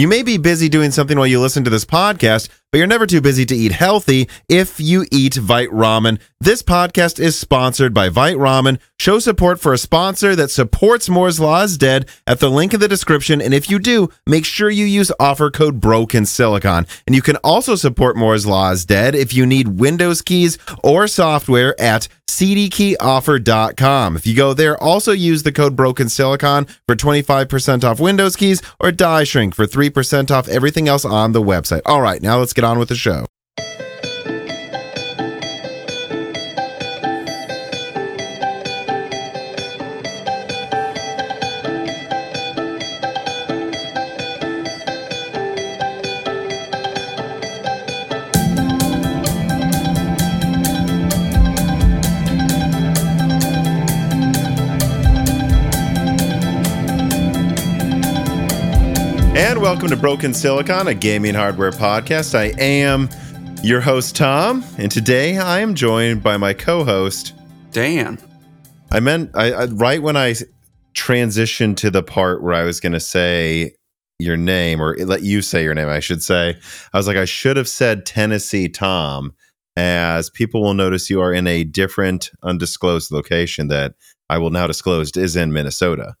[0.00, 3.06] You may be busy doing something while you listen to this podcast, but you're never
[3.06, 6.20] too busy to eat healthy if you eat Vite Ramen.
[6.40, 8.78] This podcast is sponsored by Vite Ramen.
[8.98, 12.80] Show support for a sponsor that supports Moore's Law is Dead at the link in
[12.80, 13.40] the description.
[13.40, 16.86] And if you do, make sure you use offer code Broken Silicon.
[17.06, 21.08] And you can also support Moore's Law is Dead if you need Windows keys or
[21.08, 24.16] software at cdkeyoffer.com.
[24.16, 28.62] If you go there, also use the code Broken Silicon for 25% off Windows keys
[28.78, 31.82] or Die Shrink for 3% off everything else on the website.
[31.84, 33.26] All right, now let's get on with the show.
[59.90, 62.36] Welcome to Broken Silicon, a gaming hardware podcast.
[62.36, 63.08] I am
[63.64, 67.34] your host, Tom, and today I am joined by my co host,
[67.72, 68.16] Dan.
[68.92, 70.36] I meant, I, I right when I
[70.94, 73.74] transitioned to the part where I was going to say
[74.20, 76.56] your name or let you say your name, I should say,
[76.92, 79.32] I was like, I should have said Tennessee Tom,
[79.76, 83.94] as people will notice you are in a different undisclosed location that
[84.28, 86.14] I will now disclose is in Minnesota.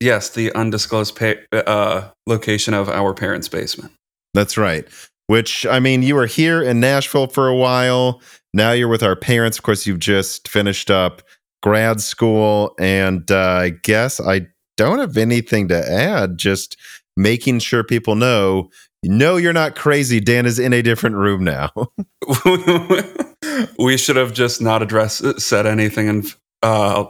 [0.00, 3.92] Yes, the undisclosed pa- uh, location of our parents' basement.
[4.34, 4.86] That's right.
[5.26, 8.22] Which, I mean, you were here in Nashville for a while.
[8.54, 9.58] Now you're with our parents.
[9.58, 11.22] Of course, you've just finished up
[11.62, 12.74] grad school.
[12.78, 16.76] And uh, I guess I don't have anything to add, just
[17.16, 18.70] making sure people know
[19.04, 20.20] no, you're not crazy.
[20.20, 21.70] Dan is in a different room now.
[23.78, 27.04] we should have just not addressed said anything and uh,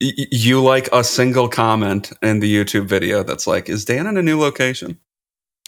[0.00, 4.22] you like a single comment in the YouTube video that's like, "Is Dan in a
[4.22, 4.98] new location?"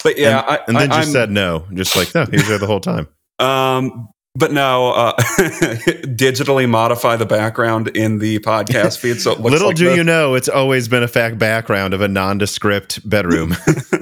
[0.03, 2.57] But yeah, and, I, and then I, just said no, just like no, he's there
[2.57, 3.07] the whole time.
[3.39, 9.19] Um, but no, uh, digitally modify the background in the podcast feed.
[9.19, 12.07] So little like do the- you know, it's always been a fact background of a
[12.07, 13.55] nondescript bedroom.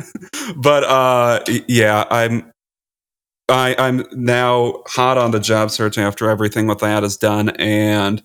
[0.58, 2.52] but uh, yeah, I'm.
[3.50, 8.22] I, I'm now hot on the job search after everything with that is done, and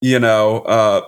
[0.00, 1.02] you know, uh,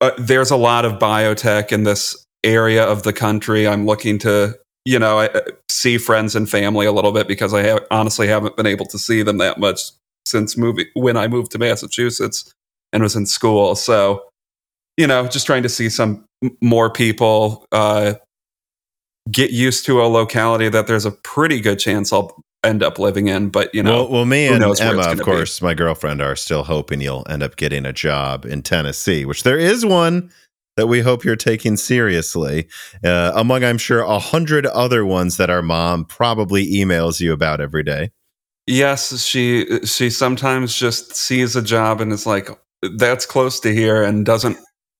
[0.00, 3.66] uh, there's a lot of biotech in this area of the country.
[3.66, 5.30] I'm looking to, you know, I,
[5.68, 8.98] see friends and family a little bit because I have, honestly haven't been able to
[8.98, 9.80] see them that much
[10.24, 12.52] since moving when I moved to Massachusetts
[12.92, 13.74] and was in school.
[13.74, 14.24] So,
[14.96, 16.24] you know, just trying to see some
[16.60, 18.14] more people, uh,
[19.30, 23.28] get used to a locality that there's a pretty good chance I'll end up living
[23.28, 23.50] in.
[23.50, 25.66] But you know, well, well me and Emma, of course, be.
[25.66, 29.58] my girlfriend, are still hoping you'll end up getting a job in Tennessee, which there
[29.58, 30.30] is one
[30.76, 32.68] that we hope you're taking seriously.
[33.04, 37.60] Uh, among, I'm sure, a hundred other ones that our mom probably emails you about
[37.60, 38.10] every day.
[38.66, 42.50] Yes, she she sometimes just sees a job and is like,
[42.96, 44.58] "That's close to here," and doesn't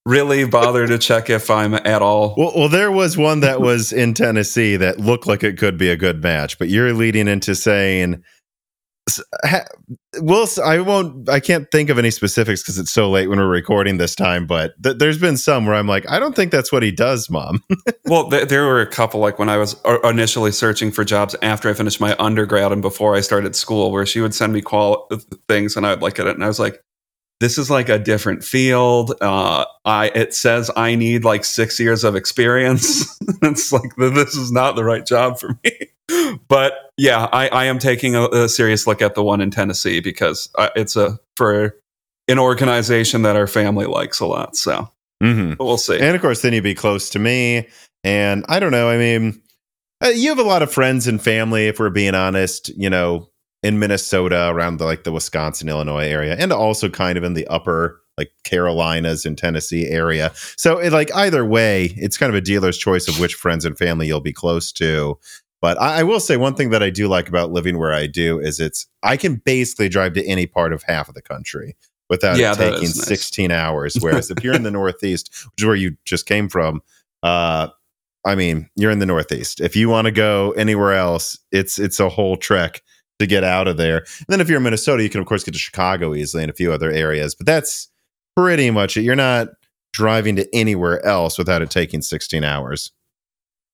[0.09, 2.35] really bother to check if I'm at all.
[2.37, 5.91] Well, well, there was one that was in Tennessee that looked like it could be
[5.91, 8.23] a good match, but you're leading into saying,
[10.21, 11.29] "Well, I won't.
[11.29, 14.47] I can't think of any specifics because it's so late when we're recording this time."
[14.47, 17.29] But th- there's been some where I'm like, I don't think that's what he does,
[17.29, 17.63] Mom.
[18.07, 21.37] well, th- there were a couple like when I was uh, initially searching for jobs
[21.43, 24.63] after I finished my undergrad and before I started school, where she would send me
[24.63, 26.83] qual uh, things and I'd look at it and I was like
[27.41, 29.15] this is like a different field.
[29.21, 33.19] Uh, I it says I need like six years of experience.
[33.43, 36.39] it's like this is not the right job for me.
[36.49, 40.01] but yeah, I, I am taking a, a, serious look at the one in Tennessee
[40.01, 41.77] because I, it's a for
[42.29, 44.57] an organization that our family likes a lot.
[44.57, 44.91] So
[45.23, 45.63] mm-hmm.
[45.63, 45.99] we'll see.
[45.99, 47.69] And of course, then you'd be close to me.
[48.05, 48.89] And I don't know.
[48.89, 49.43] I mean,
[50.03, 51.67] uh, you have a lot of friends and family.
[51.67, 53.29] If we're being honest, you know,
[53.63, 57.47] in Minnesota, around the like the Wisconsin, Illinois area, and also kind of in the
[57.49, 60.33] upper like Carolinas and Tennessee area.
[60.57, 63.79] So it, like either way, it's kind of a dealer's choice of which friends and
[63.79, 65.19] family you'll be close to.
[65.61, 68.07] But I, I will say one thing that I do like about living where I
[68.07, 71.77] do is it's I can basically drive to any part of half of the country
[72.11, 73.05] without yeah, taking nice.
[73.05, 73.97] 16 hours.
[74.01, 76.81] Whereas if you're in the Northeast, which is where you just came from,
[77.23, 77.69] uh,
[78.25, 79.61] I mean, you're in the Northeast.
[79.61, 82.83] If you want to go anywhere else, it's it's a whole trek
[83.19, 83.99] to get out of there.
[83.99, 86.51] And then if you're in Minnesota, you can of course get to Chicago easily and
[86.51, 87.89] a few other areas, but that's
[88.37, 89.03] pretty much it.
[89.03, 89.49] You're not
[89.93, 92.93] driving to anywhere else without it taking 16 hours.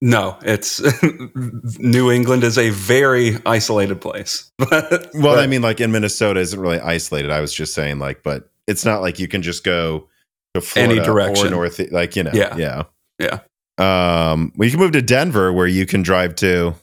[0.01, 0.83] No, it's
[1.79, 4.51] New England is a very isolated place.
[4.59, 7.31] well, but, I mean, like in Minnesota isn't really isolated.
[7.31, 10.09] I was just saying, like, but it's not like you can just go
[10.55, 12.83] to Florida any direction or north, like you know, yeah, yeah,
[13.19, 13.39] yeah.
[13.79, 16.75] Um, well, you can move to Denver, where you can drive to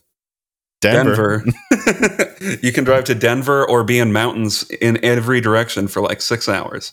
[0.81, 1.43] Denver.
[1.69, 2.57] Denver.
[2.61, 6.49] you can drive to Denver or be in mountains in every direction for like six
[6.49, 6.91] hours.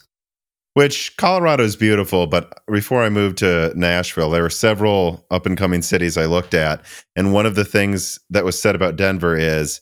[0.74, 5.58] Which Colorado is beautiful, but before I moved to Nashville, there were several up and
[5.58, 6.84] coming cities I looked at,
[7.16, 9.80] and one of the things that was said about Denver is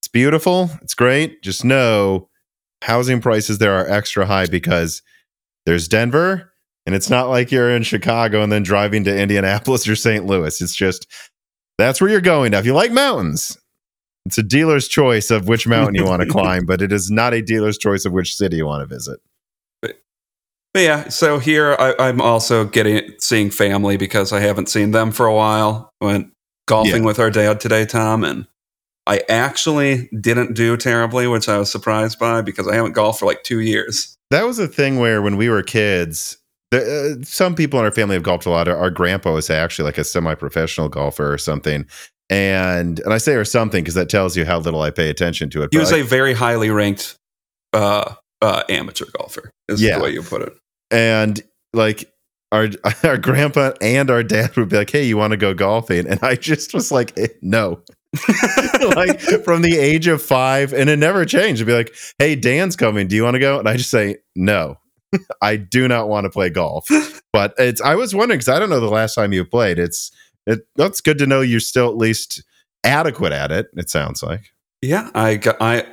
[0.00, 1.42] it's beautiful, it's great.
[1.42, 2.30] Just know
[2.82, 5.02] housing prices there are extra high because
[5.66, 6.52] there's Denver,
[6.86, 10.24] and it's not like you're in Chicago and then driving to Indianapolis or St.
[10.24, 10.60] Louis.
[10.60, 11.06] It's just
[11.82, 12.52] that's where you're going.
[12.52, 13.56] Now, if you like mountains,
[14.26, 17.34] it's a dealer's choice of which mountain you want to climb, but it is not
[17.34, 19.20] a dealer's choice of which city you want to visit.
[19.80, 25.12] But yeah, so here I, I'm also getting seeing family because I haven't seen them
[25.12, 25.92] for a while.
[26.00, 26.32] Went
[26.66, 27.06] golfing Yeah.
[27.06, 28.46] with our dad today, Tom, and
[29.06, 33.26] I actually didn't do terribly, which I was surprised by because I haven't golfed for
[33.26, 34.16] like two years.
[34.30, 36.38] That was a thing where when we were kids,
[36.72, 38.66] the, uh, some people in our family have golfed a lot.
[38.66, 41.86] Our, our grandpa was actually like a semi-professional golfer or something.
[42.30, 45.50] And and I say or something because that tells you how little I pay attention
[45.50, 45.68] to it.
[45.72, 47.16] He was I- a very highly ranked
[47.74, 49.98] uh, uh, amateur golfer, is Yeah.
[49.98, 50.56] the way you put it.
[50.90, 51.40] and
[51.74, 52.10] like
[52.52, 52.68] our
[53.04, 56.18] our grandpa and our dad would be like, "Hey, you want to go golfing?" And
[56.22, 57.82] I just was like, eh, "No."
[58.94, 61.60] like from the age of five, and it never changed.
[61.62, 63.08] It'd be like, "Hey, Dan's coming.
[63.08, 64.76] Do you want to go?" And I just say, "No."
[65.42, 66.88] I do not want to play golf.
[67.32, 69.78] But it's I was wondering because I don't know the last time you played.
[69.78, 70.10] It's
[70.46, 72.42] it that's good to know you're still at least
[72.84, 73.68] adequate at it.
[73.74, 74.50] It sounds like.
[74.80, 75.86] Yeah, I got, I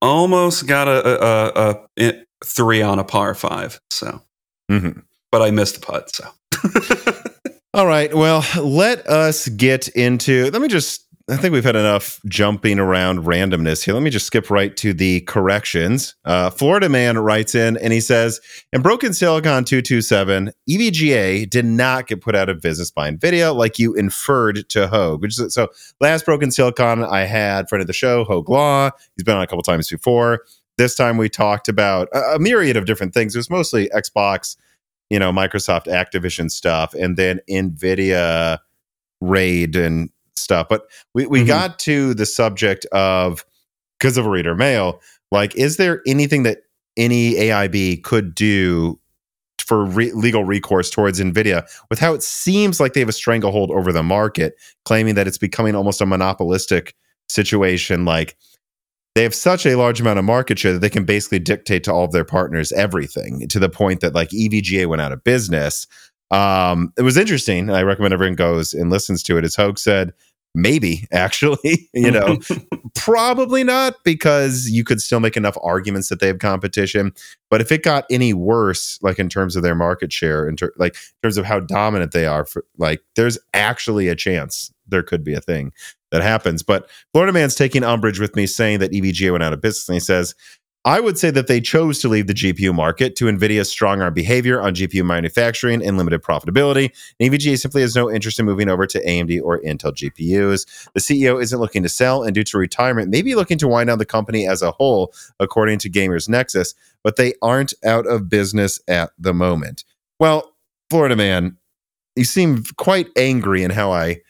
[0.00, 2.12] almost got a, a, a, a
[2.44, 3.80] three on a par five.
[3.90, 4.22] So,
[4.70, 5.02] Mhm.
[5.32, 6.14] but I missed the putt.
[6.14, 6.24] So,
[7.74, 8.14] All right.
[8.14, 10.50] Well, let us get into.
[10.52, 11.04] Let me just.
[11.30, 13.92] I think we've had enough jumping around randomness here.
[13.92, 16.14] Let me just skip right to the corrections.
[16.24, 18.40] Uh, Florida man writes in and he says,
[18.72, 23.78] "In Broken Silicon 227, EVGA did not get put out of business by NVIDIA like
[23.78, 25.20] you inferred to Hoeg.
[25.20, 25.68] Which is, so
[26.00, 28.90] last Broken Silicon I had friend of the show, Hoeg Law.
[29.14, 30.44] He's been on a couple times before.
[30.78, 33.34] This time we talked about a, a myriad of different things.
[33.34, 34.56] It was mostly Xbox,
[35.10, 38.60] you know, Microsoft Activision stuff, and then NVIDIA
[39.20, 40.08] raid and
[40.40, 40.66] stuff.
[40.68, 40.82] But
[41.14, 41.46] we, we Mhm.
[41.46, 43.44] got to the subject of
[43.98, 45.00] because of a reader mail,
[45.32, 46.58] like, is there anything that
[46.96, 48.98] any AIB could do
[49.60, 53.70] for re- legal recourse towards NVIDIA with how it seems like they have a stranglehold
[53.70, 54.54] over the market,
[54.84, 56.94] claiming that it's becoming almost a monopolistic
[57.28, 58.04] situation?
[58.04, 58.36] Like,
[59.14, 61.92] they have such a large amount of market share that they can basically dictate to
[61.92, 65.88] all of their partners everything to the point that like EVGA went out of business.
[66.30, 67.68] Um, it was interesting.
[67.68, 69.44] I recommend everyone goes and listens to it.
[69.44, 70.12] As Hoeg said,
[70.58, 72.38] maybe actually, you know,
[72.94, 77.12] probably not because you could still make enough arguments that they have competition.
[77.50, 80.72] But if it got any worse, like in terms of their market share, in ter-
[80.76, 85.02] like in terms of how dominant they are, for, like there's actually a chance there
[85.02, 85.72] could be a thing
[86.10, 86.62] that happens.
[86.62, 89.94] But Florida man's taking umbrage with me saying that EVGA went out of business, and
[89.94, 90.34] he says.
[90.84, 94.14] I would say that they chose to leave the GPU market to NVIDIA's strong arm
[94.14, 96.90] behavior on GPU manufacturing and limited profitability.
[97.18, 100.88] And EVGA simply has no interest in moving over to AMD or Intel GPUs.
[100.94, 103.98] The CEO isn't looking to sell, and due to retirement, maybe looking to wind down
[103.98, 108.80] the company as a whole, according to Gamers Nexus, but they aren't out of business
[108.88, 109.84] at the moment.
[110.20, 110.54] Well,
[110.90, 111.56] Florida man,
[112.16, 114.20] you seem quite angry in how I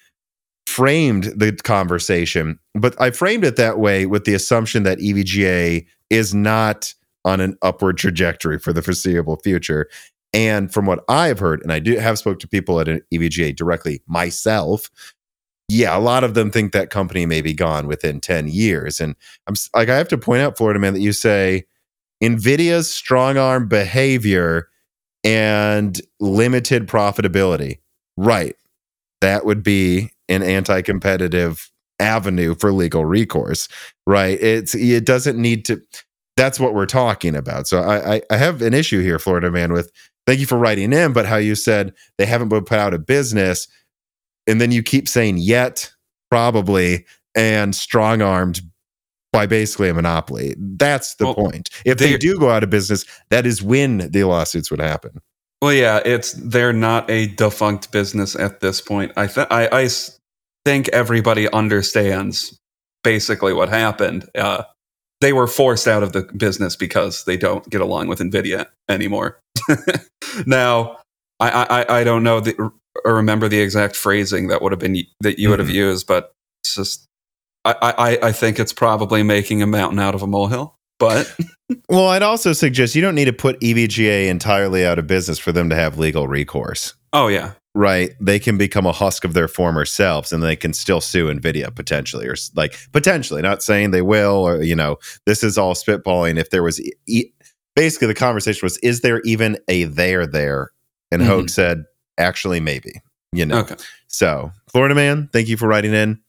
[0.66, 6.34] framed the conversation, but I framed it that way with the assumption that EVGA is
[6.34, 9.88] not on an upward trajectory for the foreseeable future.
[10.32, 13.56] And from what I've heard, and I do have spoke to people at an EVGA
[13.56, 14.90] directly myself,
[15.68, 19.00] yeah, a lot of them think that company may be gone within 10 years.
[19.00, 19.14] And
[19.46, 21.64] I'm like, I have to point out, Florida man, that you say
[22.22, 24.68] NVIDIA's strong arm behavior
[25.24, 27.78] and limited profitability.
[28.16, 28.56] Right.
[29.20, 33.68] That would be an anti competitive avenue for legal recourse.
[34.06, 34.40] Right.
[34.40, 35.80] It's, it doesn't need to,
[36.36, 37.66] that's what we're talking about.
[37.66, 39.90] So I, I, I have an issue here, Florida man, with
[40.26, 43.06] thank you for writing in, but how you said they haven't been put out of
[43.06, 43.66] business.
[44.46, 45.92] And then you keep saying yet,
[46.30, 48.60] probably, and strong armed
[49.32, 50.54] by basically a monopoly.
[50.58, 51.68] That's the Well, point.
[51.84, 55.20] If they do go out of business, that is when the lawsuits would happen.
[55.60, 59.12] well, yeah, it's they're not a defunct business at this point.
[59.16, 59.88] I th- I, I
[60.68, 62.58] think everybody understands
[63.02, 64.28] basically what happened.
[64.34, 64.64] Uh,
[65.22, 69.40] they were forced out of the business because they don't get along with Nvidia anymore.
[70.46, 70.98] now,
[71.40, 72.54] I, I I don't know the,
[73.04, 75.74] or remember the exact phrasing that would have been that you would have Mhm.
[75.74, 76.32] used, but
[76.62, 77.06] it's just
[77.64, 80.74] I, I I think it's probably making a mountain out of a molehill.
[80.98, 81.34] But
[81.88, 85.52] Well, I'd also suggest you don't need to put EVGA entirely out of business for
[85.52, 86.94] them to have legal recourse.
[87.12, 90.72] Oh yeah, right, they can become a husk of their former selves and they can
[90.72, 94.96] still sue Nvidia potentially or like potentially, not saying they will or you know,
[95.26, 97.30] this is all spitballing if there was e-
[97.74, 100.70] basically the conversation was is there even a there there?
[101.10, 101.26] And Mhm.
[101.26, 101.84] Hoeg said
[102.18, 103.00] actually maybe,
[103.32, 103.60] you know.
[103.60, 103.76] okay.
[104.08, 106.20] So, Florida man, thank you for writing in.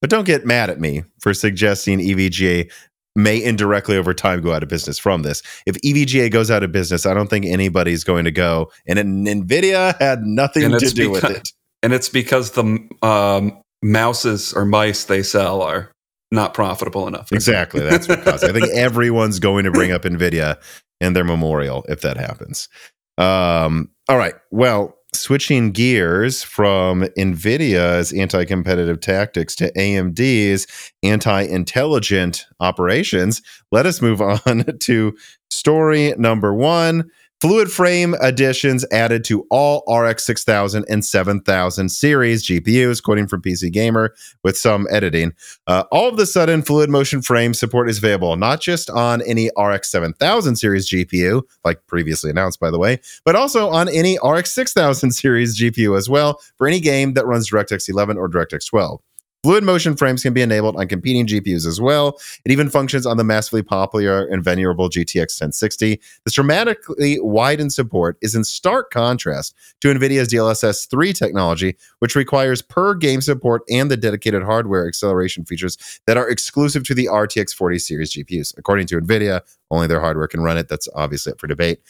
[0.00, 2.70] But don't get mad at me for suggesting EVGA
[3.16, 5.42] may indirectly over time go out of business from this.
[5.66, 8.70] If EVGA goes out of business, I don't think anybody's going to go.
[8.86, 11.52] And an Nvidia had nothing And to do with it.
[11.82, 15.92] And it's because the um, mouses or mice they sell are
[16.30, 17.32] not profitable enough.
[17.32, 17.80] Exactly.
[17.80, 18.50] That's what caused it.
[18.50, 20.60] I think everyone's going to bring up Nvidia
[21.00, 22.68] in their memorial if that happens.
[23.18, 24.34] Um, all right.
[24.50, 30.66] Well, switching gears from Nvidia's anti competitive tactics to AMD's
[31.02, 35.16] anti intelligent operations, let us move on to
[35.50, 37.10] story number one.
[37.40, 43.72] Fluid frame additions added to all RX 6000 and 7000 series GPUs, quoting from PC
[43.72, 45.32] Gamer, with some editing.
[45.66, 49.50] Uh, all of a sudden, fluid motion frame support is available not just on any
[49.56, 54.52] RX 7000 series GPU, like previously announced, by the way, but also on any RX
[54.52, 59.00] 6000 series GPU as well for any game that runs DirectX 11 or DirectX 12.
[59.42, 62.20] Fluid motion frames can be enabled on competing GPUs as well.
[62.44, 65.98] It even functions on the massively popular and venerable GTX 1060.
[66.26, 72.60] This dramatically widened support is in stark contrast to NVIDIA's DLSS 3 technology, which requires
[72.60, 77.54] per game support and the dedicated hardware acceleration features that are exclusive to the RTX
[77.54, 78.52] 40 series GPUs.
[78.58, 80.68] According to NVIDIA, only their hardware can run it.
[80.68, 81.80] That's obviously up for debate.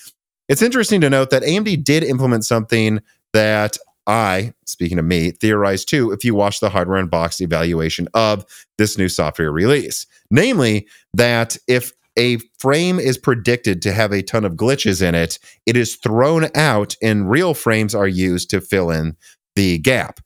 [0.48, 3.00] It's interesting to note that AMD did implement something
[3.32, 3.76] that
[4.10, 8.44] I, speaking of me, theorized too if you watch the hardware unboxed evaluation of
[8.76, 10.04] this new software release.
[10.32, 15.38] Namely, that if a frame is predicted to have a ton of glitches in it,
[15.64, 19.16] it is thrown out and real frames are used to fill in
[19.54, 20.18] the gap.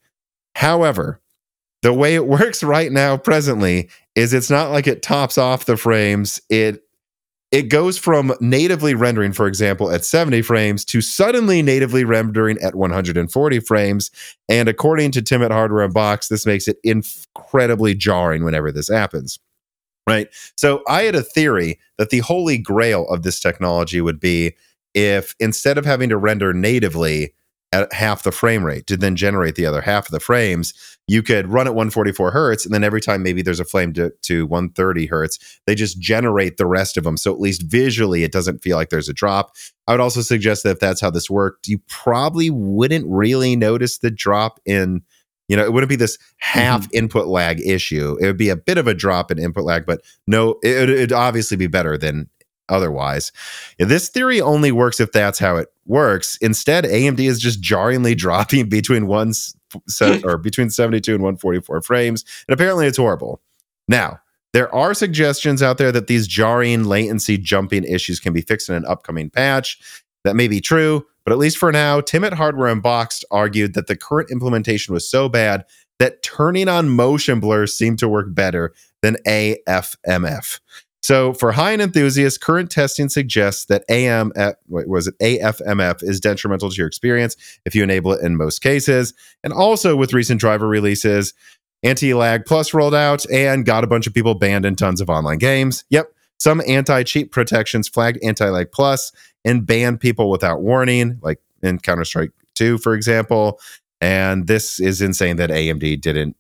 [0.55, 1.21] However,
[1.83, 5.77] the way it works right now presently is it's not like it tops off the
[5.77, 6.41] frames.
[6.49, 6.84] It
[7.55, 12.75] it goes from natively rendering, for example, at 70 frames to suddenly natively rendering at
[12.75, 14.11] 140 frames.
[14.49, 19.39] And according to Tim at Hardware Unboxed, this makes it incredibly jarring whenever this happens.
[20.05, 20.27] Right.
[20.57, 24.57] So I had a theory that the holy grail of this technology would be
[24.93, 27.35] if instead of having to render natively
[27.73, 30.75] at half the frame rate to then generate the other half of the frames,
[31.07, 32.65] you could run at 144 hertz.
[32.65, 36.57] And then every time maybe there's a flame to, to 130 hertz, they just generate
[36.57, 37.17] the rest of them.
[37.17, 39.55] So at least visually, it doesn't feel like there's a drop.
[39.87, 43.99] I would also suggest that if that's how this worked, you probably wouldn't really notice
[43.99, 45.03] the drop in,
[45.49, 46.59] you know, it wouldn't be this mm-hmm.
[46.61, 48.17] half input lag issue.
[48.21, 51.13] It would be a bit of a drop in input lag, but no, it, it'd
[51.13, 52.31] obviously be better than
[52.69, 53.33] otherwise.
[53.79, 56.37] This theory only works if that's how it works.
[56.41, 59.64] Instead, AMD is just jarringly dropping between one s- se-
[60.25, 63.41] or between 72 and 144 frames, and apparently it's horrible.
[63.89, 64.21] Now,
[64.53, 68.77] there are suggestions out there that these jarring latency jumping issues can be fixed in
[68.77, 69.79] an upcoming patch.
[70.23, 73.89] That may be true, but at least for now, Tim at Hardware Unboxed argued that
[73.89, 75.65] the current implementation was so bad
[75.99, 80.61] that turning on motion blur seemed to work better than AFMF.
[81.05, 84.33] So, for high-end enthusiasts, current testing suggests that AM
[84.69, 88.63] wait, was it AFMF is detrimental to your experience if you enable it in most
[88.63, 89.13] cases.
[89.43, 91.35] And also with recent driver releases,
[91.83, 95.37] anti-lag plus rolled out and got a bunch of people banned in tons of online
[95.37, 95.85] games.
[95.91, 99.13] Yep, some anti-cheat protections flagged anti-lag plus
[99.45, 103.61] and banned people without warning, like in Counter-Strike 2, for example.
[104.01, 106.35] And this is insane that AMD didn't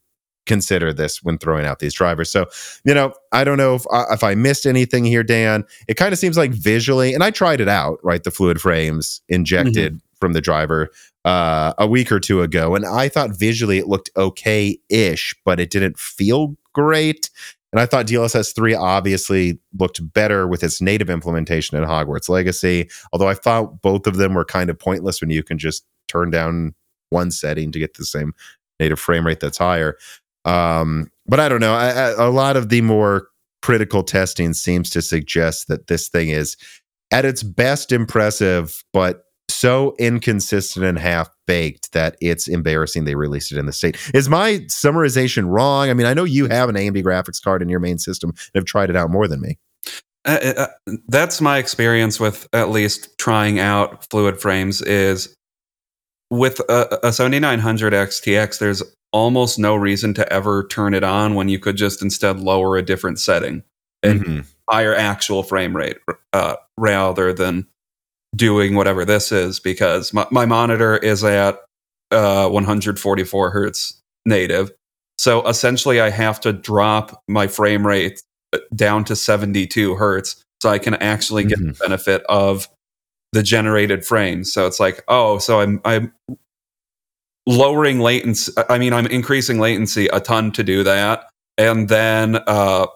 [0.46, 2.30] consider this when throwing out these drivers.
[2.30, 2.46] So,
[2.84, 5.64] you know, I don't know if I, if I missed anything here, Dan.
[5.88, 8.22] It kind of seems like visually, and I tried it out, right?
[8.22, 10.90] The fluid frames injected from the driver
[11.24, 15.70] uh, a week or two ago, and I thought visually it looked okay-ish, but it
[15.70, 17.30] didn't feel great.
[17.72, 22.88] And I thought DLSS 3 obviously looked better with its native implementation in Hogwarts Legacy,
[23.12, 26.30] although I thought both of them were kind of pointless when you can just turn
[26.30, 26.74] down
[27.10, 28.32] one setting to get the same
[28.78, 29.96] native frame rate that's higher.
[30.44, 31.74] Um, but I don't know.
[31.74, 33.28] I, I, a lot of the more
[33.62, 36.56] critical testing seems to suggest that this thing is
[37.10, 43.52] at its best impressive, but so inconsistent and half baked that it's embarrassing they released
[43.52, 43.96] it in the state.
[44.12, 45.88] Is my summarization wrong?
[45.88, 48.50] I mean, I know you have an AMD graphics card in your main system and
[48.54, 49.58] have tried it out more than me.
[50.26, 50.52] Uh,
[50.86, 55.36] uh, that's my experience with at least trying out fluid frames is
[56.30, 58.82] with a, a 7900 XTX there's
[59.14, 62.82] almost no reason to ever turn it on when you could just instead lower a
[62.82, 63.62] different setting
[64.02, 64.46] and Mhm.
[64.68, 65.98] higher actual frame rate
[66.32, 67.66] uh, rather than
[68.34, 71.60] doing whatever this is because my, my monitor is at
[72.10, 74.72] uh, 144 hertz native.
[75.16, 78.20] So essentially, I have to drop my frame rate
[78.52, 81.78] uh, down to 72 hertz so I can actually get Mhm.
[81.78, 82.68] the benefit of
[83.32, 84.52] the generated frames.
[84.52, 86.12] So it's like, oh, so I'm I'm
[87.46, 88.52] lowering latency.
[88.68, 92.86] I mean, I'm increasing latency a ton to do that, and then uh,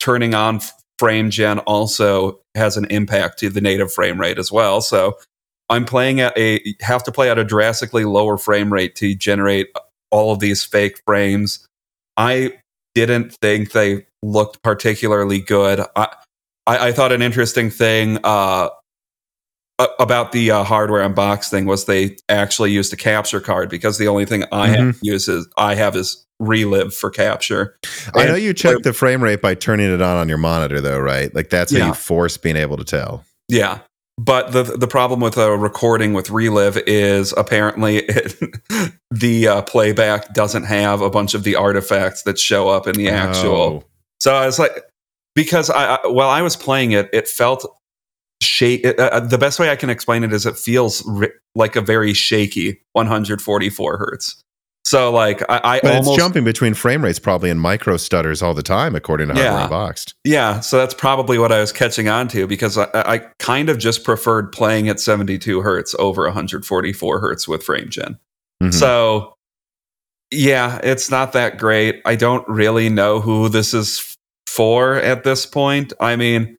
[0.00, 0.60] turning on
[0.98, 4.80] frame gen also has an impact to the native frame rate as well.
[4.80, 5.18] So
[5.68, 9.68] I'm playing at a have to play at a drastically lower frame rate to generate
[10.10, 11.66] all of these fake frames.
[12.16, 12.54] I
[12.94, 15.80] didn't think they looked particularly good.
[15.94, 16.08] I
[16.66, 18.68] I, I thought an interesting thing uh,
[19.98, 24.08] about the uh, hardware unbox thing was they actually used a capture card because the
[24.08, 24.98] only thing I have Mhm.
[25.02, 27.76] use is I have is relive for capture.
[28.14, 30.98] I know you check the frame rate by turning it on on your monitor, though,
[30.98, 31.32] right?
[31.34, 31.86] Like that's how Yeah.
[31.88, 33.24] you force being able to tell.
[33.48, 33.78] Yeah.
[34.20, 38.34] But the the problem with a recording with Relive is apparently it,
[39.12, 43.08] the uh, playback doesn't have a bunch of the artifacts that show up in the
[43.10, 43.56] actual.
[43.56, 43.84] Oh.
[44.20, 44.82] So I was like,
[45.36, 47.64] because I, I while I was playing it, it felt
[48.42, 48.86] shake.
[48.98, 52.14] Uh, the best way I can explain it is it feels ri- like a very
[52.14, 54.42] shaky 144 hertz.
[54.84, 58.40] So like I, I But almost it's jumping between frame rates probably in micro stutters
[58.42, 59.50] all the time, according to Yeah.
[59.50, 60.14] Hardware Unboxed.
[60.24, 63.78] Yeah, so that's probably what I was catching on to because I, I kind of
[63.78, 68.18] just preferred playing at 72 hertz over 144 hertz with FrameGen.
[68.62, 68.72] Mhm.
[68.72, 69.34] So,
[70.30, 72.00] yeah, it's not that great.
[72.04, 74.16] I don't really know who this is
[74.46, 75.92] for at this point.
[76.00, 76.57] I mean,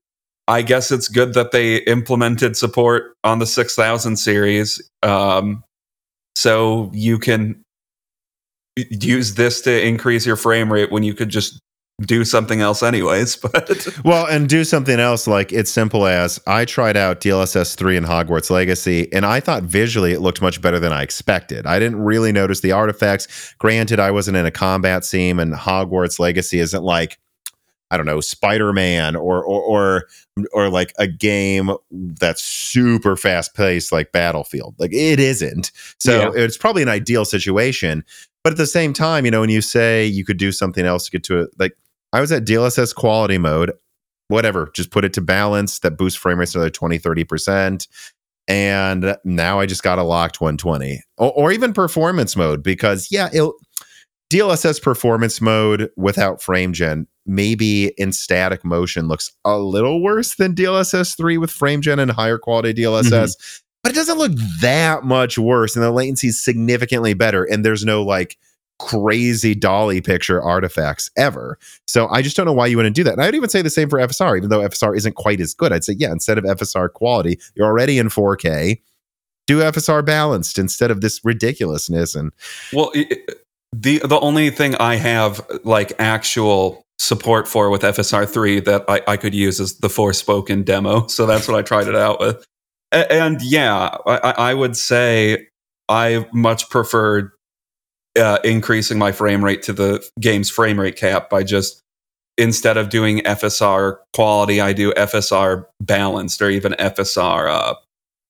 [0.50, 4.82] I guess it's good that they implemented support on the 6000 series.
[5.04, 5.64] Um,
[6.36, 7.62] so you can
[8.76, 11.60] use this to increase your frame rate when you could just
[12.04, 16.66] do something else anyways but Well, and do something else like it's simple as I
[16.66, 20.80] tried out DLSS 3 and Hogwarts Legacy, and I thought visually it looked much better
[20.80, 21.68] than I expected.
[21.68, 23.54] I didn't really notice the artifacts.
[23.60, 27.20] Granted, I wasn't in a combat scene, and Hogwarts Legacy isn't like
[27.92, 30.08] I don't know, Spider Man or, or or
[30.54, 34.76] or like a game that's super fast paced like Battlefield.
[34.78, 35.72] Like it isn't.
[36.00, 38.04] So it's probably an ideal situation.
[38.44, 41.06] But at the same time, you know, when you say you could do something else
[41.06, 41.74] to get to it, like
[42.14, 43.74] I was at DLSS quality mode,
[44.30, 47.88] whatever, just put it to balance that boosts frame rates another 20, 30%.
[48.48, 53.30] And now I just got a locked 120 or, or even performance mode because, yeah,
[53.34, 53.56] it'll,
[54.32, 60.56] DLSS performance mode without frame gen, maybe in static motion, looks a little worse than
[60.56, 63.62] DLSS 3 with frame gen and higher quality DLSS, mm-hmm.
[63.84, 65.76] but it doesn't look that much worse.
[65.76, 67.44] And the latency is significantly better.
[67.44, 68.38] And there's no like
[68.80, 71.60] crazy dolly picture artifacts ever.
[71.86, 73.14] So I just don't know why you wouldn't do that.
[73.14, 75.54] And I would even say the same for FSR, even though FSR isn't quite as
[75.54, 75.72] good.
[75.72, 78.82] I'd say, yeah, instead of FSR quality, you're already in 4K.
[79.48, 82.16] Do FSR balanced instead of this ridiculousness.
[82.16, 82.32] And
[82.72, 83.34] well i- i-
[83.72, 89.18] the the only thing i have like actual support for with fsr3 that i, I
[89.18, 92.46] could use as the forspoken demo so that's what i tried it out with
[92.92, 95.48] A- and yeah i, I I would say
[95.88, 97.32] i much preferred
[98.20, 101.82] uh, increasing my frame rate to the game's frame rate cap by just
[102.40, 107.76] instead of doing FSR quality, I do FSR balanced or even FSR uh,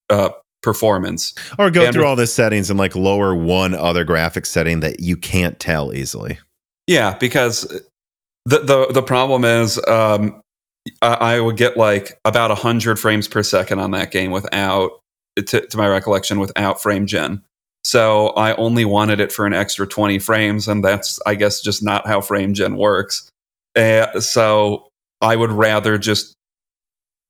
[0.09, 0.29] uh,
[0.61, 1.33] performance.
[1.57, 4.99] or go And through all the settings and like lower one other graphic setting that
[4.99, 6.39] you can't tell easily.
[6.87, 7.81] Yeah, because
[8.45, 10.41] the the the problem is um,
[11.01, 14.91] I, I would get like about hundred frames per second on that game without,
[15.35, 17.43] to, to my recollection, without frame gen.
[17.83, 21.83] So I only wanted it for an extra twenty frames, and that's I guess just
[21.83, 23.29] not how frame gen works.
[23.75, 24.87] Uh, so
[25.21, 26.33] I would rather just,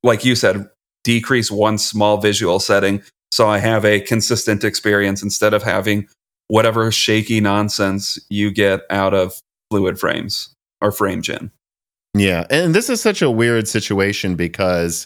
[0.04, 0.70] like you said,
[1.04, 6.08] decrease one small visual setting so I have a consistent experience instead of having
[6.48, 11.52] whatever shaky nonsense you get out of fluid frames or frame gen.
[12.14, 12.46] Yeah.
[12.50, 15.06] And this is such a weird situation because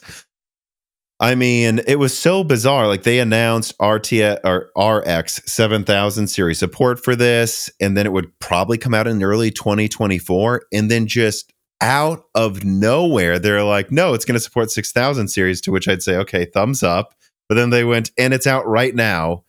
[1.19, 2.87] I mean, it was so bizarre.
[2.87, 4.11] Like they announced RT
[4.43, 9.23] or RX 7000 series support for this, and then it would probably come out in
[9.23, 10.63] early 2024.
[10.73, 15.61] And then just out of nowhere, they're like, no, it's going to support 6000 series,
[15.61, 17.13] to which I'd say, okay, thumbs up.
[17.47, 19.43] But then they went, and it's out right now.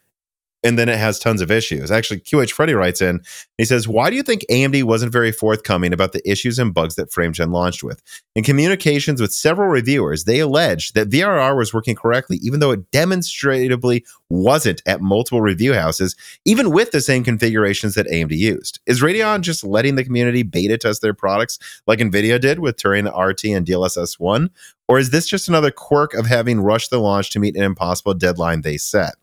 [0.65, 1.91] And then it has tons of issues.
[1.91, 3.21] Actually, QH Freddy writes in,
[3.59, 6.95] he says, Why do you think AMD wasn't very forthcoming about the issues and bugs
[6.95, 8.03] that FrameGen launched with?
[8.35, 12.91] In communications with several reviewers, they alleged that VRR was working correctly, even though it
[12.91, 18.81] demonstrably wasn't at multiple review houses, even with the same configurations that AMD used.
[18.87, 23.07] Is Radeon just letting the community beta test their products like NVIDIA did with Turing
[23.07, 24.51] RT and DLSS 1?
[24.89, 28.15] Or is this just another quirk of having rushed the launch to meet an impossible
[28.15, 29.15] deadline they set?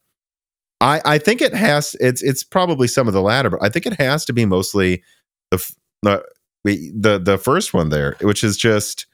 [0.81, 3.85] I, I think it has it's it's probably some of the latter, but I think
[3.85, 5.03] it has to be mostly
[5.51, 6.23] the the
[6.63, 9.05] the, the first one there, which is just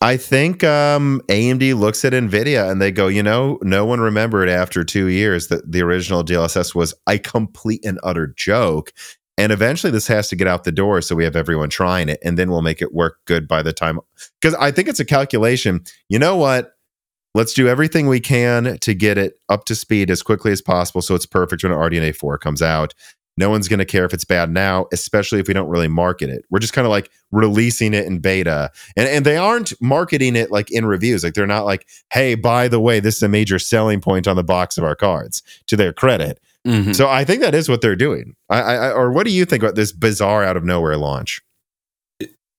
[0.00, 4.48] I think um, AMD looks at NVIDIA and they go, you know, no one remembered
[4.48, 8.92] after two years that the original DLSS was a complete and utter joke.
[9.38, 12.18] And eventually this has to get out the door so we have everyone trying it
[12.22, 13.98] and then we'll make it work good by the time.
[14.40, 15.84] Because I think it's a calculation.
[16.08, 16.75] You know what?
[17.36, 21.02] Let's do everything we can to get it up to speed as quickly as possible
[21.02, 22.94] so it's perfect when RDNA 4 comes out.
[23.36, 26.30] No one's going to care if it's bad now, especially if we don't really market
[26.30, 26.46] it.
[26.50, 28.70] We're just kind of like releasing it in beta.
[28.96, 31.22] And and they aren't marketing it like in reviews.
[31.22, 34.36] Like they're not like, "Hey, by the way, this is a major selling point on
[34.36, 36.40] the box of our cards." To their credit.
[36.66, 36.92] Mm-hmm.
[36.92, 38.34] So I think that is what they're doing.
[38.48, 41.42] I, I or what do you think about this bizarre out of nowhere launch?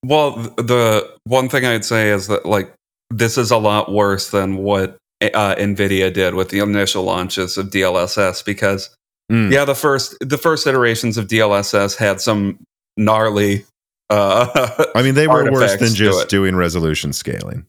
[0.06, 2.72] Well, the one thing I'd say is that like
[3.10, 7.68] this is a lot worse than what uh, Nvidia did with the initial launches of
[7.70, 8.96] DLSS because
[9.32, 9.52] Mm.
[9.52, 12.60] Yeah, the first the first iterations of DLSS had some
[12.96, 13.66] gnarly.
[14.10, 17.66] Uh, I mean, they were worse than just doing resolution scaling.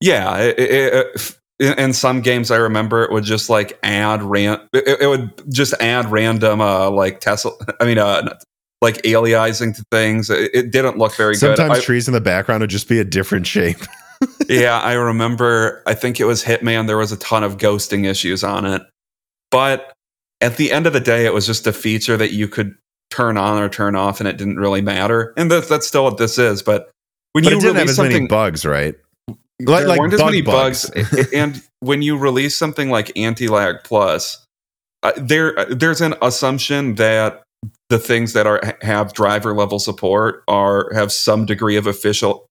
[0.00, 4.60] Yeah, it, it, it, in some games, I remember it would just like add ran.
[4.72, 7.52] It, would just add random uh, like Tesla.
[7.80, 8.36] I mean, uh,
[8.80, 10.30] like aliasing to things.
[10.30, 11.62] It, didn't look very Sometimes good.
[11.66, 13.78] Sometimes trees in the background would just be a different shape.
[14.48, 15.82] yeah, I remember.
[15.86, 16.86] I think it was Hitman.
[16.86, 18.82] There was a ton of ghosting issues on it,
[19.50, 19.92] but
[20.40, 22.74] at the end of the day, it was just a feature that you could
[23.10, 25.32] turn on or turn off, and it didn't really matter.
[25.36, 26.62] And that's, that's still what this is.
[26.62, 26.90] But
[27.32, 28.94] when but you it didn't have as many bugs, right?
[29.60, 30.90] Like, there like weren't as many bugs.
[30.90, 31.32] bugs.
[31.32, 34.44] and when you release something like Anti-Lag Plus,
[35.02, 37.42] uh, there uh, there's an assumption that
[37.88, 42.46] the things that are have driver level support are have some degree of official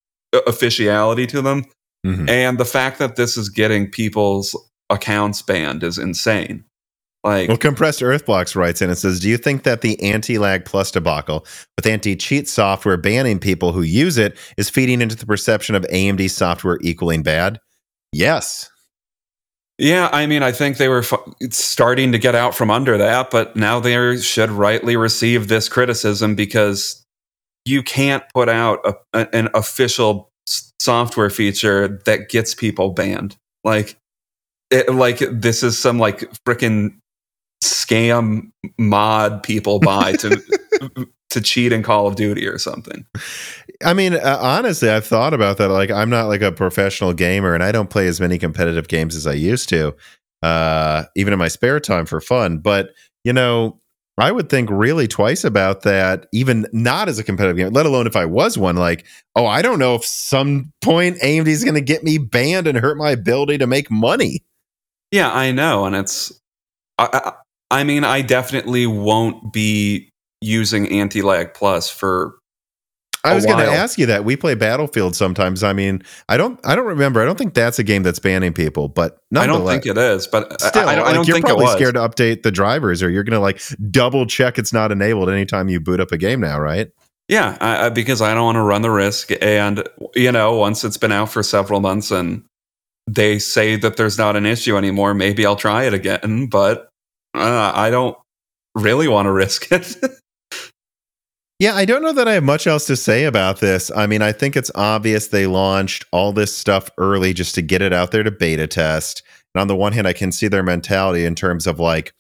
[0.47, 1.65] officiality to them.
[2.05, 2.29] Mm-hmm.
[2.29, 4.55] And the fact that this is getting people's
[4.89, 6.65] accounts banned is insane.
[7.23, 10.65] Like, well, compressed Earth blocks writes in and says, "Do you think that the anti-lag
[10.65, 11.45] plus debacle
[11.77, 16.29] with anti-cheat software banning people who use it is feeding into the perception of AMD
[16.29, 17.59] software equaling bad?"
[18.11, 18.69] Yes.
[19.79, 21.03] Yeah, I mean, I think they were
[21.49, 26.35] starting to get out from under that, but now they should rightly receive this criticism
[26.35, 27.02] because
[27.65, 30.31] you can't put out a, a, an official
[30.79, 33.37] software feature that gets people banned.
[33.63, 33.97] Like,
[34.69, 36.97] it, like this is some like freaking
[37.63, 40.41] scam mod people buy to
[41.29, 43.05] to cheat in Call of Duty or something.
[43.83, 45.69] I mean, uh, honestly, I've thought about that.
[45.69, 49.15] Like, I'm not like a professional gamer, and I don't play as many competitive games
[49.15, 49.95] as I used to,
[50.41, 52.59] uh, even in my spare time for fun.
[52.59, 52.89] But
[53.23, 53.79] you know,
[54.17, 58.05] I would think really twice about that, even not as a competitive game, let alone
[58.05, 58.75] if I was one.
[58.75, 62.67] Like, oh, I don't know if some point AMD is going to get me banned
[62.67, 64.43] and hurt my ability to make money.
[65.11, 66.31] Yeah, I know, and it's
[66.97, 67.33] I,
[67.71, 70.09] I mean, I definitely won't be
[70.41, 72.37] using Anti Lag Plus for.
[73.23, 74.25] I was going to ask you that.
[74.25, 75.63] We play Battlefield sometimes.
[75.63, 76.59] I mean, I don't.
[76.65, 77.21] I don't remember.
[77.21, 80.27] I don't think that's a game that's banning people, but I don't think it is.
[80.27, 83.23] But still, I, I, I don't you're probably scared to update the drivers, or you're
[83.23, 86.59] going to like double check it's not enabled anytime you boot up a game now,
[86.59, 86.91] right?
[87.29, 89.31] Yeah, I, because I don't want to run the risk.
[89.41, 92.43] And you know, once it's been out for several months and
[93.07, 96.47] they say that there's not an issue anymore, maybe I'll try it again.
[96.51, 96.89] But
[97.33, 98.17] uh, I don't
[98.75, 99.95] really want to risk it.
[101.63, 103.89] yeah, I don't know that I have much else to say about this.
[103.95, 107.81] I mean, I think it's obvious they launched all this stuff early just to get
[107.81, 109.23] it out there to beta test.
[109.55, 112.13] And on the one hand, I can see their mentality in terms of like,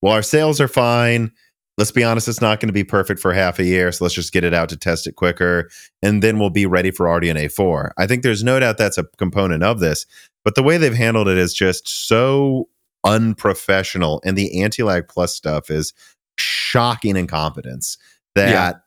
[0.00, 1.30] well, our sales are fine.
[1.76, 3.92] Let's be honest, it's not going to be perfect for half a year.
[3.92, 5.68] So let's just get it out to test it quicker.
[6.02, 7.92] And then we'll be ready for RDNA 4.
[7.98, 10.06] I think there's no doubt that's a component of this.
[10.46, 12.70] But the way they've handled it is just so
[13.04, 14.22] unprofessional.
[14.24, 15.92] And the anti lag plus stuff is
[16.38, 17.98] shocking incompetence
[18.38, 18.80] that yeah.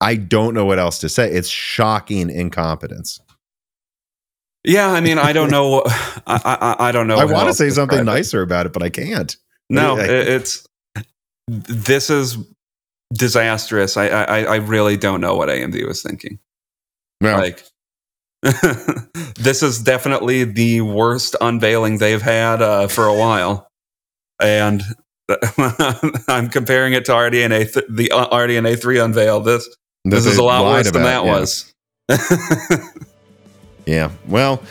[0.00, 1.30] I don't know what else to say.
[1.30, 3.20] It's shocking incompetence.
[4.64, 5.82] Yeah, I mean, I don't know.
[6.26, 7.16] I, I, I don't know.
[7.16, 9.34] I want to say something nicer about it, but I can't.
[9.70, 10.66] No, I, it's
[11.46, 12.38] this is
[13.12, 13.96] disastrous.
[13.96, 16.38] I, I I really don't know what AMD was thinking.
[17.20, 17.36] No.
[17.36, 17.64] Like
[19.36, 23.68] this is definitely the worst unveiling they've had uh, for a while,
[24.40, 24.82] and
[26.28, 29.40] I'm comparing it to RDNA th- the uh, RDNA three unveil.
[29.40, 29.68] This
[30.04, 31.30] this is a lot worse than that yeah.
[31.30, 31.74] was.
[33.86, 34.10] yeah.
[34.26, 34.62] Well,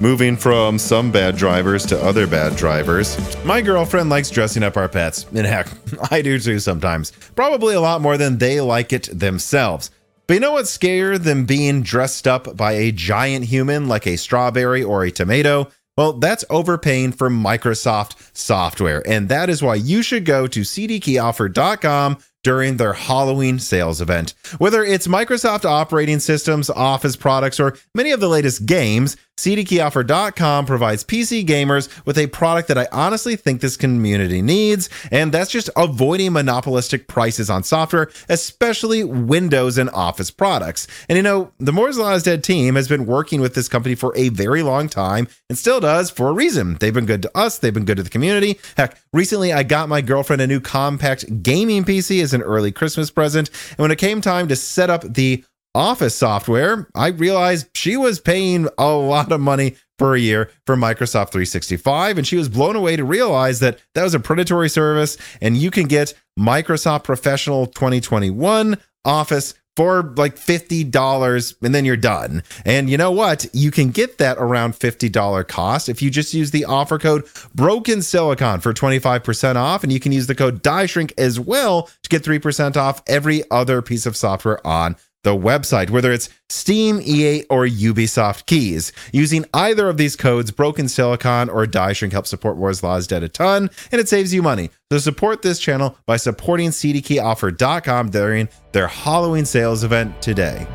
[0.00, 3.16] moving from some bad drivers to other bad drivers.
[3.44, 5.68] My girlfriend likes dressing up our pets, and heck,
[6.10, 7.12] I do too sometimes.
[7.34, 9.90] Probably a lot more than they like it themselves.
[10.26, 14.16] But you know what's scarier than being dressed up by a giant human like a
[14.16, 15.68] strawberry or a tomato?
[15.96, 19.02] Well, that's overpaying for Microsoft software.
[19.08, 24.34] And that is why you should go to cdkeyoffer.com during their Halloween sales event.
[24.58, 31.04] Whether it's Microsoft operating systems, Office products, or many of the latest games, CDKeyOffer.com provides
[31.04, 35.68] PC gamers with a product that I honestly think this community needs, and that's just
[35.76, 40.86] avoiding monopolistic prices on software, especially Windows and Office products.
[41.10, 43.94] And you know, the Moore's Law is Dead team has been working with this company
[43.94, 46.78] for a very long time and still does for a reason.
[46.80, 48.58] They've been good to us, they've been good to the community.
[48.78, 53.10] Heck, recently I got my girlfriend a new compact gaming PC as an early Christmas
[53.10, 55.44] present, and when it came time to set up the
[55.76, 61.32] Office software, I realized she was paying a lot of money per year for Microsoft
[61.32, 62.16] 365.
[62.16, 65.18] And she was blown away to realize that that was a predatory service.
[65.42, 72.42] And you can get Microsoft Professional 2021 Office for like $50 and then you're done.
[72.64, 73.44] And you know what?
[73.52, 78.00] You can get that around $50 cost if you just use the offer code Broken
[78.00, 79.82] Silicon for 25% off.
[79.82, 83.42] And you can use the code Die Shrink as well to get 3% off every
[83.50, 88.92] other piece of software on the website, whether it's Steam, EA, or Ubisoft keys.
[89.12, 93.24] Using either of these codes, Broken Silicon or Die Shrink help support Moore's Law's Dead
[93.24, 94.70] a ton, and it saves you money.
[94.92, 100.68] So support this channel by supporting CDKeyOffer.com during their Halloween sales event today.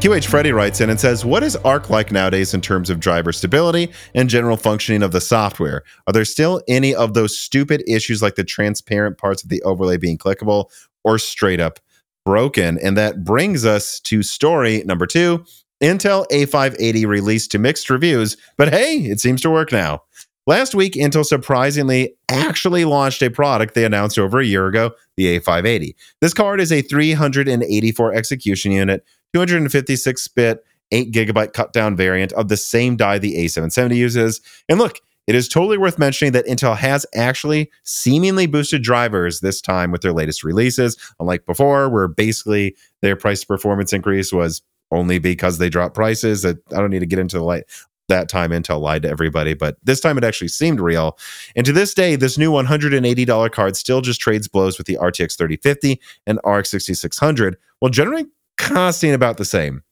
[0.00, 3.32] QH Freddy writes in and says, What is ARC like nowadays in terms of driver
[3.32, 5.82] stability and general functioning of the software?
[6.06, 9.96] Are there still any of those stupid issues like the transparent parts of the overlay
[9.96, 10.68] being clickable
[11.04, 11.78] or straight up
[12.24, 12.78] broken.
[12.78, 15.44] And that brings us to story number two
[15.82, 20.02] Intel A580 released to mixed reviews, but hey, it seems to work now.
[20.46, 25.38] Last week, Intel surprisingly actually launched a product they announced over a year ago, the
[25.38, 25.94] A580.
[26.20, 32.48] This card is a 384 execution unit, 256 bit, 8 gigabyte cut down variant of
[32.48, 34.40] the same die the A770 uses.
[34.68, 39.60] And look, it is totally worth mentioning that Intel has actually seemingly boosted drivers this
[39.60, 45.18] time with their latest releases, unlike before, where basically their price performance increase was only
[45.18, 46.44] because they dropped prices.
[46.44, 47.64] I don't need to get into the light.
[48.08, 51.18] That time Intel lied to everybody, but this time it actually seemed real.
[51.56, 55.38] And to this day, this new $180 card still just trades blows with the RTX
[55.38, 58.26] 3050 and RX 6600, while generally
[58.58, 59.82] costing about the same.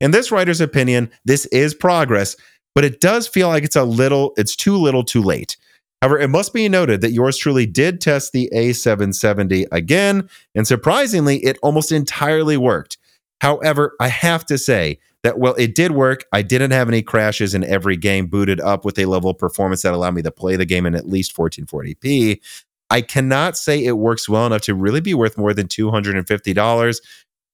[0.00, 2.34] In this writer's opinion, this is progress,
[2.74, 5.56] but it does feel like it's a little, it's too little too late.
[6.02, 11.38] However, it must be noted that yours truly did test the A770 again, and surprisingly,
[11.44, 12.96] it almost entirely worked.
[13.42, 17.54] However, I have to say that while it did work, I didn't have any crashes
[17.54, 20.56] in every game booted up with a level of performance that allowed me to play
[20.56, 22.40] the game in at least 1440p.
[22.88, 27.00] I cannot say it works well enough to really be worth more than $250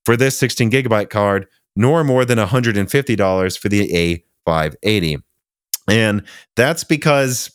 [0.05, 5.19] for this 16 gigabyte card, nor more than $150 for the A 580.
[5.89, 6.23] And
[6.57, 7.51] that's because,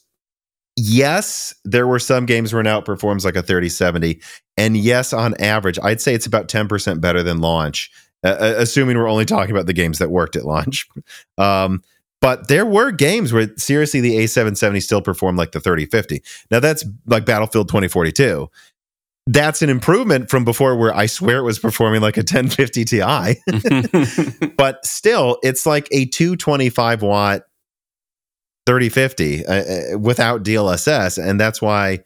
[0.78, 4.22] yes, there were some games where it outperforms like a 3070.
[4.58, 7.92] And yes, on average, I'd say it's about 10% better than launch,
[8.24, 10.88] uh, assuming we're only talking about the games that worked at launch.
[11.38, 11.82] Um,
[12.20, 16.22] but there were games where seriously the A770 still performed like the 3050.
[16.52, 18.48] Now that's like Battlefield 2042
[19.28, 24.48] that's an improvement from before where I swear it was performing like a 1050 Ti.
[24.58, 27.44] but still, it's like a 225 watt
[28.66, 31.24] 3050 uh, uh, without DLSS.
[31.24, 32.00] And that's why,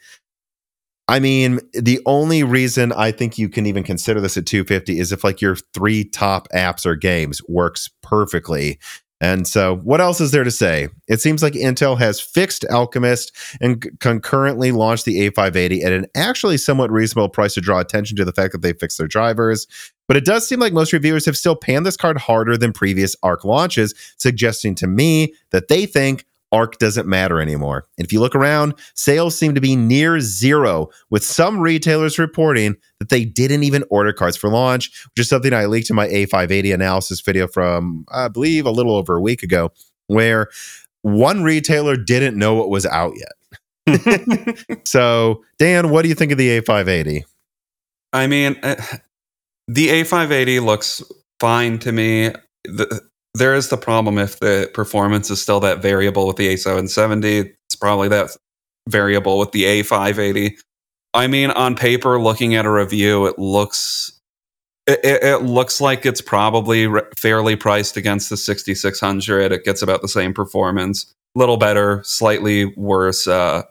[1.07, 5.11] I mean, the only reason I think you can even consider this at 250 is
[5.11, 8.79] if like your three top apps or games works perfectly.
[9.21, 10.89] And so, what else is there to say?
[11.07, 16.57] It seems like Intel has fixed Alchemist and concurrently launched the A580 at an actually
[16.57, 19.67] somewhat reasonable price to draw attention to the fact that they fixed their drivers.
[20.07, 23.15] But it does seem like most reviewers have still panned this card harder than previous
[23.23, 26.25] ARC launches, suggesting to me that they think
[26.55, 27.85] ARC doesn't matter anymore.
[27.97, 32.77] And if you look around, sales seem to be near zero, with some retailers reporting
[32.99, 36.07] that they didn't even order cards for launch, which is something I leaked in my
[36.07, 39.73] A580 analysis video from, I believe, a little over a week ago,
[40.07, 40.47] where
[41.01, 43.33] one retailer didn't know what was out yet.
[44.85, 47.23] so, Dan, what do you think of the A580?
[48.13, 48.75] I mean, uh,
[49.67, 51.03] the A580 looks
[51.39, 52.31] fine to me.
[52.63, 53.01] The,
[53.35, 57.53] there is the problem if the performance is still that variable with the A770.
[57.67, 58.31] It's probably that
[58.87, 60.57] variable with the A580.
[61.13, 64.11] I mean, on paper, looking at a review, it looks
[64.87, 69.51] it, it looks like it's probably re- fairly priced against the 6600.
[69.51, 73.63] It gets about the same performance, a little better, slightly worse uh,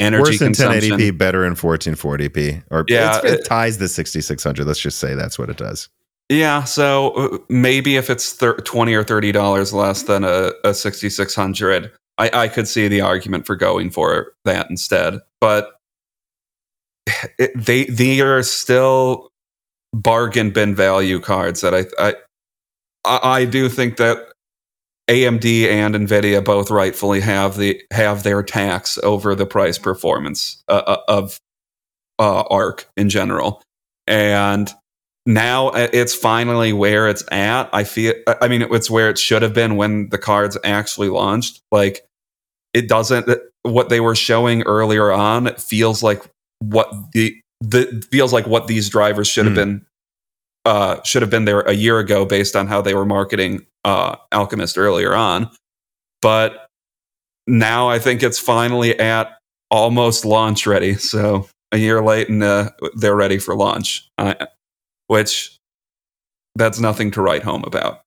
[0.00, 0.98] energy Worse than consumption.
[0.98, 2.64] 1080p, better in 1440p.
[2.70, 4.66] Or Yeah, it, it- ties the 6600.
[4.66, 5.88] Let's just say that's what it does.
[6.28, 10.74] Yeah, so uh, maybe if it's thir- twenty or thirty dollars less than a, a
[10.74, 15.20] sixty six hundred, I, I could see the argument for going for that instead.
[15.40, 15.72] But
[17.38, 19.28] it, they they are still
[19.92, 22.14] bargain bin value cards that I I
[23.04, 24.32] I do think that
[25.08, 30.82] AMD and Nvidia both rightfully have the have their tax over the price performance uh,
[30.86, 31.38] uh, of
[32.18, 33.62] uh, ARC in general,
[34.08, 34.72] and
[35.26, 37.68] now uh, it's finally where it's at.
[37.72, 41.60] I feel, I mean, it's where it should have been when the cards actually launched.
[41.72, 42.06] Like,
[42.72, 43.28] it doesn't,
[43.62, 46.22] what they were showing earlier on feels like
[46.60, 49.60] what the, the feels like what these drivers should have Hmm.
[49.60, 49.86] been,
[50.64, 54.16] uh, should have been there a year ago based on how they were marketing, uh,
[54.32, 55.50] Alchemist earlier on.
[56.22, 56.68] But
[57.46, 59.38] now I think it's finally at
[59.70, 60.94] almost launch ready.
[60.94, 64.08] So a year late and uh, they're ready for launch.
[64.18, 64.46] I,
[65.06, 65.56] which
[66.54, 68.00] that's nothing to write home about.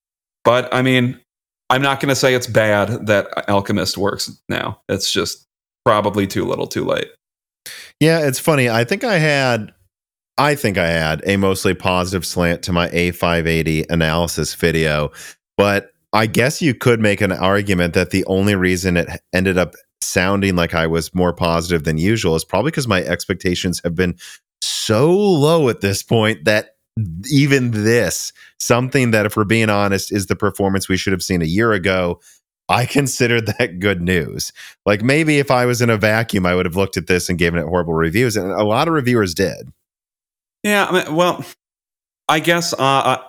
[0.44, 1.20] But I mean,
[1.70, 4.82] I'm not going to say it's bad that Alchemist works now.
[4.90, 5.46] It's just
[5.86, 7.08] probably too little, too late.
[8.00, 8.70] Yeah, it's funny.
[8.70, 9.72] I think I had
[10.38, 15.12] I think I had a mostly positive slant to my A580 analysis video,
[15.58, 19.74] but I guess you could make an argument that the only reason it ended up
[20.02, 24.16] sounding like I was more positive than usual is probably because my expectations have been
[24.62, 26.78] so low at this point that
[27.30, 31.42] even this, something that, if we're being honest, is the performance we should have seen
[31.42, 32.20] a year ago,
[32.70, 34.54] I considered that good news.
[34.86, 37.38] Like maybe if I was in a vacuum, I would have looked at this and
[37.38, 39.72] given it horrible reviews, and a lot of reviewers did.
[40.64, 41.44] Yeah, I mean, well,
[42.28, 43.24] I guess uh,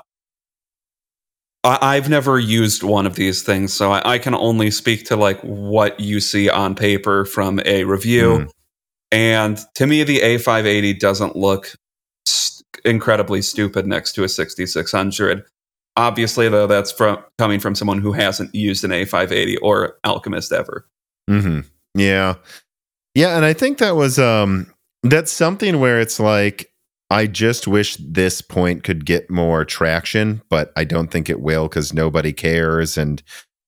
[1.65, 5.17] I, I've never used one of these things, so I, I can only speak to
[5.17, 8.47] like what you see on paper from a review.
[8.47, 8.51] Mm.
[9.13, 11.75] And to me, the A580 doesn't look
[12.85, 15.45] incredibly stupid next to a 6600.
[15.97, 20.87] Obviously, though, that's from coming from someone who hasn't used an A580 or Alchemist ever.
[21.29, 21.61] hmm
[21.95, 22.35] Yeah.
[23.15, 23.37] Yeah.
[23.37, 26.71] And I think that was, um, that's something where it's like,
[27.11, 31.67] I just wish this point could get more traction, but I don't think it will
[31.67, 32.97] because nobody cares.
[32.97, 33.21] And,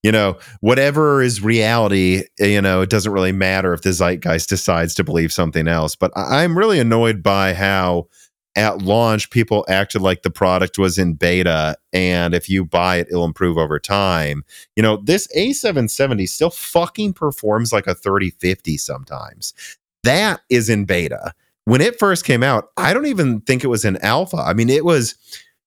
[0.05, 4.95] you know, whatever is reality, you know, it doesn't really matter if the zeitgeist decides
[4.95, 5.97] to believe something else.
[5.97, 8.07] But I'm really annoyed by how
[8.55, 11.77] at launch people acted like the product was in beta.
[11.93, 14.45] And if you buy it, it'll improve over time.
[14.77, 19.55] You know, this A770 still fucking performs like a 3050 sometimes.
[20.03, 21.33] That is in beta.
[21.65, 24.39] When it first came out, I don't even think it was in alpha.
[24.39, 25.15] I mean, it was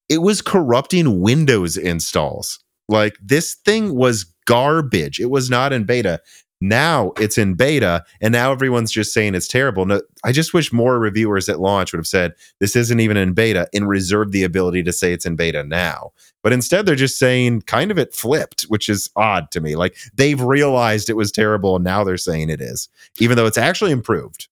[0.10, 2.60] it was corrupting Windows installs.
[2.88, 5.20] Like this thing was garbage.
[5.20, 6.20] It was not in beta.
[6.62, 9.86] Now it's in beta, and now everyone's just saying it's terrible.
[9.86, 13.34] No, I just wish more reviewers at launch would have said this isn't even in
[13.34, 16.12] beta and reserved the ability to say it's in beta now.
[16.44, 19.76] But instead, they're just saying kind of it flipped, which is odd to me.
[19.76, 22.88] Like they've realized it was terrible, and now they're saying it is,
[23.20, 24.48] even though it's actually improved.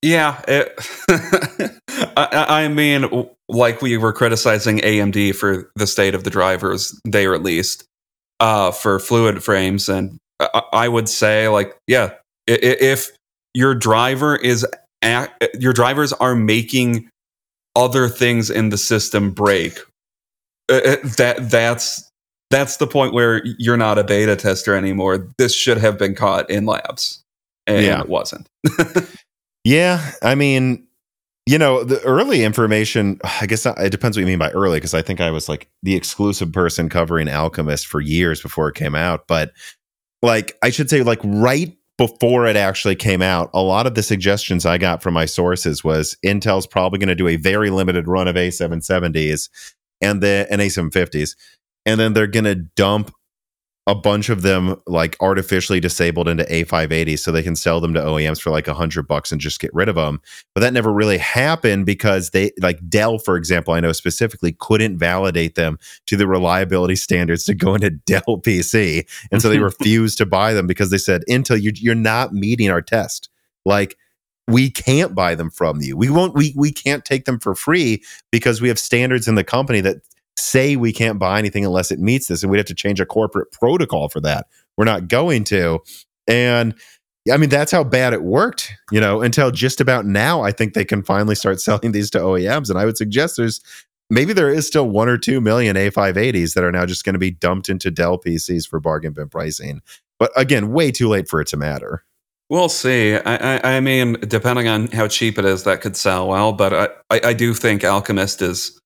[0.00, 0.72] Yeah, it,
[2.16, 7.26] I, I mean, like we were criticizing AMD for the state of the drivers they
[7.26, 7.84] released
[8.38, 12.14] uh, for fluid frames, and I, I would say, like, yeah,
[12.46, 13.10] if
[13.54, 14.66] your driver is
[15.54, 17.08] your drivers are making
[17.76, 19.78] other things in the system break,
[20.70, 22.08] uh, uh, that that's
[22.50, 25.28] that's the point where you're not a beta tester anymore.
[25.38, 27.22] This should have been caught in labs,
[27.66, 28.00] and Yeah.
[28.00, 28.48] it wasn't.
[29.64, 30.86] Yeah, I mean,
[31.44, 34.94] you know, the early information, I guess it depends what you mean by early, because
[34.94, 38.94] I think I was like the exclusive person covering Alchemist for years before it came
[38.94, 39.26] out.
[39.26, 39.52] But
[40.22, 44.02] like, I should say, like, right before it actually came out, a lot of the
[44.02, 48.06] suggestions I got from my sources was Intel's probably going to do a very limited
[48.06, 49.48] run of A770s
[50.00, 51.36] and the and A750s,
[51.84, 53.12] and then they're going to dump
[53.88, 58.00] a bunch of them like artificially disabled into A580 so they can sell them to
[58.00, 60.20] OEMs for like a hundred bucks and just get rid of them.
[60.54, 64.98] But that never really happened because they like Dell, for example, I know specifically couldn't
[64.98, 69.08] validate them to the reliability standards to go into Dell PC.
[69.32, 72.70] And so they refused to buy them because they said, Intel, you, you're not meeting
[72.70, 73.30] our test.
[73.64, 73.96] Like
[74.46, 75.96] we can't buy them from you.
[75.96, 79.44] We won't, we, we can't take them for free because we have standards in the
[79.44, 80.02] company that
[80.38, 83.06] say we can't buy anything unless it meets this and we'd have to change a
[83.06, 84.46] corporate protocol for that.
[84.76, 85.80] We're not going to.
[86.26, 86.74] And
[87.30, 90.72] i mean that's how bad it worked you know until just about now i think
[90.72, 93.60] they can finally start selling these to oems and i would suggest there's
[94.10, 97.18] maybe there is still one or two million a580s that are now just going to
[97.18, 99.80] be dumped into dell pcs for bargain bin pricing.
[100.18, 102.04] But again way too late for it to matter.
[102.50, 103.14] We'll see.
[103.14, 106.54] I, I, I, mean, depending on how cheap it is, that could sell well.
[106.54, 108.80] But I, I, I do think Alchemist is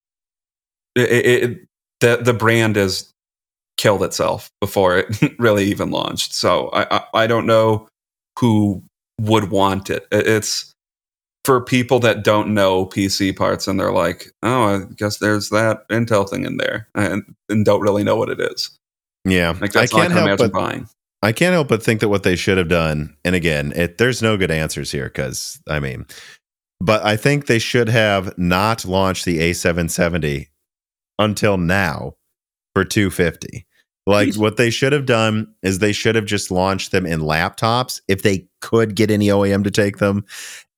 [0.95, 1.59] it, it,
[2.01, 3.11] the the brand has
[3.77, 6.35] killed itself before it really even launched.
[6.35, 7.89] So I, I, I don't know
[8.39, 8.83] who
[9.21, 10.07] would want it.
[10.13, 10.73] It's
[11.45, 15.89] for people that don't know PC parts and they're like, oh, I guess there's that
[15.89, 18.71] Intel thing in there, and, and don't really know what it is.
[19.25, 20.89] Yeah, like that's I can't help but buying.
[21.25, 24.23] I can't help but think that what they should have done, and again, it, there's
[24.23, 26.07] no good answers here because I mean,
[26.81, 30.49] but I think they should have not launched the A770
[31.25, 32.15] until now
[32.75, 33.67] for 250.
[34.07, 38.01] Like what they should have done is they should have just launched them in laptops
[38.09, 40.25] if they could get any OEM to take them,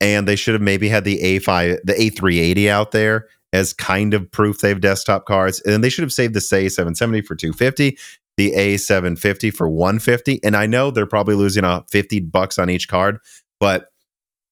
[0.00, 4.30] and they should have maybe had the A5, the A380 out there as kind of
[4.30, 7.96] proof they have desktop cards, and they should have saved the say 770 for 250
[8.36, 12.88] the A750 for 150 and I know they're probably losing a 50 bucks on each
[12.88, 13.18] card,
[13.60, 13.86] but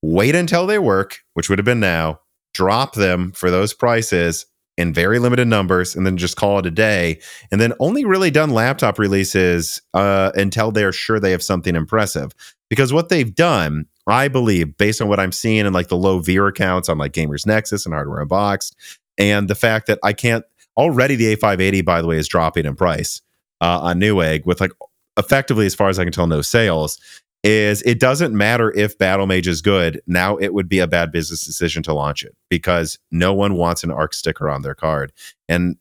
[0.03, 2.21] wait until they work, which would have been now,
[2.55, 4.47] drop them for those prices
[4.77, 7.21] in very limited numbers and then just call it a day
[7.51, 12.33] and then only really done laptop releases uh, until they're sure they have something impressive
[12.71, 16.19] because what they've done i believe based on what i'm seeing in like the low
[16.19, 18.75] viewer accounts on like gamers nexus and hardware unboxed
[19.19, 20.45] and the fact that i can't
[20.77, 23.21] already the a580 by the way is dropping in price
[23.61, 24.73] uh, on Newegg with like
[25.17, 26.99] effectively, as far as I can tell, no sales.
[27.45, 30.01] Is it doesn't matter if Battlemage is good.
[30.07, 33.83] Now it would be a bad business decision to launch it because no one wants
[33.83, 35.13] an ARC sticker on their card.
[35.49, 35.77] And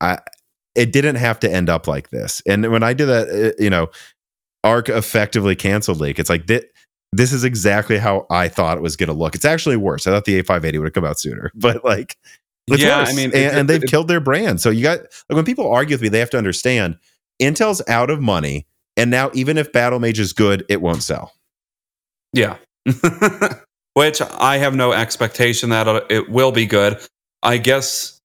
[0.00, 0.18] I,
[0.74, 2.42] it didn't have to end up like this.
[2.46, 3.90] And when I did that, uh, you know,
[4.64, 6.18] ARC effectively canceled Leak.
[6.18, 6.64] It's like that
[7.12, 9.34] this is exactly how I thought it was going to look.
[9.34, 10.06] It's actually worse.
[10.06, 12.16] I thought the A580 would have come out sooner, but like,
[12.66, 13.12] yeah, worse.
[13.12, 14.60] I mean, and, it, and they've it, killed their brand.
[14.60, 16.98] So you got like when people argue with me, they have to understand
[17.40, 18.66] Intel's out of money,
[18.96, 21.32] and now even if Battlemage is good, it won't sell.
[22.32, 22.56] Yeah.
[23.94, 26.98] Which I have no expectation that it will be good.
[27.42, 28.20] I guess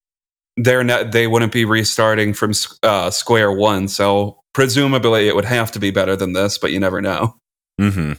[0.57, 2.53] they're not, they wouldn't be restarting from
[2.83, 6.79] uh, square one, so presumably it would have to be better than this, but you
[6.79, 7.35] never know.
[7.79, 8.13] Mm-hmm.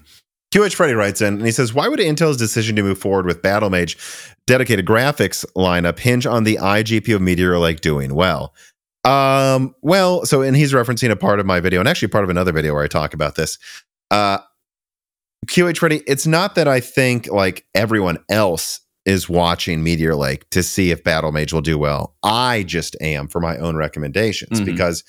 [0.52, 3.42] QH Freddy writes in and he says, Why would Intel's decision to move forward with
[3.42, 3.96] Battlemage
[4.46, 8.52] dedicated graphics lineup hinge on the iGPU of Meteor Lake doing well?
[9.04, 12.30] Um, well, so and he's referencing a part of my video and actually part of
[12.30, 13.58] another video where I talk about this.
[14.10, 14.38] Uh
[15.46, 20.62] QH Freddy, it's not that I think like everyone else is watching Meteor Lake to
[20.62, 22.14] see if Battlemage will do well.
[22.22, 24.66] I just am for my own recommendations mm-hmm.
[24.66, 25.02] because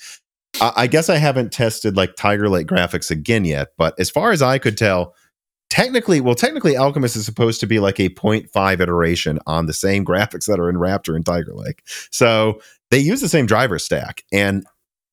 [0.60, 4.32] I, I guess I haven't tested like Tiger Lake graphics again yet, but as far
[4.32, 5.14] as I could tell,
[5.68, 10.04] technically, well, technically, Alchemist is supposed to be like a 0.5 iteration on the same
[10.06, 11.82] graphics that are in Raptor and Tiger Lake.
[12.10, 12.60] So
[12.92, 14.64] they use the same driver stack and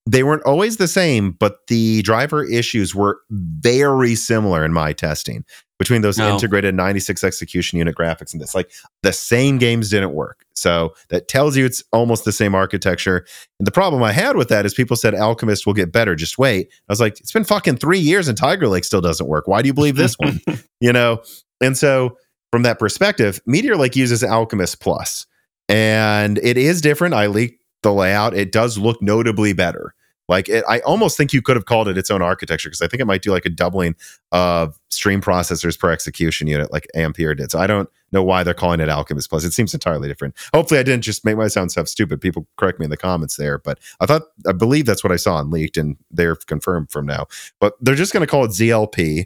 [0.06, 5.46] they weren't always the same, but the driver issues were very similar in my testing
[5.78, 6.34] between those no.
[6.34, 8.54] integrated 96 execution unit graphics and this.
[8.54, 8.70] Like
[9.02, 10.46] the same games didn't work.
[10.56, 13.26] So that tells you it's almost the same architecture.
[13.60, 16.16] And the problem I had with that is people said Alchemist will get better.
[16.16, 16.68] Just wait.
[16.90, 19.48] I was like, it's been fucking three years and Tiger Lake still doesn't work.
[19.48, 20.42] Why do you believe this one?
[20.82, 21.24] you know?
[21.62, 22.18] And so
[22.52, 25.26] from that perspective, Meteor Lake uses Alchemist Plus.
[25.70, 27.14] And it is different.
[27.14, 29.94] I leaked the layout, it does look notably better.
[30.30, 32.88] Like it, I almost think you could have called it its own architecture because I
[32.88, 33.96] think it might do like a doubling
[34.32, 37.52] of stream processors per execution unit, like Ampere did.
[37.52, 39.44] So I don't know why they're calling it Alchemist Plus.
[39.44, 40.36] It seems entirely different.
[40.54, 42.22] Hopefully, I didn't just make my sound stuff stupid.
[42.22, 45.16] People correct me in the comments there, but I thought I believe that's what I
[45.16, 47.26] saw and leaked, and they're confirmed from now.
[47.60, 49.26] But they're just going to call it ZLP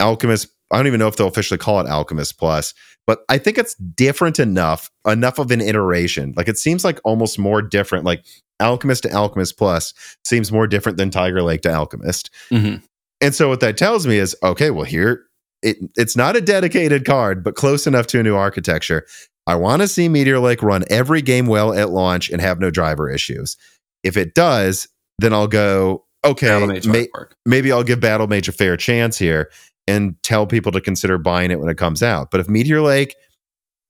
[0.00, 0.48] Alchemist.
[0.72, 2.74] I don't even know if they'll officially call it Alchemist Plus
[3.06, 6.34] but I think it's different enough, enough of an iteration.
[6.36, 8.04] Like it seems like almost more different.
[8.04, 8.24] Like
[8.60, 9.92] Alchemist to Alchemist Plus
[10.24, 12.30] seems more different than Tiger Lake to Alchemist.
[12.50, 12.84] Mm-hmm.
[13.20, 15.24] And so what that tells me is, okay, well here
[15.62, 19.06] it, it's not a dedicated card, but close enough to a new architecture.
[19.46, 22.70] I want to see Meteor Lake run every game well at launch and have no
[22.70, 23.56] driver issues.
[24.04, 27.08] If it does, then I'll go, okay, may,
[27.44, 29.50] maybe I'll give Battlemage a fair chance here
[29.86, 32.30] and tell people to consider buying it when it comes out.
[32.30, 33.14] But if Meteor Lake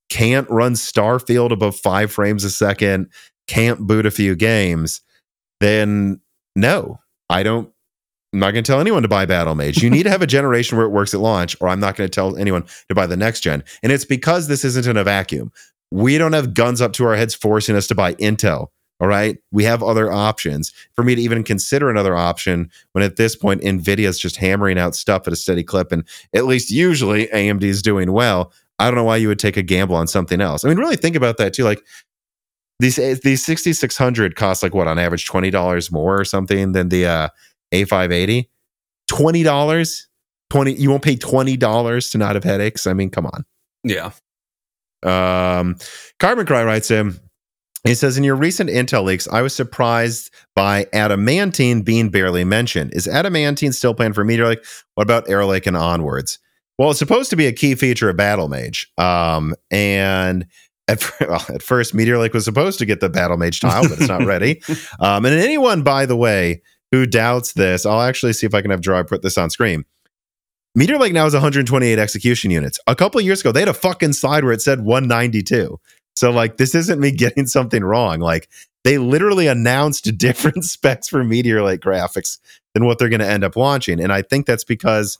[0.08, 3.10] can't run Starfield above five frames a second,
[3.46, 5.00] can't boot a few games,
[5.60, 6.20] then
[6.56, 7.70] no, I don't.
[8.32, 9.82] I'm not going to tell anyone to buy Battlemage.
[9.82, 12.08] You need to have a generation where it works at launch, or I'm not going
[12.08, 13.62] to tell anyone to buy the next gen.
[13.82, 15.52] And it's because this isn't in a vacuum.
[15.90, 18.68] We don't have guns up to our heads forcing us to buy Intel
[19.02, 19.36] all right.
[19.50, 20.72] We have other options.
[20.94, 24.78] For me to even consider another option when at this point, NVIDIA is just hammering
[24.78, 25.90] out stuff at a steady clip.
[25.90, 28.52] And at least usually AMD is doing well.
[28.78, 30.64] I don't know why you would take a gamble on something else.
[30.64, 31.64] I mean, really think about that too.
[31.64, 31.84] Like
[32.78, 37.28] these, these 6600 cost like what on average $20 more or something than the uh,
[37.72, 38.46] A580.
[39.10, 40.06] $20
[40.50, 42.86] 20 you won't pay $20 to not have headaches.
[42.86, 43.44] I mean, come on.
[43.82, 44.12] Yeah.
[45.02, 45.74] Um,
[46.20, 47.18] Carbon Cry writes him.
[47.84, 52.92] He says, In your recent intel leaks, I was surprised by Adamantine being barely mentioned.
[52.94, 54.64] Is Adamantine still planned for Meteor Lake?
[54.94, 56.38] What about Arrow Lake and onwards?
[56.78, 58.86] Well, it's supposed to be a key feature of Battlemage.
[58.98, 60.46] Um, and
[60.88, 64.08] at, well, at first, Meteor Lake was supposed to get the Battlemage tile, but it's
[64.08, 64.62] not ready.
[65.00, 66.62] Um, and anyone, by the way,
[66.92, 69.84] who doubts this, I'll actually see if I can have Draw put this on screen.
[70.74, 72.78] Meteor Lake now has 128 execution units.
[72.86, 75.78] A couple years ago, they had a fucking slide where it said 192.
[76.14, 78.20] So, like, this isn't me getting something wrong.
[78.20, 78.48] Like,
[78.84, 82.38] they literally announced different specs for Meteor Lake graphics
[82.74, 84.00] than what they're going to end up launching.
[84.00, 85.18] And I think that's because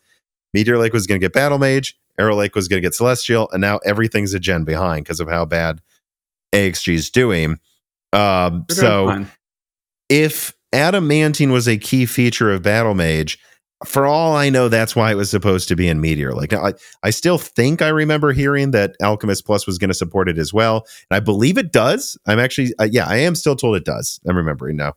[0.54, 3.60] Meteor Lake was going to get Battlemage, Arrow Lake was going to get Celestial, and
[3.60, 5.80] now everything's a gen behind because of how bad
[6.52, 7.58] AXG is doing.
[8.12, 9.24] Um, so,
[10.10, 13.38] if Adamantine was a key feature of Battlemage,
[13.84, 16.32] for all I know, that's why it was supposed to be in Meteor.
[16.32, 20.28] Like I, I still think I remember hearing that Alchemist Plus was going to support
[20.28, 22.18] it as well, and I believe it does.
[22.26, 24.20] I'm actually, uh, yeah, I am still told it does.
[24.26, 24.94] I'm remembering now,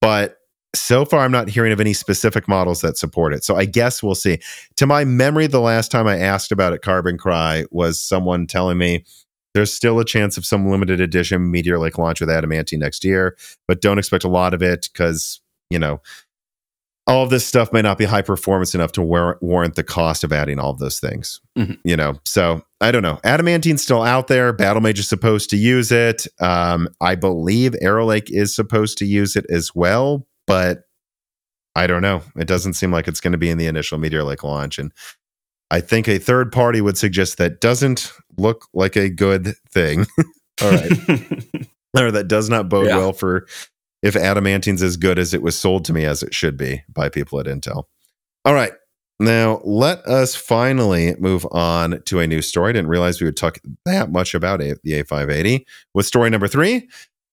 [0.00, 0.38] but
[0.74, 3.44] so far I'm not hearing of any specific models that support it.
[3.44, 4.38] So I guess we'll see.
[4.76, 8.78] To my memory, the last time I asked about it, Carbon Cry was someone telling
[8.78, 9.04] me
[9.54, 13.36] there's still a chance of some limited edition Meteor Lake launch with Adamantine next year,
[13.68, 16.00] but don't expect a lot of it because you know
[17.06, 20.22] all of this stuff may not be high performance enough to war- warrant the cost
[20.22, 21.40] of adding all of those things.
[21.58, 21.74] Mm-hmm.
[21.84, 23.18] You know, so I don't know.
[23.24, 24.52] Adamantine's still out there.
[24.52, 26.26] Battlemage is supposed to use it.
[26.40, 30.82] Um, I believe Arrow Lake is supposed to use it as well, but
[31.74, 32.22] I don't know.
[32.36, 34.78] It doesn't seem like it's going to be in the initial Meteor Lake launch.
[34.78, 34.92] And
[35.70, 40.06] I think a third party would suggest that doesn't look like a good thing.
[40.62, 40.92] all right.
[41.98, 42.96] or that does not bode yeah.
[42.96, 43.46] well for
[44.02, 47.08] if adamantine's as good as it was sold to me as it should be by
[47.08, 47.84] people at Intel.
[48.44, 48.72] All right.
[49.20, 52.70] Now, let us finally move on to a new story.
[52.70, 56.48] I didn't realize we would talk that much about a- the A580 with story number
[56.48, 56.88] three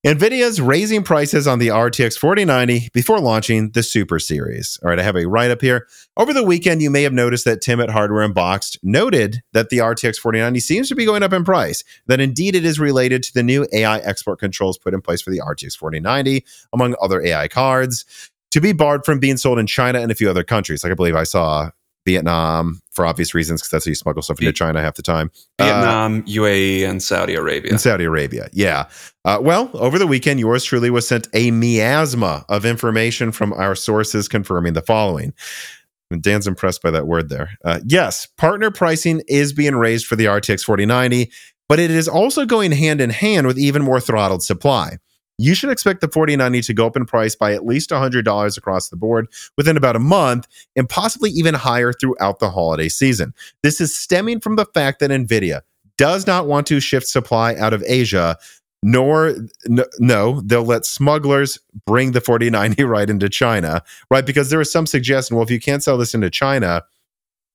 [0.06, 4.80] NVIDIA's raising prices on the RTX 4090 before launching the Super Series.
[4.82, 5.88] All right, I have a write up here.
[6.16, 9.80] Over the weekend, you may have noticed that Tim at Hardware Unboxed noted that the
[9.80, 13.34] RTX 4090 seems to be going up in price, that indeed it is related to
[13.34, 17.50] the new AI export controls put in place for the RTX 4090, among other AI
[17.50, 18.06] cards,
[18.52, 20.82] to be barred from being sold in China and a few other countries.
[20.82, 21.72] Like I believe I saw
[22.06, 25.32] Vietnam for obvious reasons because that's how you smuggle stuff into China half the time.
[25.58, 27.72] Vietnam, uh, UAE, and Saudi Arabia.
[27.72, 28.90] And Saudi Arabia, yeah.
[29.24, 33.74] Uh, well, over the weekend, yours truly was sent a miasma of information from our
[33.74, 35.34] sources confirming the following.
[36.20, 37.52] Dan's impressed by that word there.
[37.64, 41.32] Uh, yes, partner pricing is being raised for the RTX 4090,
[41.70, 44.98] but it is also going hand in hand with even more throttled supply
[45.40, 48.90] you should expect the 4090 to go up in price by at least $100 across
[48.90, 49.28] the board
[49.58, 53.34] within about a month and possibly even higher throughout the holiday season.
[53.64, 55.62] This is stemming from the fact that Nvidia
[55.98, 58.38] does not want to shift supply out of Asia
[58.82, 59.36] nor
[60.00, 64.26] no, they'll let smugglers bring the 4090 right into China, right?
[64.26, 66.84] Because there was some suggestion, well, if you can't sell this into China,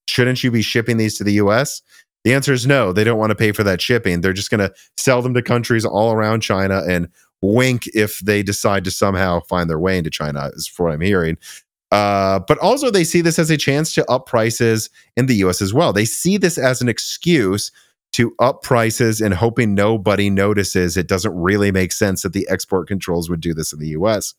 [0.07, 1.81] shouldn't you be shipping these to the US?
[2.25, 2.93] The answer is no.
[2.93, 4.21] They don't want to pay for that shipping.
[4.21, 7.09] They're just going to sell them to countries all around China and
[7.53, 11.37] wink if they decide to somehow find their way into China, is what I'm hearing.
[11.91, 15.63] Uh, but also, they see this as a chance to up prices in the US
[15.63, 15.93] as well.
[15.93, 17.71] They see this as an excuse
[18.15, 20.97] to up prices and hoping nobody notices.
[20.97, 24.35] It doesn't really make sense that the export controls would do this in the US.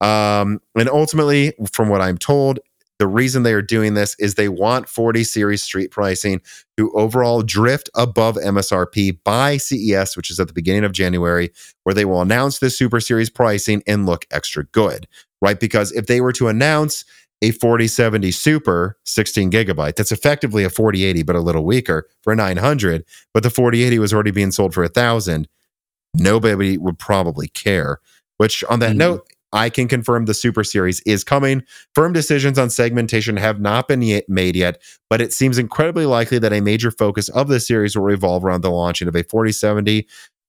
[0.00, 2.58] Um, and ultimately, from what I'm told,
[2.98, 6.40] the reason they are doing this is they want 40 series street pricing
[6.78, 11.50] to overall drift above MSRP by CES, which is at the beginning of January,
[11.84, 15.06] where they will announce this super series pricing and look extra good,
[15.42, 15.60] right?
[15.60, 17.04] Because if they were to announce
[17.42, 23.04] a 4070 Super 16 gigabyte, that's effectively a 4080, but a little weaker for 900,
[23.34, 25.48] but the 4080 was already being sold for a thousand,
[26.14, 28.00] nobody would probably care.
[28.38, 28.98] Which, on that mm-hmm.
[28.98, 31.62] note, I can confirm the Super Series is coming.
[31.94, 36.38] Firm decisions on segmentation have not been yet made yet, but it seems incredibly likely
[36.38, 40.06] that a major focus of the series will revolve around the launching of a 4070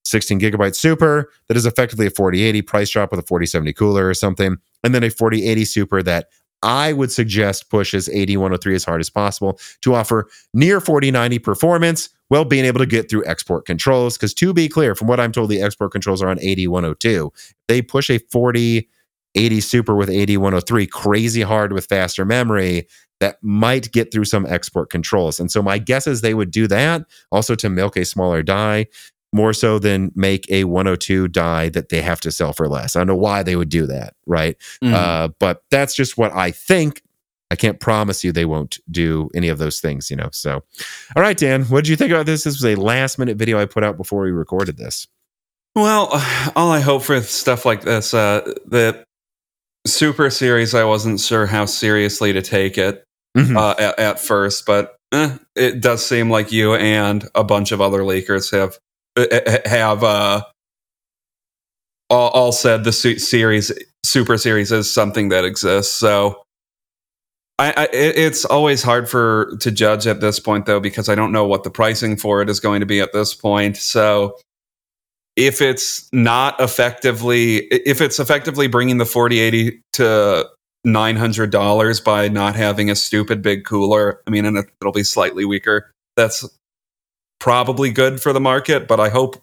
[0.08, 4.14] 16 gigabyte super that is effectively a 4080 price drop with a 4070 cooler or
[4.14, 6.28] something, and then a 4080 super that
[6.64, 12.46] I would suggest pushes AD103 as hard as possible to offer near 4090 performance while
[12.46, 14.18] being able to get through export controls.
[14.18, 17.30] Because to be clear, from what I'm told, the export controls are on AD102.
[17.68, 22.88] They push a 4080 Super with AD103 crazy hard with faster memory
[23.20, 25.40] that might get through some export controls.
[25.40, 28.88] And so my guess is they would do that also to milk a smaller die
[29.34, 32.96] more so than make a 102 die that they have to sell for less.
[32.96, 34.56] I don't know why they would do that, right?
[34.84, 34.94] Mm.
[34.94, 37.02] Uh, but that's just what I think.
[37.50, 40.30] I can't promise you they won't do any of those things, you know.
[40.34, 40.64] So,
[41.16, 42.44] all right, Dan, what did you think about this?
[42.44, 45.08] This was a last minute video I put out before we recorded this.
[45.76, 46.10] Well,
[46.56, 49.04] all I hope for stuff like this, uh, the
[49.86, 53.04] Super Series, I wasn't sure how seriously to take it
[53.38, 53.56] Mhm.
[53.56, 57.80] uh, at, at first, but eh, it does seem like you and a bunch of
[57.80, 58.78] other leakers have
[59.18, 60.42] eh, have uh,
[62.10, 63.72] all, all said the su- series
[64.04, 65.94] Super Series is something that exists.
[65.94, 66.42] So
[67.60, 71.32] I, I, it's always hard for to judge at this point, though, because I don't
[71.32, 73.78] know what the pricing for it is going to be at this point.
[73.78, 74.38] So
[75.36, 80.48] if it's not effectively, if it's effectively bringing the 4080 to
[80.86, 85.92] $900 by not having a stupid big cooler, I mean, and it'll be slightly weaker.
[86.16, 86.48] That's
[87.40, 89.42] probably good for the market, but I hope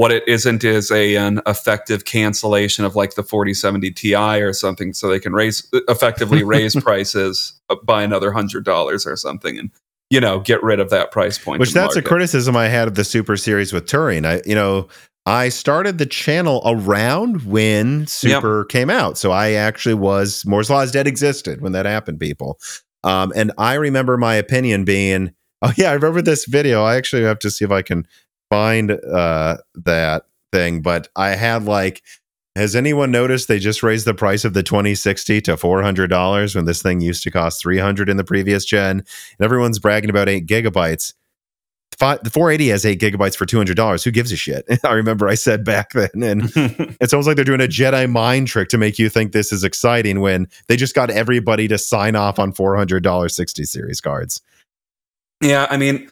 [0.00, 4.94] what it isn't is a an effective cancellation of like the 4070 Ti or something,
[4.94, 9.70] so they can raise effectively raise prices by another hundred dollars or something, and
[10.08, 11.60] you know get rid of that price point.
[11.60, 14.24] Which that's a criticism I had of the Super Series with Turing.
[14.24, 14.88] I, you know,
[15.26, 20.80] I started the channel around when Super came out, so I actually was Moore's Law
[20.80, 22.58] is Dead existed when that happened, people.
[23.04, 26.84] Um, and I remember my opinion being, oh yeah, I remember this video.
[26.84, 28.06] I actually have to see if I can
[28.50, 32.02] find uh, that thing, but I had like.
[32.56, 36.82] Has anyone noticed they just raised the price of the 2060 to $400 when this
[36.82, 38.98] thing used to cost 300 in the previous gen?
[38.98, 39.04] And
[39.40, 41.14] everyone's bragging about 8 gigabytes
[42.00, 44.02] fi- the 480 has eight gigabytes for two hundred dollars.
[44.02, 44.64] Who gives a shit?
[44.84, 46.42] I remember I said back then, and
[47.00, 49.62] it's almost like they're doing a Jedi mind trick to make you think this is
[49.62, 54.00] exciting when they just got everybody to sign off on four hundred dollars sixty series
[54.00, 54.40] cards.
[55.40, 56.10] Yeah, I mean,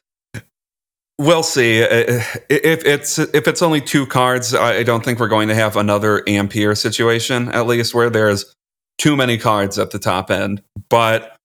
[1.18, 1.82] we'll see.
[1.82, 5.76] Uh, If it's if it's only two cards, I don't think we're going to have
[5.76, 7.48] another Ampere situation.
[7.50, 8.52] At least where there's
[8.98, 10.62] too many cards at the top end.
[10.88, 11.36] But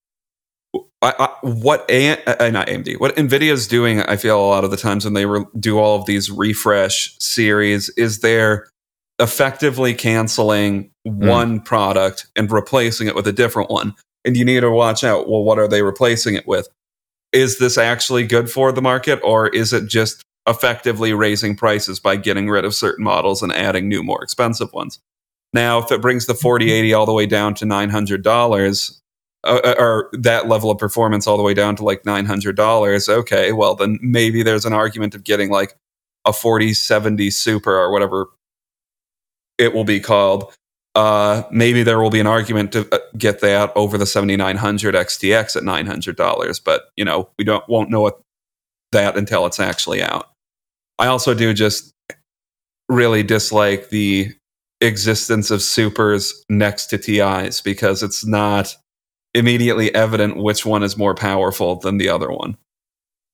[1.02, 4.64] I, I, what A, uh, not AMD, what Nvidia is doing, I feel a lot
[4.64, 8.66] of the times when they re- do all of these refresh series, is they're
[9.20, 13.94] effectively canceling one product and replacing it with a different one.
[14.24, 15.28] And you need to watch out.
[15.28, 16.68] Well, what are they replacing it with?
[17.34, 22.16] Is this actually good for the market or is it just effectively raising prices by
[22.16, 25.00] getting rid of certain models and adding new more expensive ones?
[25.52, 29.00] Now if it brings the 4080 all the way down to $900
[29.44, 33.74] uh, or that level of performance all the way down to like $900 okay well
[33.74, 35.76] then maybe there's an argument of getting like
[36.24, 38.28] a 4070 super or whatever
[39.58, 40.54] it will be called
[40.94, 45.56] uh, maybe there will be an argument to uh, get that over the 7900 XTX
[45.56, 48.20] at $900, but you know, we don't won't know what
[48.92, 50.30] that until it's actually out.
[50.98, 51.92] I also do just
[52.88, 54.32] really dislike the
[54.80, 58.76] existence of supers next to TIs because it's not
[59.34, 62.56] immediately evident which one is more powerful than the other one.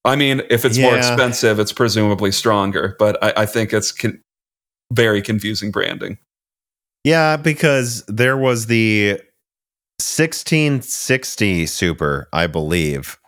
[0.05, 4.23] I mean, if it's more expensive, it's presumably stronger, but I, I think it's con-
[4.93, 6.17] very confusing branding.
[7.05, 9.21] Yeah, because there was the
[10.01, 13.19] 1660 Super, I believe,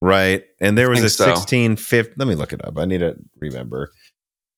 [0.00, 0.44] right?
[0.60, 1.26] And there was a so.
[1.26, 2.14] 1650.
[2.16, 2.78] Let me look it up.
[2.78, 3.90] I need to remember.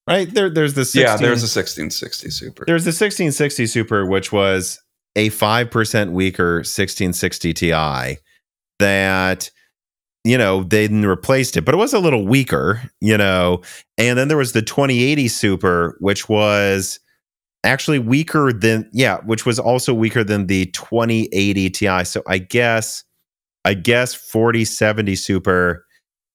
[0.08, 2.64] Right there, there's the 16, yeah, there's a 1660 Super.
[2.66, 4.80] There's the 1660 Super, which was
[5.14, 8.16] a 5% weaker 1660 Ti
[8.80, 9.50] that,
[10.24, 13.62] you know, they replaced it, but it was a little weaker, you know.
[13.96, 16.98] And then there was the 2080 Super, which was
[17.64, 22.04] actually weaker than, yeah, which was also weaker than the 2080 Ti.
[22.04, 23.04] So I guess,
[23.64, 25.86] I guess 4070 Super.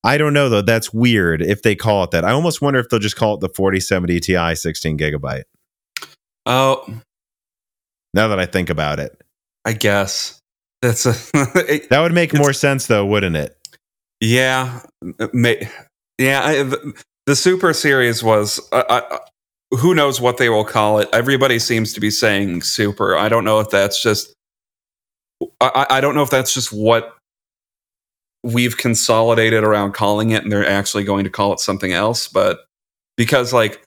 [0.03, 0.61] I don't know though.
[0.61, 2.23] That's weird if they call it that.
[2.23, 5.43] I almost wonder if they'll just call it the 4070 Ti 16 gigabyte.
[6.45, 6.85] Oh,
[8.13, 9.21] Now that I think about it,
[9.65, 10.39] I guess
[10.81, 11.09] that's a
[11.89, 13.57] that would make more sense, though, wouldn't it?
[14.21, 14.81] yeah,
[15.33, 15.67] may,
[16.17, 16.43] yeah.
[16.43, 18.61] I, the, the Super Series was.
[18.71, 19.19] Uh, I,
[19.71, 21.09] who knows what they will call it?
[21.13, 23.17] Everybody seems to be saying Super.
[23.17, 24.33] I don't know if that's just.
[25.61, 27.15] I, I don't know if that's just what
[28.43, 32.27] we've consolidated around calling it, and they're actually going to call it something else.
[32.27, 32.59] But
[33.17, 33.83] because like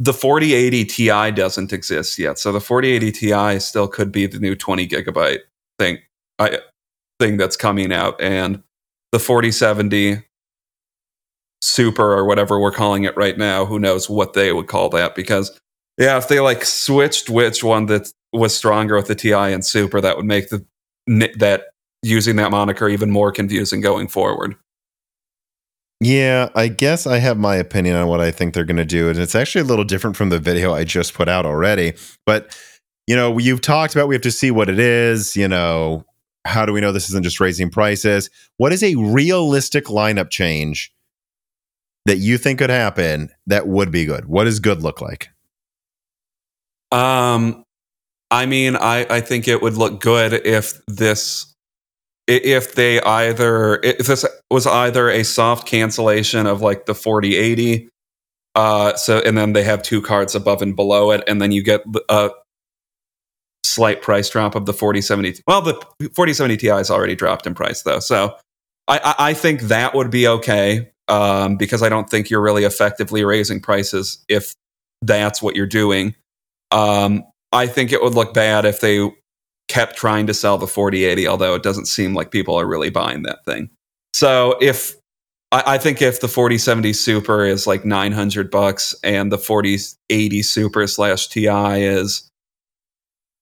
[0.00, 4.54] the 4080 Ti doesn't exist yet, so the 4080 Ti still could be the new
[4.54, 5.40] 20 gigabyte
[5.78, 5.98] thing.
[6.38, 6.58] I,
[7.20, 8.62] thing that's coming out, and
[9.12, 10.22] the 4070
[11.64, 15.14] Super or whatever we're calling it right now, who knows what they would call that?
[15.14, 15.58] Because
[15.96, 19.98] yeah, if they like switched which one that was stronger with the Ti and Super,
[20.02, 20.66] that would make the
[21.06, 21.64] that
[22.02, 24.56] using that moniker even more confusing going forward.
[26.00, 29.08] Yeah, I guess I have my opinion on what I think they're going to do,
[29.08, 31.94] and it's actually a little different from the video I just put out already.
[32.26, 32.54] But
[33.06, 35.34] you know, you've talked about we have to see what it is.
[35.34, 36.04] You know,
[36.44, 38.28] how do we know this isn't just raising prices?
[38.58, 40.93] What is a realistic lineup change
[42.06, 44.26] that you think could happen that would be good?
[44.26, 45.30] What does good look like?
[46.92, 47.64] Um,
[48.30, 51.54] I mean, I, I think it would look good if this
[52.26, 57.88] if they either if this was either a soft cancellation of like the 4080
[58.54, 61.62] uh so and then they have two cards above and below it and then you
[61.62, 62.30] get a
[63.62, 65.74] slight price drop of the 4070 well the
[66.14, 68.34] 4070 ti is already dropped in price though so
[68.88, 72.64] i i, I think that would be okay um because i don't think you're really
[72.64, 74.54] effectively raising prices if
[75.02, 76.14] that's what you're doing
[76.70, 77.24] um
[77.54, 79.08] I think it would look bad if they
[79.68, 83.22] kept trying to sell the 4080, although it doesn't seem like people are really buying
[83.22, 83.70] that thing.
[84.12, 84.94] So if
[85.52, 91.28] I, think if the 4070 Super is like 900 bucks and the 4080 Super slash
[91.28, 92.28] Ti is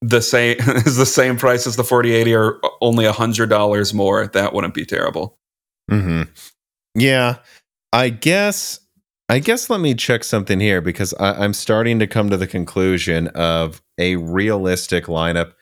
[0.02, 4.26] the same is the same price as the 4080 or only a hundred dollars more,
[4.26, 5.36] that wouldn't be terrible.
[5.90, 6.30] Mm-hmm.
[6.94, 7.36] Yeah,
[7.92, 8.80] I guess
[9.28, 12.46] I guess let me check something here because I, am starting to come to the
[12.46, 15.52] conclusion of a realistic lineup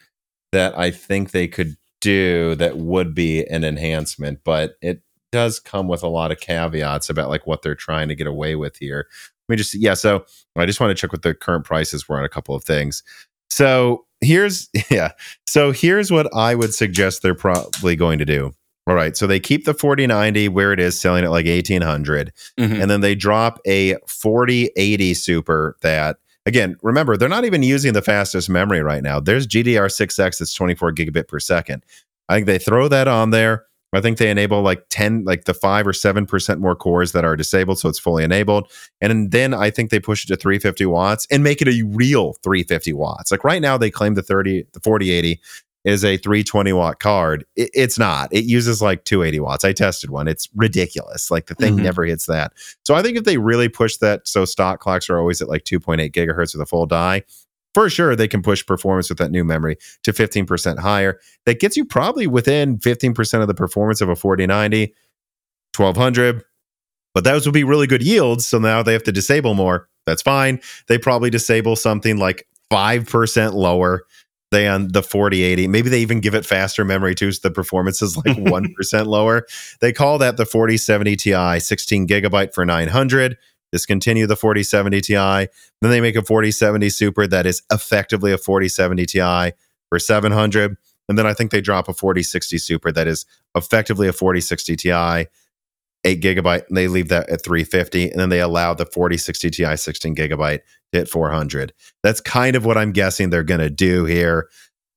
[0.50, 5.86] that I think they could do that would be an enhancement, but it does come
[5.86, 9.06] with a lot of caveats about like what they're trying to get away with here.
[9.48, 10.24] Let me just yeah, so
[10.56, 13.02] I just want to check what the current prices were on a couple of things.
[13.50, 15.12] So here's yeah,
[15.46, 18.52] so here's what I would suggest they're probably going to do.
[18.86, 19.16] All right.
[19.16, 22.32] So they keep the 4090 where it is, selling at like 1800.
[22.58, 22.80] Mm-hmm.
[22.80, 26.16] And then they drop a 4080 Super that,
[26.46, 29.20] again, remember, they're not even using the fastest memory right now.
[29.20, 31.84] There's GDDR6X that's 24 gigabit per second.
[32.28, 33.66] I think they throw that on there.
[33.92, 37.36] I think they enable like 10, like the five or 7% more cores that are
[37.36, 37.78] disabled.
[37.80, 38.70] So it's fully enabled.
[39.00, 42.34] And then I think they push it to 350 watts and make it a real
[42.44, 43.32] 350 watts.
[43.32, 45.40] Like right now, they claim the 30, the 4080
[45.84, 47.44] is a 320 watt card.
[47.56, 48.32] It, it's not.
[48.32, 49.64] It uses like 280 watts.
[49.64, 50.28] I tested one.
[50.28, 51.30] It's ridiculous.
[51.30, 51.84] Like the thing mm-hmm.
[51.84, 52.52] never hits that.
[52.84, 55.64] So I think if they really push that, so stock clocks are always at like
[55.64, 57.22] 2.8 gigahertz with a full die.
[57.72, 61.20] For sure, they can push performance with that new memory to 15% higher.
[61.46, 64.92] That gets you probably within 15% of the performance of a 4090,
[65.76, 66.44] 1200.
[67.14, 68.46] But those would be really good yields.
[68.46, 69.88] So now they have to disable more.
[70.04, 70.60] That's fine.
[70.88, 74.02] They probably disable something like 5% lower
[74.50, 75.68] than the 4080.
[75.68, 79.46] Maybe they even give it faster memory too, so the performance is like 1% lower.
[79.80, 83.36] They call that the 4070 Ti, 16 gigabyte for 900.
[83.72, 85.14] Discontinue the 4070 Ti.
[85.14, 85.48] Then
[85.80, 89.52] they make a 4070 Super that is effectively a 4070 Ti
[89.88, 90.76] for 700.
[91.08, 95.26] And then I think they drop a 4060 Super that is effectively a 4060 Ti
[96.04, 99.76] eight gigabyte and they leave that at 350 and then they allow the 4060 ti
[99.76, 100.60] 16 gigabyte
[100.92, 101.72] to hit 400
[102.02, 104.48] that's kind of what i'm guessing they're going to do here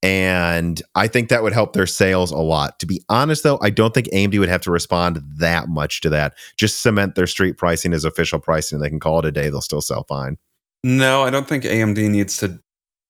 [0.01, 2.79] and i think that would help their sales a lot.
[2.79, 6.09] To be honest though i don't think amd would have to respond that much to
[6.09, 6.33] that.
[6.57, 8.77] Just cement their street pricing as official pricing.
[8.77, 10.37] And they can call it a day they'll still sell fine.
[10.83, 12.59] No i don't think amd needs to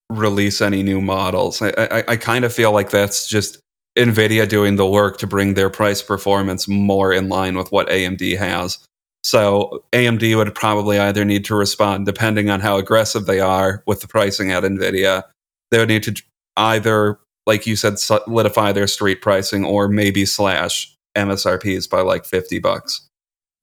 [0.10, 1.62] release any new models.
[1.62, 3.60] I, I, I kind of feel like that's just
[3.98, 8.38] NVIDIA doing the work to bring their price performance more in line with what AMD
[8.38, 8.80] has.
[9.24, 14.02] So AMD would probably either need to respond, depending on how aggressive they are with
[14.02, 15.24] the pricing at NVIDIA,
[15.72, 16.22] they would need to
[16.58, 22.60] either, like you said, solidify their street pricing or maybe slash MSRPs by like 50
[22.60, 23.08] bucks.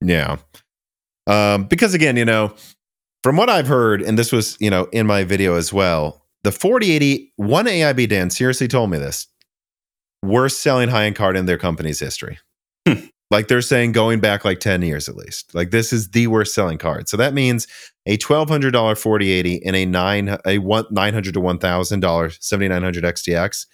[0.01, 0.37] Yeah.
[1.27, 2.53] Um, because again, you know,
[3.23, 6.51] from what I've heard, and this was, you know, in my video as well, the
[6.51, 9.27] 4080, one AIB Dan seriously told me this
[10.23, 12.39] worst selling high end card in their company's history.
[12.87, 13.05] Hmm.
[13.29, 15.55] Like they're saying going back like 10 years at least.
[15.55, 17.07] Like this is the worst selling card.
[17.07, 17.67] So that means
[18.05, 23.65] a $1200 4080 and a 9 a 1 900 to $1000 7900 XTX.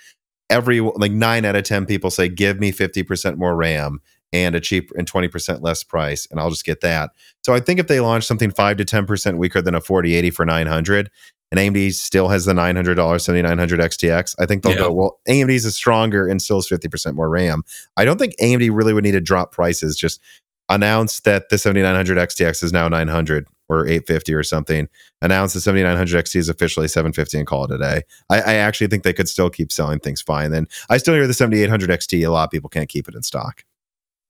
[0.50, 4.00] Every like 9 out of 10 people say give me 50% more RAM
[4.32, 7.12] and a cheap and 20% less price and I'll just get that.
[7.44, 10.46] So I think if they launch something 5 to 10% weaker than a 4080 for
[10.46, 11.10] 900
[11.52, 14.80] and AMD still has the $900 7900 XTX, I think they'll yeah.
[14.80, 17.64] go, well, AMD's is stronger and still has 50% more RAM.
[17.96, 20.22] I don't think AMD really would need to drop prices, just
[20.70, 24.88] announce that the 7900 XTX is now 900 or 850 or something.
[25.22, 28.02] Announce the 7900 XT is officially 750 and call it a day.
[28.30, 30.52] I, I actually think they could still keep selling things fine.
[30.52, 32.26] Then I still hear the 7800 XT.
[32.26, 33.64] A lot of people can't keep it in stock.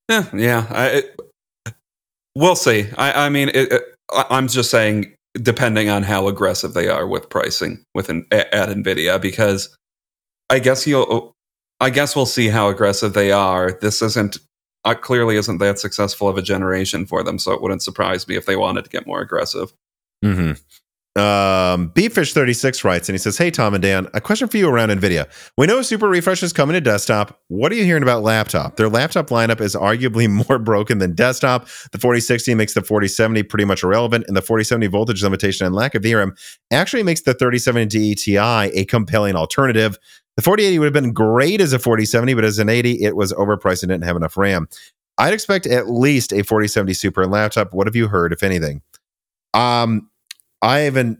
[0.09, 0.68] Yeah, yeah.
[0.70, 1.20] I, it,
[2.36, 2.88] we'll see.
[2.97, 3.84] I, I mean, it, it,
[4.30, 9.75] I'm just saying depending on how aggressive they are with pricing within at Nvidia, because
[10.49, 11.33] I guess you'll,
[11.79, 13.77] I guess we'll see how aggressive they are.
[13.81, 14.38] This isn't
[14.85, 18.35] uh, clearly isn't that successful of a generation for them, so it wouldn't surprise me
[18.35, 19.73] if they wanted to get more aggressive.
[20.23, 20.53] Mm-hmm.
[21.18, 24.89] Um, Beefish36 writes and he says, Hey, Tom and Dan, a question for you around
[24.89, 25.28] NVIDIA.
[25.57, 27.41] We know Super Refresh is coming to desktop.
[27.47, 28.76] What are you hearing about laptop?
[28.76, 31.68] Their laptop lineup is arguably more broken than desktop.
[31.91, 35.95] The 4060 makes the 4070 pretty much irrelevant, and the 4070 voltage limitation and lack
[35.95, 36.38] of VRAM
[36.72, 39.97] actually makes the 3070 Ti a compelling alternative.
[40.36, 43.34] The 4080 would have been great as a 4070, but as an 80, it was
[43.34, 44.68] overpriced and didn't have enough RAM.
[45.18, 47.74] I'd expect at least a 4070 Super in laptop.
[47.74, 48.84] What have you heard, if anything?
[49.55, 50.07] Um,
[50.62, 51.20] I haven't.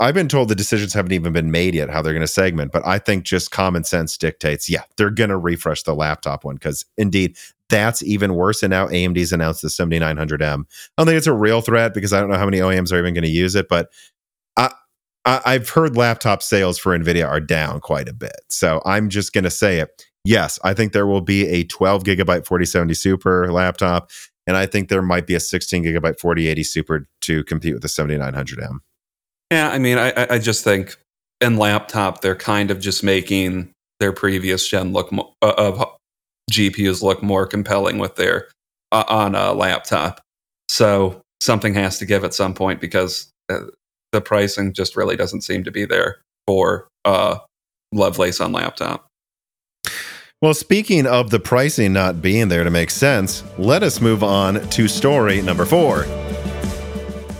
[0.00, 2.70] I've been told the decisions haven't even been made yet how they're going to segment,
[2.70, 6.54] but I think just common sense dictates, yeah, they're going to refresh the laptop one
[6.54, 7.36] because indeed
[7.68, 8.62] that's even worse.
[8.62, 10.40] And now AMD's announced the 7900M.
[10.40, 10.64] I
[10.96, 13.12] don't think it's a real threat because I don't know how many OEMs are even
[13.12, 13.90] going to use it, but
[14.56, 14.70] I,
[15.44, 18.40] I, have heard laptop sales for NVIDIA are down quite a bit.
[18.48, 20.06] So I'm just going to say it.
[20.24, 24.10] Yes, I think there will be a 12 gigabyte 4070 Super laptop
[24.48, 27.88] and I think there might be a 16 gigabyte 4080 Super to compete with the
[27.88, 28.78] 7900M.
[29.52, 30.96] Yeah, I mean, I, I just think
[31.40, 33.70] in laptop they're kind of just making
[34.00, 35.84] their previous gen look mo- uh, of
[36.50, 38.48] GPUs look more compelling with their
[38.90, 40.22] uh, on a laptop.
[40.70, 43.60] So something has to give at some point because uh,
[44.12, 47.38] the pricing just really doesn't seem to be there for uh,
[47.92, 49.07] Lovelace on laptop.
[50.40, 54.68] Well, speaking of the pricing not being there to make sense, let us move on
[54.68, 56.04] to story number four.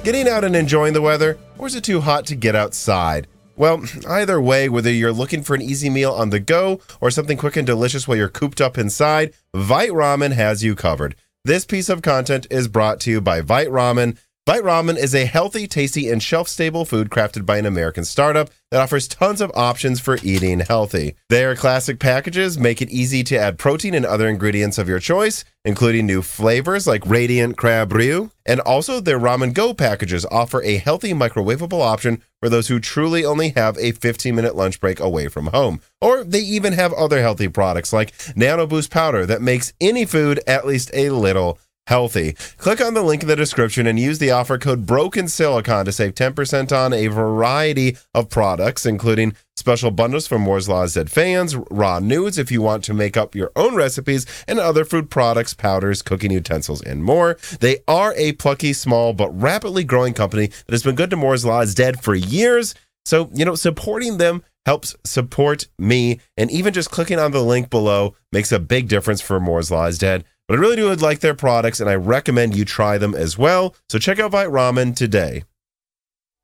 [0.03, 3.29] Getting out and enjoying the weather, or is it too hot to get outside?
[3.55, 7.39] Well, either way, whether you're looking for an easy meal on the go or something
[7.39, 11.15] quick and delicious while you're cooped up inside, Vite Ramen has you covered.
[11.45, 14.19] This piece of content is brought to you by Vite Ramen
[14.49, 18.49] Vite Ramen is a healthy, tasty, and shelf stable food crafted by an American startup
[18.71, 21.17] that offers tons of options for eating healthy.
[21.29, 25.45] Their classic packages make it easy to add protein and other ingredients of your choice,
[25.67, 28.31] including new flavors like Radiant Crab Ryu.
[28.47, 33.27] And also, their Ramen Go packages offer a healthy microwavable option for those who truly
[33.27, 35.83] only have a 15 minute lunch break away from home.
[36.01, 40.41] Or they even have other healthy products like Nano Boost Powder that makes any food
[40.47, 41.59] at least a little
[41.89, 42.35] healthy.
[42.59, 45.93] Click on the link in the description and use the offer code Broken Silicon to
[45.93, 51.57] save 10% on a variety of products, including special bundles for Moore's Law Z fans,
[51.71, 55.55] raw nudes if you want to make up your own recipes, and other food products,
[55.55, 57.39] powders, cooking utensils, and more.
[57.61, 61.47] They are a plucky, small, but rapidly growing company that has been good to Moore's
[61.47, 62.75] Law dead for years.
[63.07, 66.21] So, you know, supporting them helps support me.
[66.37, 69.91] And even just clicking on the link below makes a big difference for Moore's Law
[69.93, 70.27] Dead.
[70.49, 73.77] But I really do like their products and I recommend you try them as well.
[73.91, 75.45] So check out Vite Ramen today.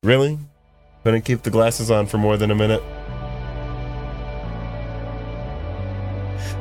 [0.03, 0.37] Really?
[1.03, 2.83] Couldn't keep the glasses on for more than a minute?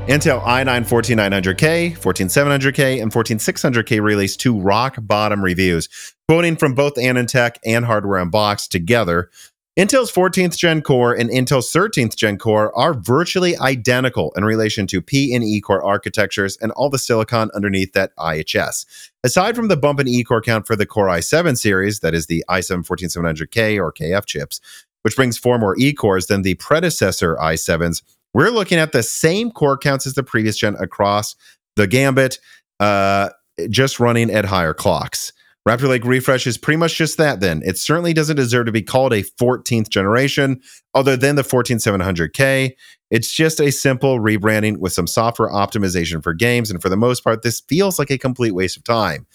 [0.07, 5.88] Intel i9 14900K, 14700K, and 14600K released to rock bottom reviews,
[6.28, 9.30] quoting from both AnandTech and Hardware Unboxed together.
[9.76, 15.02] Intel's 14th gen core and Intel's 13th gen core are virtually identical in relation to
[15.02, 18.86] P and E core architectures and all the silicon underneath that IHS.
[19.24, 22.26] Aside from the bump in E core count for the Core i7 series, that is
[22.26, 24.60] the i7 14700K or KF chips,
[25.02, 28.00] which brings four more E cores than the predecessor i7s,
[28.32, 31.34] we're looking at the same core counts as the previous gen across
[31.74, 32.38] the gambit,
[32.78, 33.30] uh,
[33.70, 35.32] just running at higher clocks.
[35.66, 37.62] Raptor Lake Refresh is pretty much just that then.
[37.64, 40.60] It certainly doesn't deserve to be called a 14th generation
[40.94, 42.72] other than the 14700K.
[43.10, 46.70] It's just a simple rebranding with some software optimization for games.
[46.70, 49.26] And for the most part, this feels like a complete waste of time.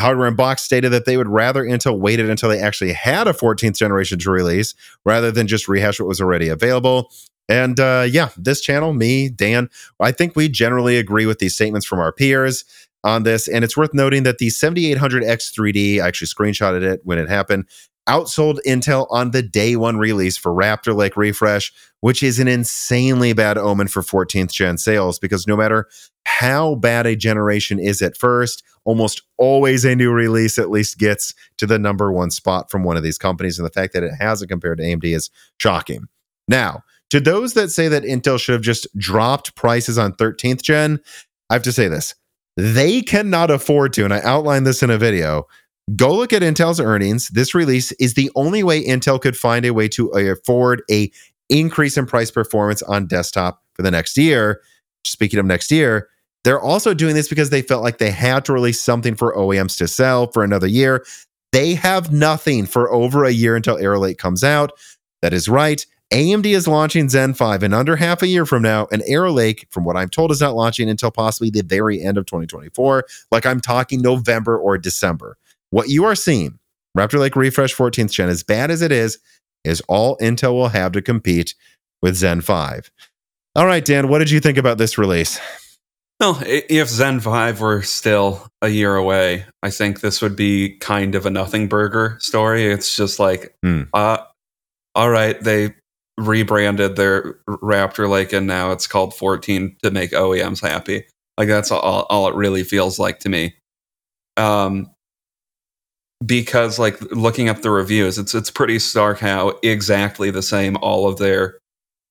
[0.00, 3.76] Hardware Unboxed stated that they would rather Intel waited until they actually had a 14th
[3.76, 4.74] generation to release
[5.04, 7.10] rather than just rehash what was already available.
[7.48, 11.86] And uh, yeah, this channel, me, Dan, I think we generally agree with these statements
[11.86, 12.64] from our peers
[13.04, 13.48] on this.
[13.48, 17.66] And it's worth noting that the 7800X3D, I actually screenshotted it when it happened,
[18.08, 23.32] outsold Intel on the day one release for Raptor Lake Refresh, which is an insanely
[23.34, 25.86] bad omen for 14th gen sales because no matter
[26.24, 31.34] how bad a generation is at first, almost always a new release at least gets
[31.58, 33.58] to the number one spot from one of these companies.
[33.58, 36.06] And the fact that it hasn't compared to AMD is shocking.
[36.46, 41.00] Now, to those that say that Intel should have just dropped prices on 13th gen,
[41.50, 42.14] I have to say this
[42.58, 45.46] they cannot afford to, and I outlined this in a video.
[45.94, 47.28] Go look at Intel's earnings.
[47.28, 51.08] This release is the only way Intel could find a way to uh, afford a
[51.48, 54.60] increase in price performance on desktop for the next year.
[55.06, 56.08] Speaking of next year,
[56.42, 59.78] they're also doing this because they felt like they had to release something for OEMs
[59.78, 61.06] to sell for another year.
[61.52, 64.72] They have nothing for over a year until Lake comes out.
[65.22, 65.86] That is right.
[66.12, 69.66] AMD is launching Zen 5 in under half a year from now, and Arrow Lake,
[69.70, 73.04] from what I'm told, is not launching until possibly the very end of 2024.
[73.30, 75.36] Like I'm talking November or December.
[75.70, 76.58] What you are seeing
[76.96, 79.18] Raptor Lake Refresh 14th gen, as bad as it is,
[79.64, 81.54] is all Intel will have to compete
[82.00, 82.90] with Zen 5.
[83.54, 85.38] All right, Dan, what did you think about this release?
[86.20, 91.14] Well, if Zen 5 were still a year away, I think this would be kind
[91.14, 92.72] of a nothing burger story.
[92.72, 93.82] It's just like, hmm.
[93.92, 94.18] uh,
[94.94, 95.74] all right, they
[96.18, 101.06] rebranded their Raptor Lake and now it's called 14 to make OEMs happy.
[101.38, 103.54] Like that's all, all it really feels like to me.
[104.36, 104.90] Um,
[106.24, 111.08] because like looking at the reviews, it's it's pretty stark how exactly the same all
[111.08, 111.58] of their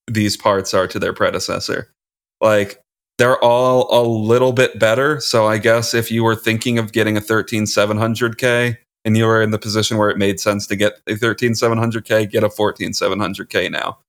[0.07, 1.91] these parts are to their predecessor.
[2.39, 2.81] Like
[3.17, 5.19] they're all a little bit better.
[5.19, 8.77] So I guess if you were thinking of getting a 13700K
[9.07, 12.43] and you were in the position where it made sense to get a 13700K, get
[12.43, 13.99] a 14700K now.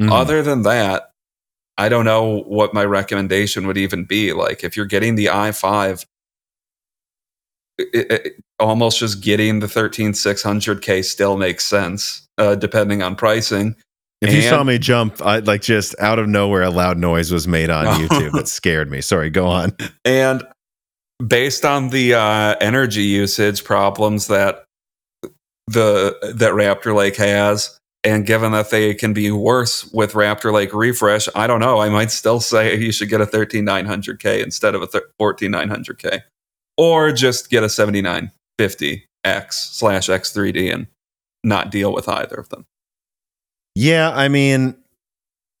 [0.00, 0.10] Mm-hmm.
[0.10, 1.12] Other than that,
[1.76, 4.32] I don't know what my recommendation would even be.
[4.32, 6.04] Like if you're getting the i5,
[7.78, 13.76] it, it, almost just getting the 13600K still makes sense, uh, depending on pricing.
[14.20, 17.46] If you saw me jump, I like just out of nowhere, a loud noise was
[17.46, 19.02] made on YouTube that scared me.
[19.02, 19.76] Sorry, go on.
[20.04, 20.42] And
[21.24, 24.64] based on the uh, energy usage problems that
[25.66, 30.72] the that Raptor Lake has, and given that they can be worse with Raptor Lake
[30.72, 31.80] refresh, I don't know.
[31.80, 36.22] I might still say you should get a 13900K instead of a 14900K,
[36.76, 38.32] or just get a 7950X
[39.50, 40.86] slash X3D and
[41.44, 42.64] not deal with either of them.
[43.74, 44.76] Yeah, I mean,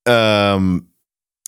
[0.06, 0.87] um,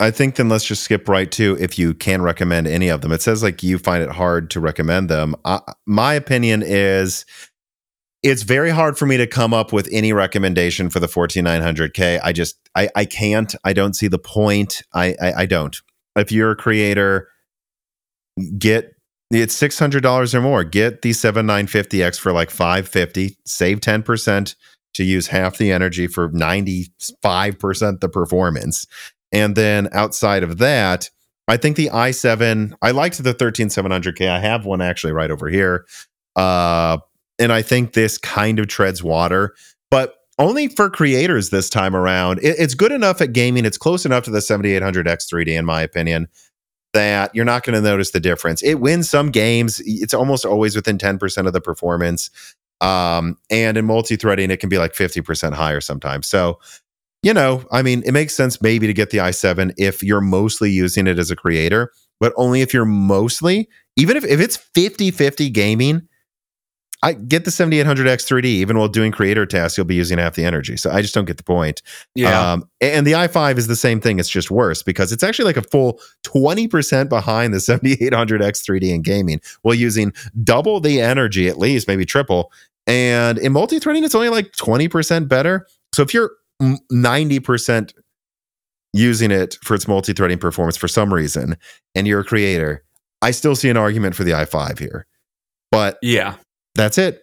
[0.00, 3.12] I think then let's just skip right to if you can recommend any of them.
[3.12, 5.36] It says like you find it hard to recommend them.
[5.44, 7.26] Uh, my opinion is
[8.22, 12.20] it's very hard for me to come up with any recommendation for the 14900K.
[12.22, 13.54] I just I I can't.
[13.64, 14.82] I don't see the point.
[14.94, 15.76] I I, I don't.
[16.16, 17.28] If you're a creator,
[18.58, 18.94] get
[19.30, 20.64] it's six hundred dollars or more.
[20.64, 23.36] Get the seven nine fifty X for like five fifty.
[23.44, 24.56] Save ten percent
[24.94, 28.86] to use half the energy for 95% the performance.
[29.32, 31.10] And then outside of that,
[31.48, 34.28] I think the i7, I liked the 13700K.
[34.28, 35.86] I have one actually right over here.
[36.36, 36.98] Uh,
[37.38, 39.54] and I think this kind of treads water,
[39.90, 42.38] but only for creators this time around.
[42.38, 43.64] It, it's good enough at gaming.
[43.64, 46.28] It's close enough to the 7800X3D, in my opinion,
[46.92, 48.62] that you're not going to notice the difference.
[48.62, 49.82] It wins some games.
[49.84, 52.30] It's almost always within 10% of the performance.
[52.80, 56.26] Um, and in multi-threading, it can be like 50% higher sometimes.
[56.26, 56.58] So,
[57.22, 60.70] you know, I mean, it makes sense maybe to get the i7 if you're mostly
[60.70, 65.10] using it as a creator, but only if you're mostly, even if, if it's 50
[65.10, 66.08] 50 gaming,
[67.02, 68.44] I get the 7800X 3D.
[68.44, 70.76] Even while doing creator tasks, you'll be using half the energy.
[70.76, 71.80] So I just don't get the point.
[72.14, 72.52] Yeah.
[72.52, 74.18] Um, and the i5 is the same thing.
[74.18, 79.02] It's just worse because it's actually like a full 20% behind the 7800X 3D in
[79.02, 80.12] gaming while using
[80.44, 82.52] double the energy, at least, maybe triple.
[82.86, 85.66] And in multi threading, it's only like 20% better.
[85.94, 87.92] So if you're 90%
[88.92, 91.56] using it for its multi threading performance for some reason
[91.94, 92.84] and you're a creator,
[93.22, 95.06] I still see an argument for the i5 here.
[95.70, 96.36] But yeah,
[96.74, 97.22] that's it.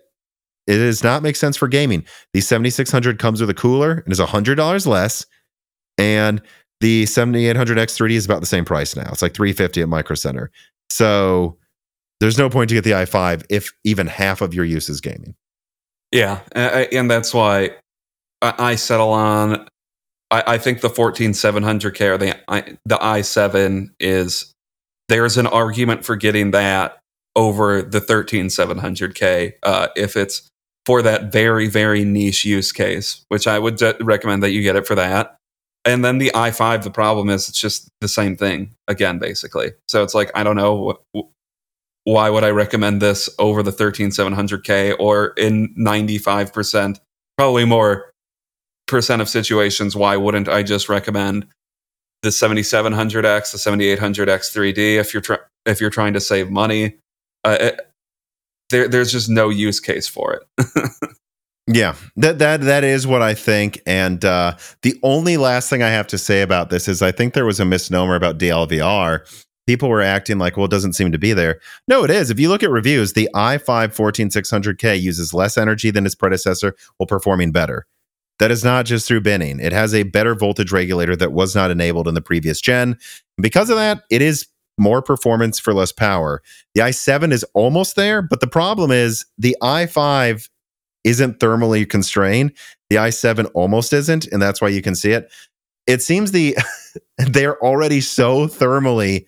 [0.68, 2.06] It does not make sense for gaming.
[2.34, 5.26] The 7600 comes with a cooler and is $100 less.
[5.98, 6.42] And
[6.82, 9.10] the 7800X3D is about the same price now.
[9.12, 10.52] It's like 350 at Micro Center.
[10.90, 11.58] So
[12.20, 15.36] there's no point to get the i5 if even half of your use is gaming.
[16.12, 17.72] Yeah, and that's why
[18.42, 19.68] I settle on.
[20.30, 22.36] I think the 14700K or the
[22.86, 24.54] the i7 is
[25.08, 27.00] there's an argument for getting that
[27.34, 30.50] over the 13700K uh, if it's
[30.86, 34.86] for that very very niche use case, which I would recommend that you get it
[34.86, 35.38] for that.
[35.86, 39.72] And then the i5, the problem is it's just the same thing again, basically.
[39.88, 41.00] So it's like I don't know
[42.04, 47.00] why would I recommend this over the 13700K or in 95%,
[47.38, 48.12] probably more
[48.88, 51.48] percent of situations, why wouldn't I just recommend
[52.24, 55.36] the 7700X, the 7800X 3D if you're tr-
[55.66, 56.98] if you're trying to save money?
[57.44, 57.92] Uh, it,
[58.70, 60.90] there, there's just no use case for it.
[61.68, 63.82] yeah, that that that is what I think.
[63.86, 67.34] And uh, the only last thing I have to say about this is I think
[67.34, 69.26] there was a misnomer about DLVR
[69.68, 71.60] people were acting like, well, it doesn't seem to be there.
[71.88, 72.32] No, it is.
[72.32, 77.06] If you look at reviews, the i5 14600K uses less energy than its predecessor while
[77.06, 77.86] performing better.
[78.40, 79.60] That is not just through binning.
[79.60, 82.90] It has a better voltage regulator that was not enabled in the previous gen.
[82.90, 86.42] And because of that, it is more performance for less power.
[86.76, 90.50] The i7 is almost there, but the problem is the i5
[91.04, 92.54] isn't thermally constrained.
[92.90, 95.32] The i7 almost isn't, and that's why you can see it.
[95.88, 96.56] It seems the
[97.18, 99.26] they're already so thermally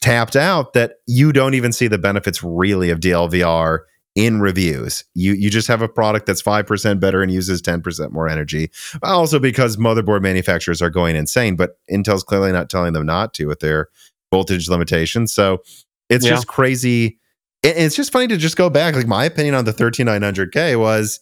[0.00, 3.80] tapped out that you don't even see the benefits really of DLVR
[4.16, 5.04] in reviews.
[5.14, 8.70] You you just have a product that's 5% better and uses 10% more energy.
[9.02, 13.46] Also because motherboard manufacturers are going insane, but Intel's clearly not telling them not to
[13.46, 13.88] with their
[14.32, 15.32] voltage limitations.
[15.32, 15.62] So
[16.08, 16.32] it's Yeah.
[16.32, 17.18] just crazy.
[17.62, 18.96] And it's just funny to just go back.
[18.96, 21.20] Like my opinion on the 13900K was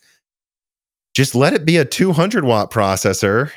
[1.17, 3.51] just let it be a 200 watt processor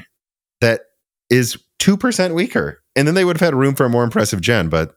[0.61, 0.81] that
[1.29, 2.81] is 2% weaker.
[2.95, 4.69] And then they would have had room for a more impressive gen.
[4.69, 4.95] But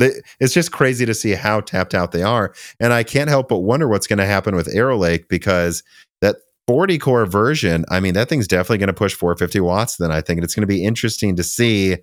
[0.00, 2.54] it's just crazy to see how tapped out they are.
[2.78, 5.82] And I can't help but wonder what's going to happen with Arrow Lake because
[6.20, 6.36] that
[6.66, 9.96] 40 core version, I mean, that thing's definitely going to push 450 watts.
[9.96, 11.96] Then I think it's going to be interesting to see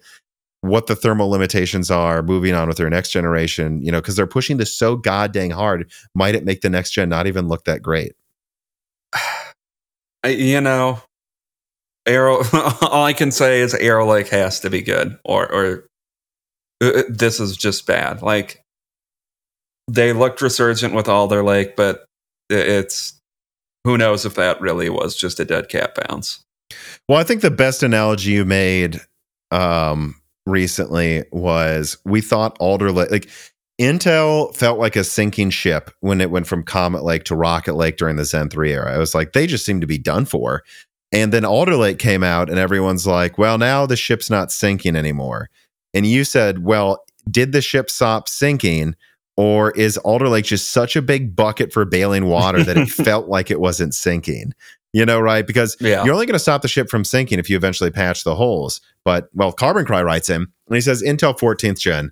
[0.62, 4.28] what the thermal limitations are moving on with their next generation, you know, because they're
[4.28, 5.90] pushing this so god dang hard.
[6.16, 8.14] Might it make the next gen not even look that great?
[10.24, 11.02] I, you know,
[12.08, 12.42] Arrow.
[12.82, 15.88] all I can say is Arrow Lake has to be good, or or
[16.80, 18.22] this is just bad.
[18.22, 18.64] Like
[19.90, 22.06] they looked resurgent with Alder Lake, but
[22.50, 23.20] it's
[23.84, 26.44] who knows if that really was just a dead cat bounce.
[27.08, 29.00] Well, I think the best analogy you made
[29.52, 30.16] um,
[30.46, 33.30] recently was we thought Alder Lake, like
[33.80, 37.98] Intel felt like a sinking ship when it went from Comet Lake to Rocket Lake
[37.98, 38.96] during the Zen 3 era.
[38.96, 40.64] It was like they just seemed to be done for.
[41.14, 44.98] And then Alder Lake came out, and everyone's like, well, now the ship's not sinking
[44.98, 45.50] anymore.
[45.94, 48.96] And you said, well, did the ship stop sinking?
[49.36, 53.28] Or is Alder Lake just such a big bucket for bailing water that it felt
[53.28, 54.54] like it wasn't sinking?
[54.94, 55.46] You know, right?
[55.46, 56.04] Because Yeah.
[56.04, 58.82] you're only going to stop the ship from sinking if you eventually patch the holes.
[59.06, 62.12] But, well, Carbon Cry writes him, and he says Intel 14th gen.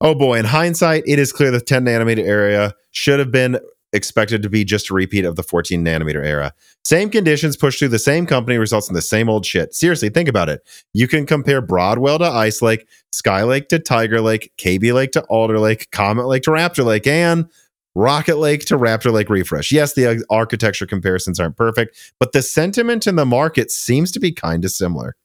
[0.00, 3.58] Oh boy, in hindsight, it is clear the 10 nanometer area should have been
[3.92, 6.52] expected to be just a repeat of the 14 nanometer era.
[6.84, 9.74] Same conditions pushed through the same company results in the same old shit.
[9.74, 10.60] Seriously, think about it.
[10.92, 15.22] You can compare Broadwell to Ice Lake, Sky Lake to Tiger Lake, Kaby Lake to
[15.24, 17.48] Alder Lake, Comet Lake to Raptor Lake, and
[17.94, 19.72] Rocket Lake to Raptor Lake Refresh.
[19.72, 24.32] Yes, the architecture comparisons aren't perfect, but the sentiment in the market seems to be
[24.32, 25.16] kind of similar.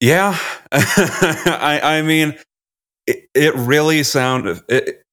[0.00, 0.38] Yeah,
[0.72, 2.36] I, I mean,
[3.06, 4.60] it, it really sounded.
[4.68, 5.05] It,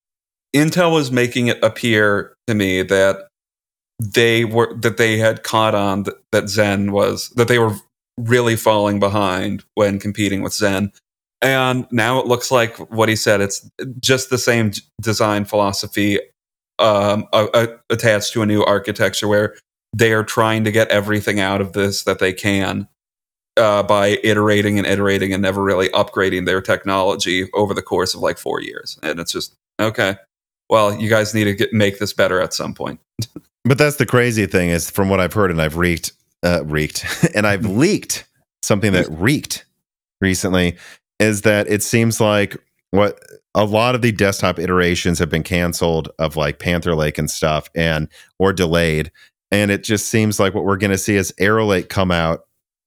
[0.56, 3.28] Intel was making it appear to me that
[3.99, 7.76] they were that they had caught on that, that Zen was that they were
[8.18, 10.91] really falling behind when competing with Zen,
[11.41, 13.41] and now it looks like what he said.
[13.41, 16.20] It's just the same design philosophy
[16.80, 19.56] um, a, a- attached to a new architecture where
[19.95, 22.88] they are trying to get everything out of this that they can
[23.58, 28.22] uh, by iterating and iterating and never really upgrading their technology over the course of
[28.22, 28.97] like four years.
[29.04, 30.16] And it's just okay.
[30.74, 32.99] Well, you guys need to get, make this better at some point.
[33.63, 37.05] But that's the crazy thing is from what I've heard and I've reeked, uh, reeked,
[37.36, 38.28] and I've leaked
[38.63, 39.65] something that reeked
[40.19, 40.76] recently
[41.19, 42.57] is that it seems like
[42.89, 43.19] what
[43.53, 47.69] a lot of the desktop iterations have been canceled of like Panther Lake and stuff
[47.76, 48.07] and
[48.39, 49.11] or delayed.
[49.51, 52.45] And it just seems like what we're going to see is Arrow Lake come out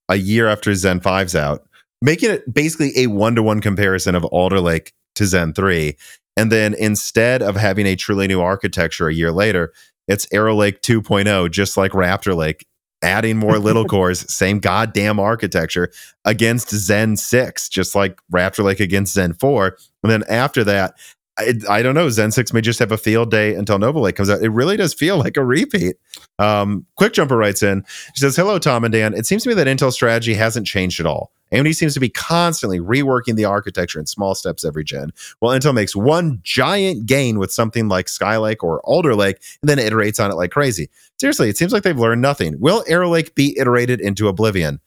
[0.09, 1.69] a year after Zen 5's out,
[2.03, 5.97] making it basically a one to one comparison of Alder Lake to Zen 3.
[6.37, 9.73] And then instead of having a truly new architecture a year later,
[10.09, 12.67] it's Arrow Lake 2.0, just like Raptor Lake,
[13.03, 15.91] adding more little cores, same goddamn architecture
[16.25, 19.77] against Zen 6, just like Raptor Lake against Zen 4.
[20.03, 20.95] And then after that,
[21.39, 22.09] I, I don't know.
[22.09, 24.43] Zen 6 may just have a field day until Nova Lake comes out.
[24.43, 25.97] It really does feel like a repeat.
[26.39, 27.85] Um, Quick Jumper writes in.
[28.15, 29.15] She says, Hello, Tom and Dan.
[29.15, 31.33] It seems to me that Intel strategy hasn't changed at all.
[31.53, 35.75] AMD seems to be constantly reworking the architecture in small steps every gen, while Intel
[35.75, 40.31] makes one giant gain with something like Skylake or Alder Lake and then iterates on
[40.31, 40.89] it like crazy.
[41.21, 42.59] Seriously, it seems like they've learned nothing.
[42.59, 44.81] Will Arrow Lake be iterated into oblivion?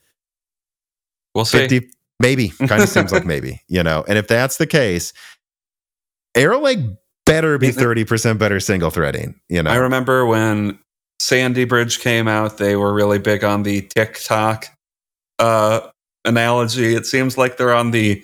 [1.33, 1.59] We'll see.
[1.59, 1.89] 50
[2.19, 5.13] maybe kind of seems like maybe you know and if that's the case
[6.35, 6.79] arrow lake
[7.25, 10.79] better be 30% better single threading you know I remember when
[11.19, 14.67] Sandy Bridge came out, they were really big on the tick-tock
[15.37, 15.81] uh,
[16.25, 16.95] analogy.
[16.95, 18.23] It seems like they're on the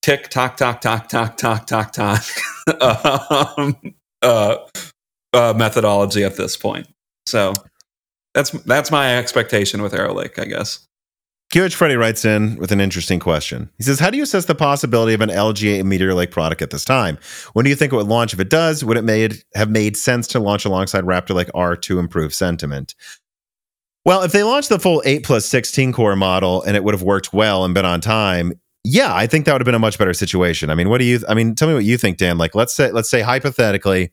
[0.00, 2.24] tick tock tock tock tock tock tock tock
[2.80, 3.76] um,
[4.22, 4.56] uh,
[5.32, 6.88] uh, methodology at this point.
[7.26, 7.52] So
[8.34, 10.86] that's that's my expectation with Arrow Lake, I guess.
[11.52, 13.68] QH Freddy writes in with an interesting question.
[13.76, 16.70] He says, How do you assess the possibility of an LGA Meteor Lake product at
[16.70, 17.18] this time?
[17.52, 18.32] When do you think it would launch?
[18.32, 21.76] If it does, would it made have made sense to launch alongside Raptor Lake R
[21.76, 22.94] to improve sentiment?
[24.06, 27.02] Well, if they launched the full 8 plus 16 core model and it would have
[27.02, 29.98] worked well and been on time, yeah, I think that would have been a much
[29.98, 30.70] better situation.
[30.70, 32.38] I mean, what do you I mean, tell me what you think, Dan.
[32.38, 34.10] Like let's say let's say hypothetically,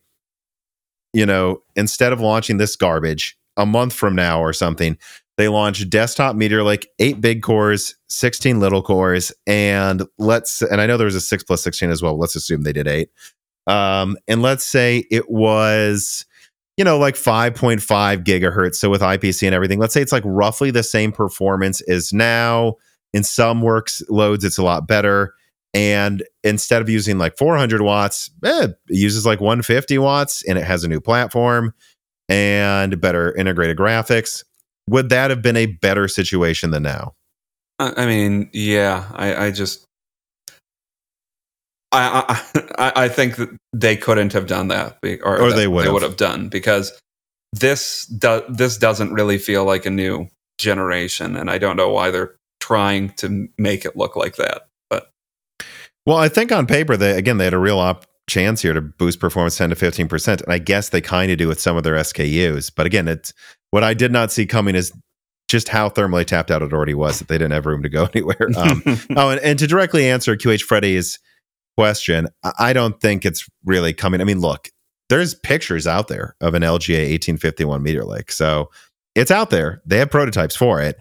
[1.13, 4.97] you know, instead of launching this garbage a month from now or something,
[5.39, 10.85] they launched desktop Meteor Lake, eight big cores, 16 little cores, and let's and I
[10.85, 12.19] know there was a six plus 16 as well.
[12.19, 13.07] Let's assume they did eight.
[13.65, 16.25] Um, and let's say it was,
[16.75, 18.75] you know, like 5.5 gigahertz.
[18.75, 22.75] So with IPC and everything, let's say it's like roughly the same performance as now.
[23.13, 25.33] In some works loads, it's a lot better.
[25.73, 30.65] And instead of using like 400 watts, eh, it uses like 150 watts and it
[30.65, 31.73] has a new platform
[32.27, 34.43] and better integrated graphics.
[34.89, 37.13] Would that have been a better situation than now?
[37.77, 39.85] I mean, yeah, I, I just,
[41.91, 42.43] I,
[42.77, 45.93] I, I think that they couldn't have done that, or, Or that they would have.
[45.93, 46.99] would have done because
[47.53, 50.27] this do, this doesn't really feel like a new
[50.59, 54.67] generation, and I don't know why they're trying to make it look like that.
[54.89, 55.09] But
[56.05, 58.81] Well, I think on paper, they again they had a real op chance here to
[58.81, 61.77] boost performance 10 to 15 percent, and I guess they kind of do with some
[61.77, 62.71] of their SKUs.
[62.75, 63.33] But again, it's
[63.71, 64.91] what I did not see coming is
[65.47, 68.07] just how thermally tapped out it already was that they didn't have room to go
[68.13, 68.49] anywhere.
[68.55, 68.83] Um,
[69.15, 71.19] oh, and, and to directly answer QH Freddy's
[71.77, 72.27] question,
[72.57, 74.21] I- don't think it's really coming.
[74.21, 74.69] I mean, look,
[75.09, 78.69] there's pictures out there of an LGA 1851 Meteor Lake, so
[79.15, 79.81] it's out there.
[79.85, 80.97] They have prototypes for it.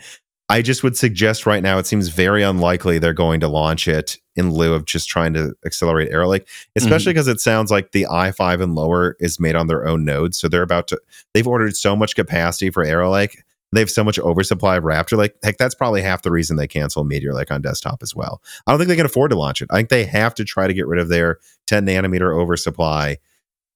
[0.48, 4.16] I just would suggest right now it seems very unlikely they're going to launch it
[4.34, 7.18] in lieu of just trying to accelerate Arrow Lake, especially mm-hmm.
[7.18, 10.38] because it sounds like the i5 and lower is made on their own nodes.
[10.38, 11.00] So they're about to,
[11.34, 13.42] they've ordered so much capacity for Arrow Lake.
[13.72, 16.66] They have so much oversupply of Raptor Lake Heck, that's probably half the reason they
[16.66, 18.40] cancel Meteor Lake on desktop as well.
[18.66, 19.68] I don't think they can afford to launch it.
[19.70, 23.18] I think they have to try to get rid of their 10 nanometer oversupply.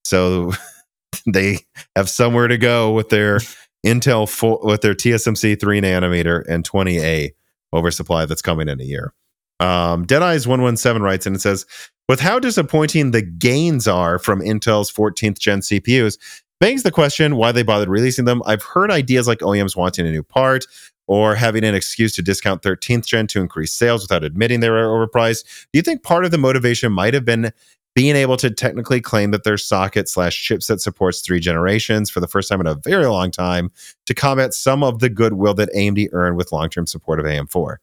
[0.05, 0.53] So
[1.27, 1.59] they
[1.95, 3.41] have somewhere to go with their
[3.85, 7.31] Intel full, with their TSMC 3 nanometer and 20A
[7.73, 9.13] oversupply that's coming in a year.
[9.61, 11.67] Um, Deadeyes 117 writes and it says,
[12.09, 16.19] with how disappointing the gains are from Intel's 14th gen CPUs,
[16.61, 18.43] begs the question why they bothered releasing them.
[18.45, 20.67] I've heard ideas like OEMs wanting a new part
[21.07, 24.87] or having an excuse to discount 13th gen to increase sales without admitting they were
[24.87, 25.45] overpriced.
[25.73, 27.53] Do you think part of the motivation might have been
[27.95, 32.29] being able to technically claim that their socket slash chipset supports three generations for the
[32.29, 33.71] first time in a very long time
[34.07, 37.77] to combat some of the goodwill that AMD earned with long term support of AM4?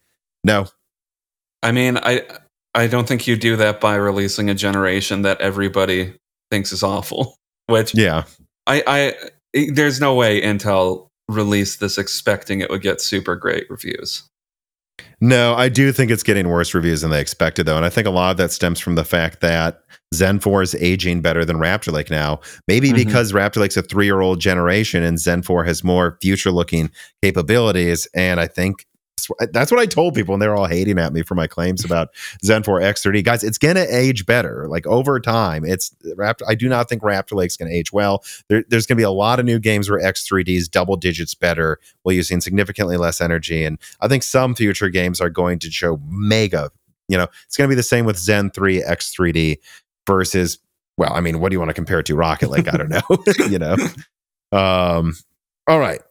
[0.44, 0.68] No,
[1.62, 2.24] I mean, I
[2.76, 6.14] I don't think you do that by releasing a generation that everybody
[6.52, 7.36] thinks is awful.
[7.68, 8.24] Which yeah,
[8.66, 9.14] I, I
[9.74, 14.29] there's no way Intel released this expecting it would get super great reviews.
[15.22, 17.78] No, I do think it's getting worse reviews than they expected, though.
[17.78, 19.82] And I think a lot of that stems from the fact that
[20.14, 22.40] Zen 4 is aging better than Raptor Lake now.
[22.68, 22.96] Maybe Mhm.
[22.96, 26.90] because Raptor Lake's a three year old generation and Zen 4 has more future looking
[27.22, 28.08] capabilities.
[28.16, 28.86] And I think
[29.40, 32.10] that's- what I told people, and they're all hating at me for my claims about
[32.44, 33.24] Zen 4 X3D.
[33.24, 34.68] Guys, it's going to age better.
[34.68, 36.44] Like over time, it's Raptor.
[36.48, 38.24] I do not think Raptor Lake's going to age well.
[38.48, 41.36] There, there's going to be a lot of new games where X3D is double digits
[41.36, 43.64] better while using significantly less energy.
[43.64, 46.72] And I think some future games are going to show mega.
[47.08, 49.58] You know, it's going to be the same with Zen 3 X3D
[50.08, 50.60] versus,
[50.98, 52.16] well, I mean, what do you want to compare it to?
[52.16, 52.72] Rocket Lake?
[52.72, 53.02] I don't know.
[53.50, 53.76] you know.
[54.52, 55.16] Um,
[55.68, 56.02] all right.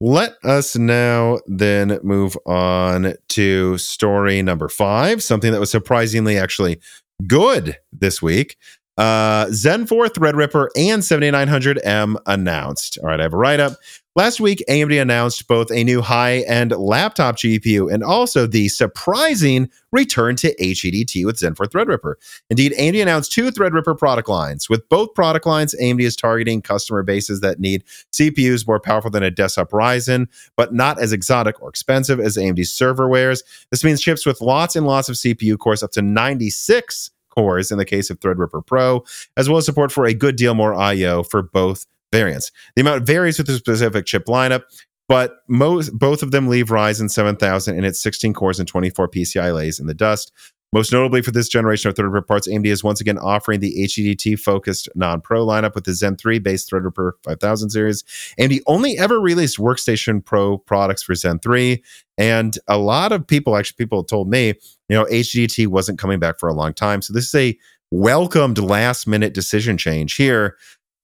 [0.00, 6.80] Let us now then move on to story number five, something that was surprisingly actually
[7.26, 8.56] good this week.
[8.96, 12.98] Uh, Zen 4 Threadripper and 7900M announced.
[13.02, 13.74] All right, I have a write up.
[14.18, 19.70] Last week, AMD announced both a new high end laptop GPU and also the surprising
[19.92, 22.14] return to HEDT with Zen 4 Threadripper.
[22.50, 24.68] Indeed, AMD announced two Threadripper product lines.
[24.68, 29.22] With both product lines, AMD is targeting customer bases that need CPUs more powerful than
[29.22, 30.26] a desktop Ryzen,
[30.56, 33.44] but not as exotic or expensive as AMD's server wares.
[33.70, 37.78] This means chips with lots and lots of CPU cores, up to 96 cores in
[37.78, 39.04] the case of Threadripper Pro,
[39.36, 42.50] as well as support for a good deal more I/O for both variants.
[42.76, 44.62] The amount varies with the specific chip lineup,
[45.08, 49.54] but most both of them leave Ryzen 7000 and its 16 cores and 24 PCI
[49.54, 50.32] lays in the dust.
[50.70, 54.38] Most notably for this generation of Threadripper parts, AMD is once again offering the HEDT
[54.38, 58.04] focused non Pro lineup with the Zen 3 based Threadripper 5000 series.
[58.38, 61.82] AMD only ever released Workstation Pro products for Zen 3.
[62.18, 66.38] And a lot of people, actually, people told me, you know, HEDT wasn't coming back
[66.38, 67.00] for a long time.
[67.00, 67.58] So this is a
[67.90, 70.58] welcomed last minute decision change here.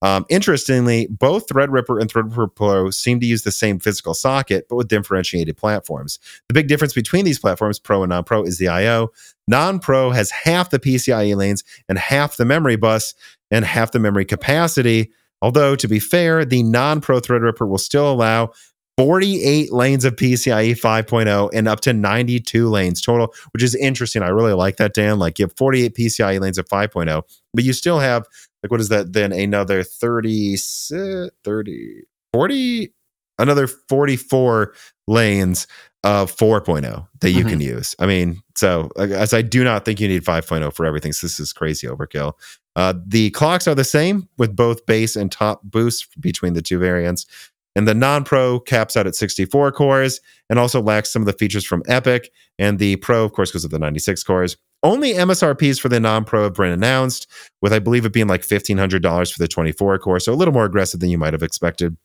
[0.05, 4.76] Um, interestingly, both Threadripper and Threadripper Pro seem to use the same physical socket, but
[4.76, 6.18] with differentiated platforms.
[6.48, 9.12] The big difference between these platforms, Pro and non Pro, is the I/O.
[9.48, 13.14] Non Pro has half the PCIe lanes and half the memory bus
[13.51, 15.10] and half the memory capacity.
[15.40, 18.52] Although, to be fair, the non Pro Threadripper will still allow
[18.97, 24.22] 48 lanes of PCIe 5.0 and up to 92 lanes total, which is interesting.
[24.22, 25.18] I really like that, Dan.
[25.18, 27.22] Like you have 48 PCIe lanes of 5.0,
[27.52, 28.26] but you still have,
[28.65, 29.12] like, what is that?
[29.12, 32.95] Then another 30, 30, 40,
[33.39, 34.73] another 44
[35.07, 35.66] lanes
[36.03, 37.49] of 4.0 that you Mhm.
[37.51, 37.95] can use.
[37.99, 41.12] I mean, so as I do not think you need 5.0 for everything.
[41.12, 42.32] So this is crazy overkill.
[42.74, 46.78] Uh, the clocks are the same with both base and top boosts between the two
[46.78, 47.27] variants.
[47.77, 51.32] And the non Pro caps out at 64 cores and also lacks some of the
[51.32, 52.28] features from EPYC.
[52.59, 54.57] And the Pro, of course, goes up to 96 cores.
[54.85, 57.27] Only MSRPs for the non Pro have been announced,
[57.62, 60.20] with I believe it being like $1,500 for the 24 core.
[60.20, 61.97] So a little more aggressive than you might have expected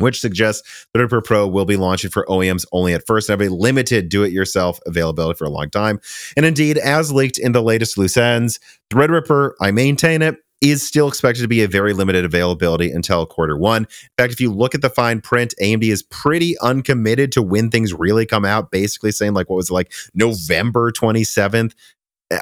[0.00, 3.52] which suggests Threadripper Pro will be launching for OEMs only at first and have a
[3.52, 6.00] limited do it yourself availability for a long time.
[6.36, 8.58] And indeed, as leaked in the latest loose ends,
[8.90, 13.56] Threadripper, I maintain it, is still expected to be a very limited availability until quarter
[13.56, 13.84] one.
[13.84, 17.70] In fact, if you look at the fine print, AMD is pretty uncommitted to when
[17.70, 21.72] things really come out, basically saying like what was it, like November 27th.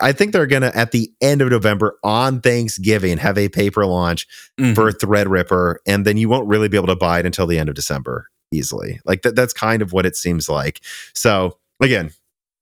[0.02, 3.86] I think they're going to, at the end of November on Thanksgiving, have a paper
[3.86, 4.26] launch
[4.58, 4.74] mm-hmm.
[4.74, 5.76] for Threadripper.
[5.86, 8.28] And then you won't really be able to buy it until the end of December
[8.52, 9.00] easily.
[9.04, 10.80] Like that, that's kind of what it seems like.
[11.14, 12.10] So, again,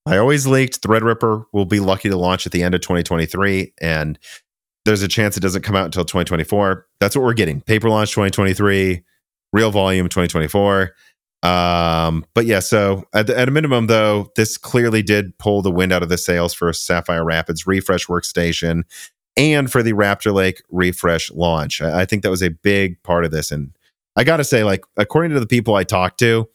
[0.06, 3.72] I always leaked Threadripper will be lucky to launch at the end of 2023.
[3.80, 4.18] And
[4.84, 6.86] there's a chance it doesn't come out until 2024.
[7.00, 7.60] That's what we're getting.
[7.60, 9.02] Paper launch 2023,
[9.52, 10.94] real volume 2024.
[11.42, 15.92] Um, but yeah, so at, at, a minimum, though, this clearly did pull the wind
[15.92, 18.82] out of the sails for Sapphire Rapids refresh workstation
[19.36, 21.80] and for the Raptor Lake refresh launch.
[21.82, 23.50] I, I think that was a big part of this.
[23.50, 23.76] And
[24.16, 26.48] I got to say, like, according to the people I talked to,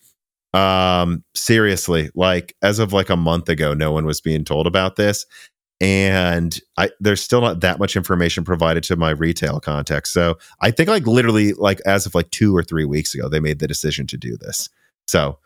[0.53, 4.95] um, seriously, like, as of like a month ago, no one was being told about
[4.95, 5.25] this
[5.81, 10.13] and I there's still not that much information provided to my retail context.
[10.13, 13.39] So I think like literally like as of like two or three weeks ago, they
[13.39, 14.69] made the decision to do this.
[15.07, 15.39] So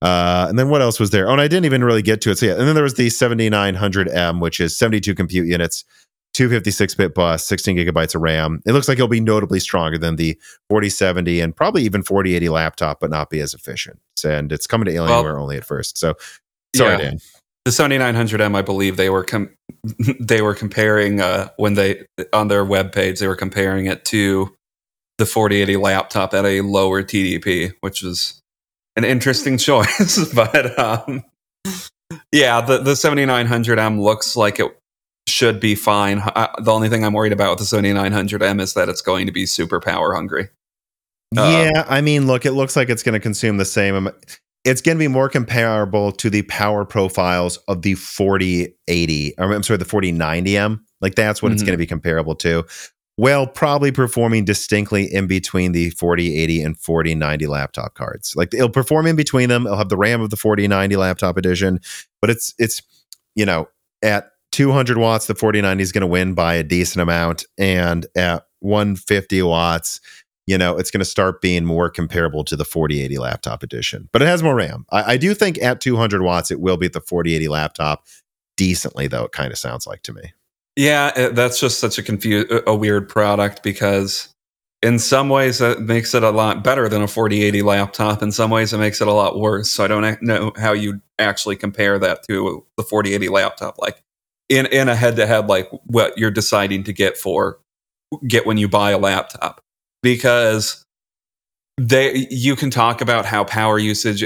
[0.00, 1.28] uh, and then what else was there?
[1.28, 2.38] Oh, and I didn't even really get to it.
[2.38, 5.84] So yeah, and then there was the 7900M, which is 72 compute units,
[6.34, 8.62] 256 bit bus, 16 gigabytes of RAM.
[8.64, 10.38] It looks like it'll be notably stronger than the
[10.70, 13.98] 4070 and probably even 4080 laptop, but not be as efficient.
[14.24, 15.98] And it's coming to Alienware well, only at first.
[15.98, 16.14] So
[16.74, 16.96] sorry, yeah.
[17.10, 17.18] Dan
[17.70, 19.50] the 7900M, I believe they were com-
[20.20, 24.54] they were comparing uh, when they on their web page they were comparing it to
[25.18, 28.40] the 4080 laptop at a lower TDP, which is
[28.96, 30.28] an interesting choice.
[30.34, 31.22] but um,
[32.32, 34.76] yeah, the the 7900M looks like it
[35.28, 36.20] should be fine.
[36.20, 39.32] I, the only thing I'm worried about with the 7900M is that it's going to
[39.32, 40.48] be super power hungry.
[41.32, 44.08] Yeah, um, I mean, look, it looks like it's going to consume the same
[44.64, 49.62] it's going to be more comparable to the power profiles of the 4080 or i'm
[49.62, 51.54] sorry the 4090m like that's what mm-hmm.
[51.54, 52.64] it's going to be comparable to.
[53.16, 58.34] Well probably performing distinctly in between the 4080 and 4090 laptop cards.
[58.34, 59.66] Like it'll perform in between them.
[59.66, 61.80] It'll have the ram of the 4090 laptop edition
[62.20, 62.82] but it's it's
[63.34, 63.68] you know
[64.02, 68.44] at 200 watts the 4090 is going to win by a decent amount and at
[68.60, 70.00] 150 watts
[70.50, 74.08] you know, it's going to start being more comparable to the 4080 laptop edition.
[74.10, 74.84] But it has more RAM.
[74.90, 78.04] I, I do think at 200 watts, it will be at the 4080 laptop
[78.56, 80.32] decently, though, it kind of sounds like to me.
[80.74, 84.34] Yeah, it, that's just such a confused, a weird product because
[84.82, 88.20] in some ways it makes it a lot better than a 4080 laptop.
[88.20, 89.70] In some ways it makes it a lot worse.
[89.70, 93.78] So I don't know how you actually compare that to the 4080 laptop.
[93.78, 94.02] Like
[94.48, 97.60] in, in a head to head, like what you're deciding to get for,
[98.26, 99.62] get when you buy a laptop
[100.02, 100.84] because
[101.78, 104.24] they you can talk about how power usage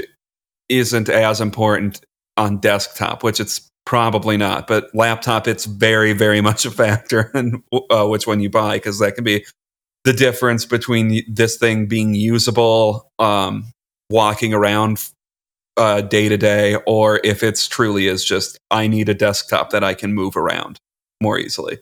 [0.69, 2.01] isn't as important
[2.37, 7.63] on desktop, which it's probably not, but laptop it's very very much a factor in
[7.91, 9.45] uh, which one you buy because that can be
[10.03, 13.71] the difference between this thing being usable um,
[14.09, 15.09] walking around
[15.75, 19.93] day to day or if it's truly is just I need a desktop that I
[19.93, 20.79] can move around
[21.21, 21.79] more easily.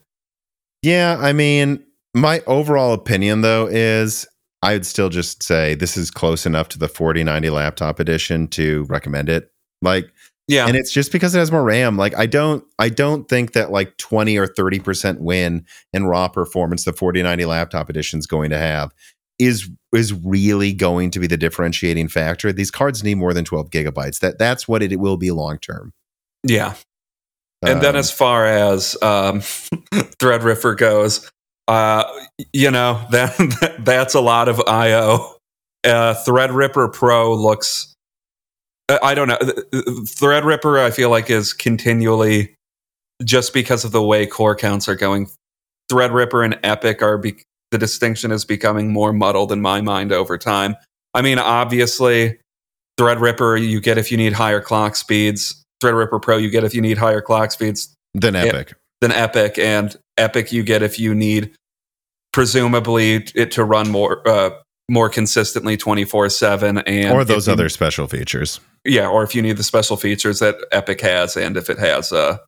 [0.82, 4.28] Yeah, I mean, my overall opinion, though, is
[4.62, 8.84] I would still just say this is close enough to the 4090 laptop edition to
[8.86, 9.52] recommend it.
[9.82, 10.12] Like,
[10.48, 11.98] yeah, and it's just because it has more RAM.
[11.98, 16.28] Like, I don't, I don't think that like 20 or 30 percent win in raw
[16.28, 18.94] performance the 4090 laptop edition is going to have
[19.40, 22.52] is is really going to be the differentiating factor.
[22.52, 24.20] These cards need more than 12 gigabytes.
[24.20, 25.94] That that's what it, it will be long term.
[26.44, 26.76] Yeah.
[27.62, 29.40] And um, then as far as um,
[30.20, 31.32] Threadripper goes,
[31.68, 32.04] uh,
[32.52, 35.36] you know that that's a lot of IO.
[35.84, 37.94] Uh, Threadripper Pro looks.
[38.90, 39.38] Uh, I don't know.
[39.38, 42.56] Threadripper, I feel like, is continually
[43.24, 45.30] just because of the way core counts are going.
[45.92, 50.38] Threadripper and EPYC are be- the distinction is becoming more muddled in my mind over
[50.38, 50.76] time.
[51.14, 52.40] I mean, obviously,
[53.00, 55.64] Threadripper you get if you need higher clock speeds.
[55.84, 58.74] Threadripper Pro you get if you need higher clock speeds than EPYC.
[59.04, 61.54] Than EPYC, and EPYC you get if you need
[62.32, 64.52] presumably it to run more uh,
[64.90, 69.58] more consistently 24 7 and or those other special features yeah or if you need
[69.58, 72.40] the special features that EPYC has and if it has a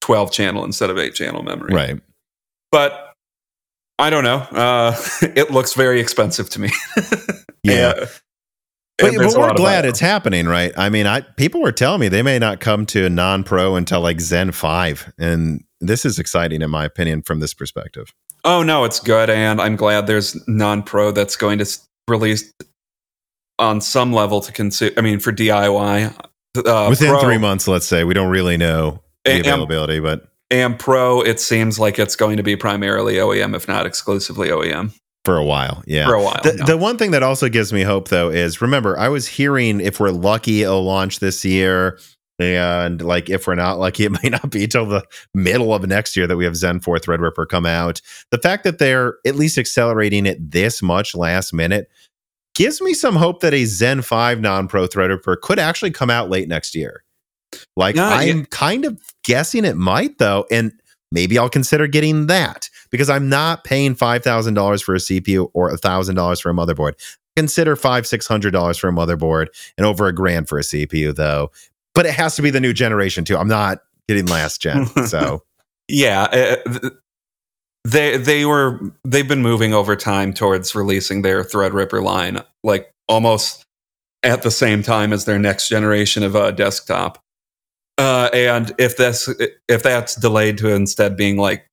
[0.00, 2.00] 12 channel instead of 8 channel memory right
[2.72, 3.12] but
[4.00, 4.38] I don't know.
[4.38, 6.70] Uh, it looks very expensive to me.
[7.64, 7.94] Yeah.
[7.98, 8.08] And-
[8.98, 10.72] But, but we're glad it's happening, right?
[10.76, 14.20] I mean, I people were telling me they may not come to non-pro until like
[14.20, 18.12] Zen 5 and this is exciting in my opinion from this perspective.
[18.44, 22.52] Oh no, it's good, and I'm glad there's non-pro that's going to release
[23.58, 24.98] on some level to consider.
[24.98, 26.14] I mean, for DIY,
[26.56, 30.78] uh, Within Pro 3 months, let's say, we don't really know the availability, but and
[30.78, 34.92] Pro, it seems like it's going to be primarily OEM, if not exclusively OEM,
[35.28, 36.06] for a while, yeah.
[36.06, 36.40] for a while.
[36.42, 36.64] The, no.
[36.64, 40.00] the one thing that also gives me hope, though, is remember, I was hearing if
[40.00, 41.98] we're lucky, it'll launch this year.
[42.38, 46.16] And like, if we're not lucky, it might not be till the middle of next
[46.16, 48.00] year that we have Zen 4 Threadripper come out.
[48.30, 51.90] The fact that they're at least accelerating it this much last minute
[52.54, 56.30] gives me some hope that a Zen 5 non pro Threadripper could actually come out
[56.30, 57.04] late next year.
[57.76, 58.44] Like, Yeah, I'm yeah.
[58.50, 60.46] kind of guessing it might, though.
[60.50, 60.72] And
[61.12, 65.50] maybe I'll consider getting that because I'm not paying five thousand dollars for a CPU
[65.54, 66.92] or thousand dollars for a motherboard.
[67.36, 71.14] Consider five six hundred dollars for a motherboard and over a grand for a CPU
[71.14, 71.50] though.
[71.94, 73.36] But it has to be the new generation too.
[73.36, 73.78] I'm not
[74.08, 74.86] getting last gen.
[75.06, 75.42] So
[75.88, 76.92] yeah, uh, th-
[77.84, 83.64] they they were they've been moving over time towards releasing their Threadripper line, like almost
[84.22, 87.22] at the same time as their next generation of uh, desktop.
[87.96, 89.28] Uh, and if that's
[89.68, 91.68] if that's delayed to instead being like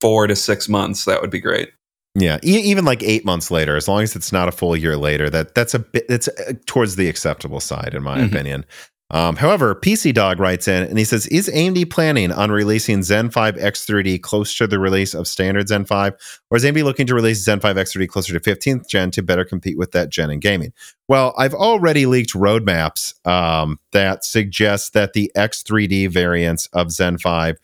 [0.00, 1.70] four to six months, that would be great.
[2.14, 4.96] yeah, e- even like eight months later, as long as it's not a full year
[4.96, 8.26] later, that that's a bit it's uh, towards the acceptable side in my Mhm.
[8.26, 8.64] opinion.
[9.10, 13.30] Um, however, PC Dog writes in and he says, "Is AMD planning on releasing Zen
[13.30, 16.12] 5 X3D close to the release of standard Zen 5,
[16.50, 19.44] or is AMD looking to release Zen 5 X3D closer to 15th gen to better
[19.46, 20.72] compete with that gen in gaming?"
[21.08, 27.56] Well, I've already leaked roadmaps um, that suggest that the X3D variants of Zen 5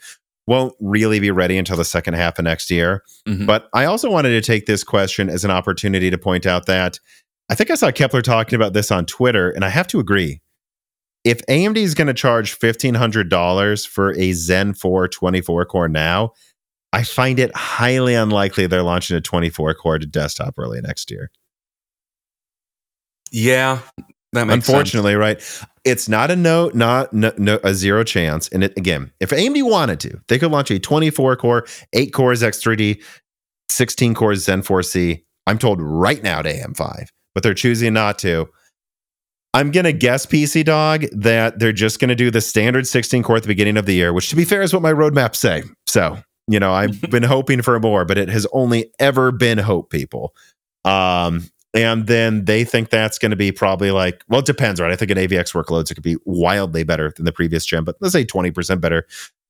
[0.46, 3.02] won't really be ready until the second half of next year.
[3.26, 3.46] Mhm.
[3.46, 7.00] But I also wanted to take this question as an opportunity to point out that
[7.50, 10.40] I think I saw Kepler talking about this on Twitter, and I have to agree.
[11.24, 16.32] If AMD is going to charge $1,500 for a Zen 4 24 core now,
[16.92, 21.30] I find it highly unlikely they're launching a 24 core to desktop early next year.
[23.32, 23.80] Yeah,
[24.34, 25.40] that Unfortunately, right?
[25.84, 28.48] It's not a no, not no, no, a zero chance.
[28.48, 32.42] And it, again, if AMD wanted to, they could launch a 24 core, eight cores
[32.42, 33.02] X3D,
[33.68, 35.22] 16 cores Zen 4C.
[35.46, 38.48] I'm told right now to AM5, but they're choosing not to.
[39.52, 43.22] I'm going to guess PC Dog that they're just going to do the standard 16
[43.22, 45.36] core at the beginning of the year, which to be fair is what my roadmaps
[45.36, 45.62] say.
[45.86, 49.90] So, you know, I've been hoping for more, but it has only ever been hope,
[49.90, 50.34] people.
[50.84, 54.92] Um, and then they think that's going to be probably like, well, it depends, right?
[54.92, 57.96] I think in AVX workloads, it could be wildly better than the previous gen, but
[58.00, 59.06] let's say 20% better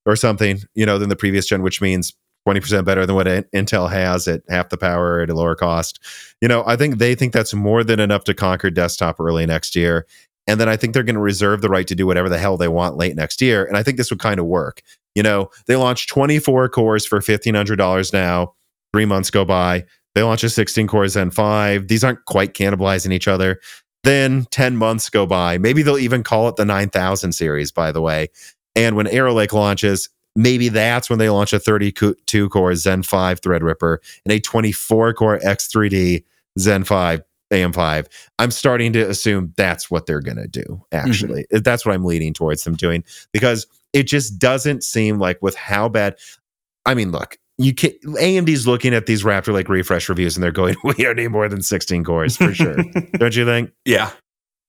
[0.06, 2.14] or something, you know, than the previous gen, which means
[2.48, 5.98] 20% better than what Intel has at half the power at a lower cost.
[6.40, 9.76] You know, I think they think that's more than enough to conquer desktop early next
[9.76, 10.06] year.
[10.46, 12.56] And then I think they're going to reserve the right to do whatever the hell
[12.56, 13.64] they want late next year.
[13.64, 14.82] And I think this would kind of work.
[15.14, 18.54] You know, they launch 24 cores for $1,500 now.
[18.92, 19.84] Three months go by.
[20.14, 21.88] They launch a 16 core Zen 5.
[21.88, 23.60] These aren't quite cannibalizing each other.
[24.04, 25.58] Then 10 months go by.
[25.58, 28.28] Maybe they'll even call it the 9000 series, by the way.
[28.76, 33.40] And when Arrow Lake launches, maybe that's when they launch a 32 core Zen 5
[33.40, 36.24] Threadripper and a 24 core X3D
[36.58, 37.22] Zen 5
[37.52, 38.06] AM5.
[38.38, 41.08] I'm starting to assume that's what they're going to do, mm-hmm.
[41.08, 41.46] actually.
[41.50, 45.88] That's what I'm leaning towards them doing because it just doesn't seem like with how
[45.88, 46.16] bad.
[46.84, 50.52] I mean, look, you can AMD's looking at these Raptor Lake refresh reviews and they're
[50.52, 52.76] going, we don't need more than 16 cores for sure.
[53.18, 53.70] don't you think?
[53.84, 54.10] yeah.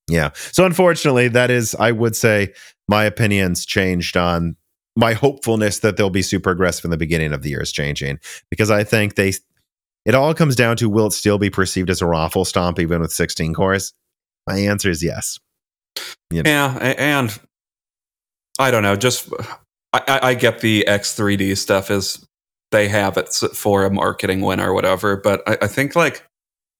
[0.07, 0.29] Yeah.
[0.35, 2.53] So unfortunately, that is, I would say,
[2.87, 4.55] my opinions changed on
[4.95, 8.19] my hopefulness that they'll be super aggressive in the beginning of the year is changing
[8.51, 9.33] because I think they,
[10.05, 13.01] it all comes down to will it still be perceived as a raffle stomp even
[13.01, 13.93] with 16 cores?
[14.45, 15.39] My answer is yes.
[16.29, 17.37] Yeah, and
[18.59, 18.95] I don't know.
[18.95, 19.29] Just
[19.93, 22.25] I I get the X3D stuff is
[22.71, 26.25] they have it for a marketing win or whatever, but I, I think like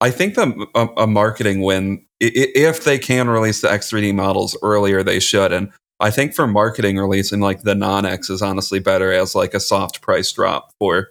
[0.02, 5.04] I think the a, a marketing win if they can release the X3D models earlier,
[5.04, 5.52] they should.
[5.52, 9.54] And I think for marketing releasing like the non X is honestly better as like
[9.54, 11.10] a soft price drop for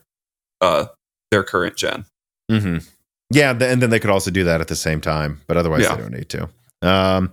[0.61, 0.87] uh
[1.31, 2.05] their current gen.
[2.51, 2.79] Mm-hmm.
[3.31, 5.97] Yeah, and then they could also do that at the same time, but otherwise Yeah.
[5.97, 6.49] they don't need to.
[6.83, 7.33] Um,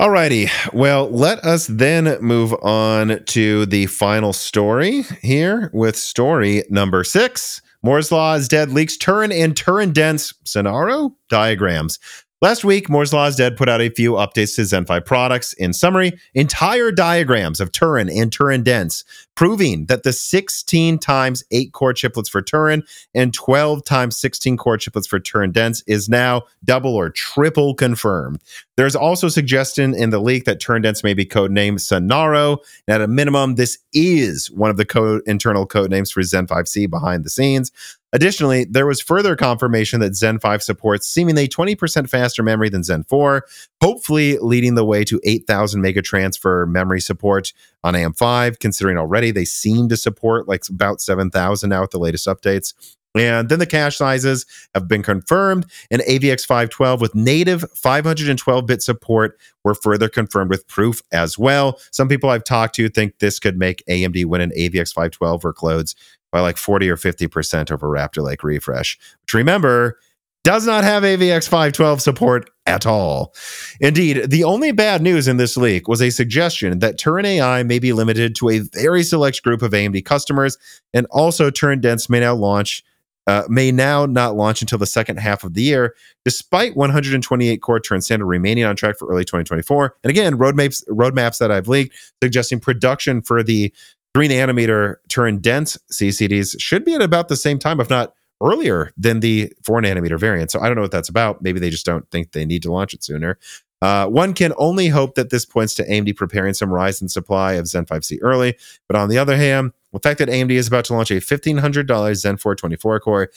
[0.00, 0.50] alrighty.
[0.72, 7.62] Well, let us then move on to the final story here with story number six.
[7.82, 11.98] Moore's Law is Dead leaks Turin and Turin dense Sonaro diagrams.
[12.42, 15.52] Last week, Moore's Law is Dead put out a few updates to Zen 5 products.
[15.54, 19.04] In summary, entire diagrams of Turin and Turin dense
[19.36, 22.82] proving that the 16 times 8 core chiplets for Turin
[23.14, 28.40] and 12 times 16 core chiplets for Turin Dense is now double or triple confirmed.
[28.76, 32.58] There's also suggestion in the leak that Turin Dense may be codenamed Sonaro.
[32.88, 36.90] At a minimum, this is one of the code, internal code names for Zen 5C
[36.90, 37.70] behind the scenes.
[38.14, 43.02] Additionally, there was further confirmation that Zen 5 supports seemingly 20% faster memory than Zen
[43.04, 43.44] 4,
[43.82, 49.44] hopefully leading the way to 8,000 mega transfer memory support on AM5, considering already they
[49.44, 52.72] seem to support like about 7,000 now with the latest updates.
[53.16, 58.82] And then the cache sizes have been confirmed, and AVX 512 with native 512 bit
[58.82, 61.80] support were further confirmed with proof as well.
[61.92, 65.94] Some people I've talked to think this could make AMD win an AVX 512 workloads
[66.34, 70.00] by like 40 or 50% over Raptor Lake refresh, which remember
[70.42, 73.32] does not have AVX 512 support at all.
[73.80, 77.78] Indeed, the only bad news in this leak was a suggestion that Turin AI may
[77.78, 80.58] be limited to a very select group of AMD customers,
[80.92, 82.82] and also Turin Dense may now launch.
[83.26, 85.94] Uh, may now not launch until the second half of the year,
[86.26, 89.96] despite 128 core Turin standard remaining on track for early 2024.
[90.04, 93.72] And again, roadmaps roadmaps that I've leaked suggesting production for the
[94.14, 98.92] three nanometer Turin dense CCDs should be at about the same time, if not earlier
[98.96, 100.50] than the four nanometer variant.
[100.50, 101.42] So I don't know what that's about.
[101.42, 103.38] Maybe they just don't think they need to launch it sooner.
[103.82, 107.54] Uh, one can only hope that this points to AMD preparing some rise in supply
[107.54, 108.56] of Zen 5C early.
[108.88, 112.14] But on the other hand, the fact that AMD is about to launch a $1,500
[112.14, 113.30] Zen 4 24 core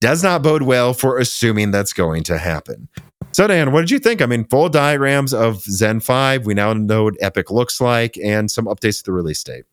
[0.00, 2.88] does not bode well for assuming that's going to happen.
[3.32, 4.20] So, Dan, what did you think?
[4.20, 6.44] I mean, full diagrams of Zen 5.
[6.44, 9.64] We now know what EPYC looks like and some updates to the release date.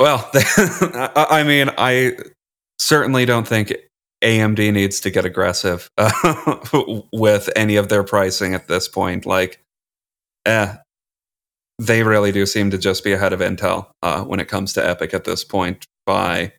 [0.00, 0.30] Well,
[1.14, 2.16] I mean, I
[2.78, 3.74] certainly don't think
[4.24, 9.26] AMD needs to get aggressive uh, with any of their pricing at this point.
[9.26, 9.62] Like,
[10.46, 10.74] eh,
[11.78, 14.80] they really do seem to just be ahead of Intel uh, when it comes to
[14.80, 15.84] EPYC at this point.
[16.06, 16.54] By,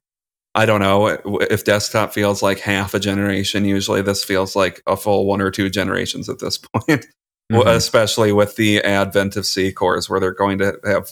[0.54, 1.08] I don't know,
[1.50, 5.50] if desktop feels like half a generation, usually this feels like a full one or
[5.50, 7.08] two generations at this point.
[7.52, 7.68] Mm-hmm.
[7.68, 11.12] Especially with the advent of C cores, where they're going to have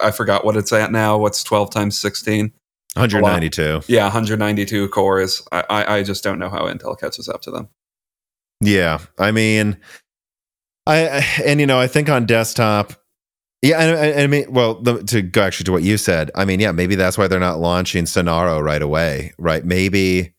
[0.00, 1.18] I forgot what it's at now.
[1.18, 2.52] What's 12 times 16?
[2.94, 3.82] 192.
[3.86, 5.46] Yeah, 192 cores.
[5.52, 7.68] I, I, I just don't know how Intel catches up to them.
[8.60, 9.76] Yeah, I mean,
[10.86, 12.92] I and you know I think on desktop,
[13.62, 16.58] yeah, I, I mean, well, the, to go actually to what you said, I mean,
[16.58, 19.64] yeah, maybe that's why they're not launching Sonaro right away, right?
[19.64, 20.34] Maybe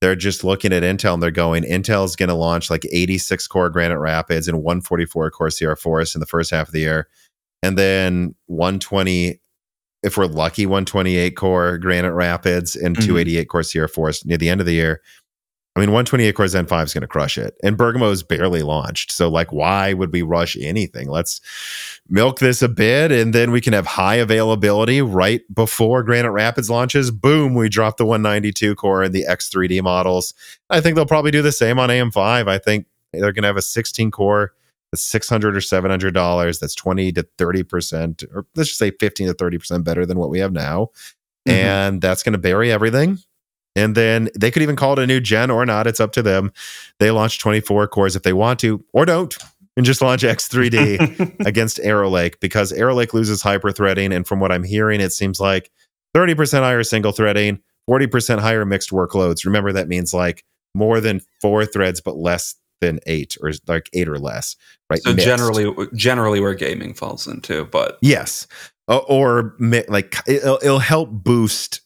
[0.00, 3.68] they're just looking at Intel and they're going, Intel's going to launch like 86 core
[3.68, 7.08] Granite Rapids and 144 core Sierra Forest in the first half of the year
[7.62, 9.40] and then 120
[10.02, 13.06] if we're lucky 128 core granite rapids and mm-hmm.
[13.06, 15.02] 288 core sierra forest near the end of the year.
[15.74, 17.56] I mean 128 core zen 5 is going to crush it.
[17.62, 19.12] And bergamo is barely launched.
[19.12, 21.08] So like why would we rush anything?
[21.08, 21.40] Let's
[22.08, 26.70] milk this a bit and then we can have high availability right before granite rapids
[26.70, 27.10] launches.
[27.10, 30.32] Boom we drop the 192 core and the x3d models.
[30.70, 33.56] I think they'll probably do the same on am5 i think they're going to have
[33.56, 34.52] a 16 core
[34.92, 36.58] that's 600 or 700 dollars.
[36.58, 40.18] That's 20 to 30 percent or let's just say 15 to 30 percent better than
[40.18, 40.90] what we have now.
[41.48, 41.56] Mm-hmm.
[41.56, 43.18] and that's going to bury everything.
[43.74, 45.86] And then they could even call it a new gen or not.
[45.86, 46.52] It's up to them.
[46.98, 49.36] They launch 24 cores if they want to or don't
[49.76, 54.40] and just launch x3d against arrow lake because arrow lake loses hyper threading and from
[54.40, 55.70] what i'm hearing it seems like
[56.16, 59.44] 30% higher single threading 40% higher mixed workloads.
[59.44, 60.44] Remember that means like
[60.74, 64.56] more than four threads but less than eight or like eight or less,
[64.90, 65.02] right?
[65.02, 65.26] So Mixed.
[65.26, 68.46] generally, generally where gaming falls into, but yes,
[68.88, 71.80] or like it'll, it'll help boost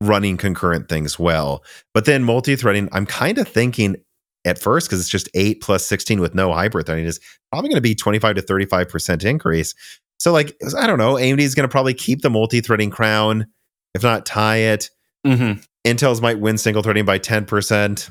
[0.00, 1.64] running concurrent things well.
[1.94, 3.96] But then multi-threading, I'm kind of thinking
[4.44, 7.20] at first because it's just eight plus 16 with no hybrid threading is
[7.50, 9.74] probably going to be 25 to 35 percent increase.
[10.18, 13.46] So like I don't know, AMD is going to probably keep the multi-threading crown,
[13.94, 14.90] if not tie it.
[15.26, 15.60] Mm-hmm.
[15.86, 18.08] Intel's might win single threading by 10 percent.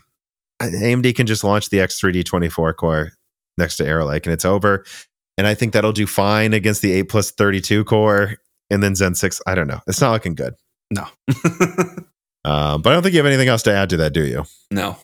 [0.62, 3.12] AMD can just launch the X3D 24 core
[3.58, 4.86] next to Arrow Lake and it's over.
[5.38, 8.36] And I think that'll do fine against the 8 plus 32 core
[8.70, 9.42] and then Zen 6.
[9.46, 9.82] I don't know.
[9.88, 10.56] It's not looking good.
[10.92, 11.04] No.
[12.46, 14.46] um, but I don't think you have anything else to add to that, do you?
[14.72, 14.98] No.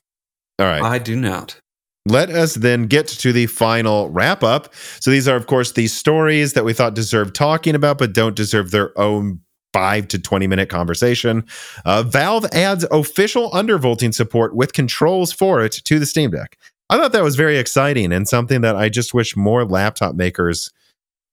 [0.59, 0.81] All right.
[0.81, 1.59] I do not.
[2.07, 4.73] Let us then get to the final wrap up.
[4.99, 8.35] So these are, of course, these stories that we thought deserved talking about, but don't
[8.35, 9.41] deserve their own
[9.73, 11.45] five to 20 minute conversation.
[11.85, 16.57] Uh, Valve adds official undervolting support with controls for it to the Steam Deck.
[16.89, 20.71] I thought that was very exciting and something that I just wish more laptop makers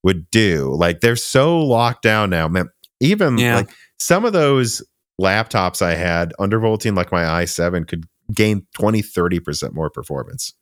[0.05, 0.75] would do.
[0.75, 2.69] Like they're so locked down now, man.
[3.01, 3.57] Even yeah.
[3.57, 4.83] like some of those
[5.21, 10.55] laptops I had undervolting, like my i7, could gain 20, 30% more performance.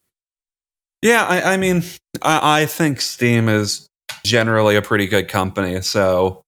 [1.03, 1.83] Yeah, I, I mean,
[2.23, 3.87] I, I think Steam is
[4.25, 5.81] generally a pretty good company.
[5.83, 6.43] So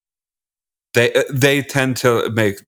[0.99, 2.61] they they tend to make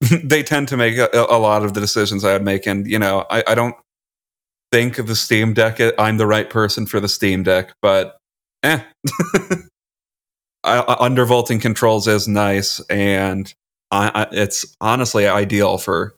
[0.24, 2.98] they tend to make a, a, lot of the decisions I would make, and you
[2.98, 3.74] know, I, I don't
[4.70, 5.80] think of the Steam Deck.
[5.98, 8.16] I'm the right person for the Steam Deck, but
[8.62, 8.80] eh.
[10.64, 13.52] I, undervolting controls is nice, and
[13.90, 16.14] I, I, it's honestly ideal for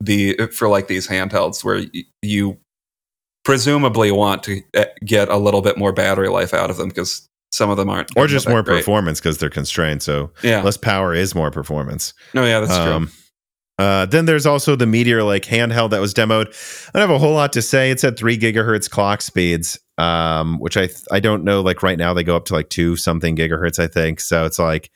[0.00, 2.58] the for like these handhelds where y- you
[3.44, 7.28] presumably want to eh, get a little bit more battery life out of them because
[7.52, 11.14] some of them aren't or just more performance because they're constrained so yeah less power
[11.14, 13.14] is more performance no yeah that's um, true
[13.78, 16.46] uh, then there's also the Meteor Lake handheld that was demoed.
[16.94, 17.90] I don't have a whole lot to say.
[17.90, 21.62] It's at three gigahertz clock speeds, um, which I I don't know.
[21.62, 24.20] Like right now, they go up to like two something gigahertz, I think.
[24.20, 24.90] So it's like,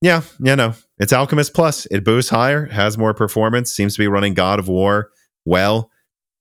[0.00, 1.86] yeah, you know, it's Alchemist Plus.
[1.86, 5.10] It boosts higher, has more performance, seems to be running God of War
[5.44, 5.90] well.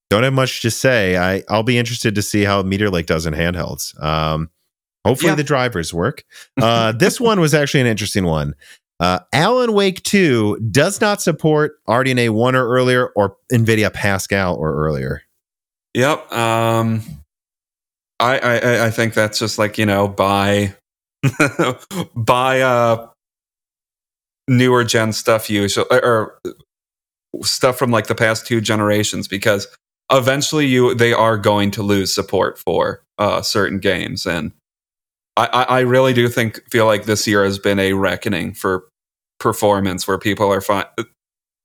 [0.10, 1.18] Don't have much to say.
[1.18, 4.02] I I'll be interested to see how Meteor Lake does in handhelds.
[4.02, 4.50] Um,
[5.10, 5.36] hopefully yeah.
[5.36, 6.24] the drivers work.
[6.62, 8.54] Uh, this one was actually an interesting one.
[9.00, 14.76] Uh, Alan Wake 2 does not support RDNA 1 or earlier or NVIDIA Pascal or
[14.76, 15.22] earlier.
[15.94, 16.32] Yep.
[16.34, 17.02] Um,
[18.20, 20.76] I, I, I think that's just like, you know, buy,
[22.16, 23.08] buy uh,
[24.50, 26.40] newer gen stuff usually, or
[27.42, 29.68] stuff from like the past two generations because
[30.12, 34.52] eventually you they are going to lose support for uh, certain games and
[35.46, 38.86] I, I really do think feel like this year has been a reckoning for
[39.40, 40.86] performance where people are fine.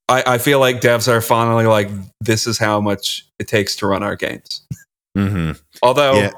[0.08, 1.88] I, I feel like devs are finally like,
[2.20, 4.66] this is how much it takes to run our games.
[5.16, 5.52] Mm-hmm.
[5.82, 6.30] Although yeah.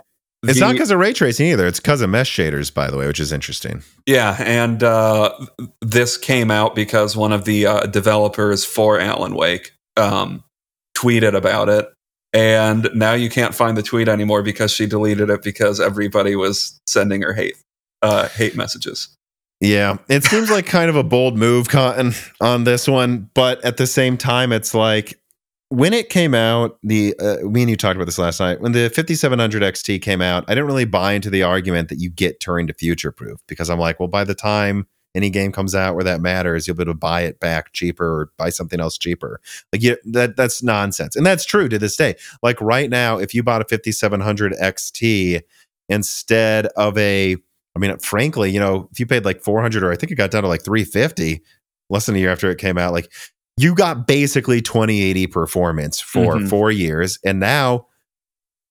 [0.45, 1.67] it's the, not because of ray tracing either.
[1.67, 3.83] It's because of mesh shaders, by the way, which is interesting.
[4.07, 5.33] Yeah, and uh,
[5.81, 10.45] this came out because one of the uh, developers for Alan Wake um,
[10.97, 11.93] tweeted about it,
[12.37, 16.79] and now you can't find the tweet anymore because she deleted it because everybody was
[16.87, 17.57] sending her hate
[18.03, 19.09] uh, hate messages.
[19.63, 23.79] Yeah, it seems like kind of a bold move, Cotton, on this one, but at
[23.79, 25.19] the same time, it's like
[25.71, 26.79] when it came out.
[26.83, 28.61] The uh, me and you talked about this last night.
[28.61, 32.11] When the 5700 XT came out, I didn't really buy into the argument that you
[32.11, 34.87] get Turing to future proof because I'm like, well, by the time
[35.17, 38.07] any game comes out where that matters, you'll be able to buy it back cheaper
[38.07, 39.41] or buy something else cheaper.
[39.73, 42.17] Like you, that that's nonsense, and that's true to this day.
[42.43, 45.41] Like right now, if you bought a 5700 XT
[45.89, 47.37] instead of a
[47.75, 50.31] I mean, frankly, you know, if you paid like 400 or I think it got
[50.31, 51.43] down to like 350
[51.91, 53.13] less than a year after it came out, like
[53.59, 56.47] you got basically 2080 performance for mm-hmm.
[56.47, 57.19] four years.
[57.25, 57.87] And now,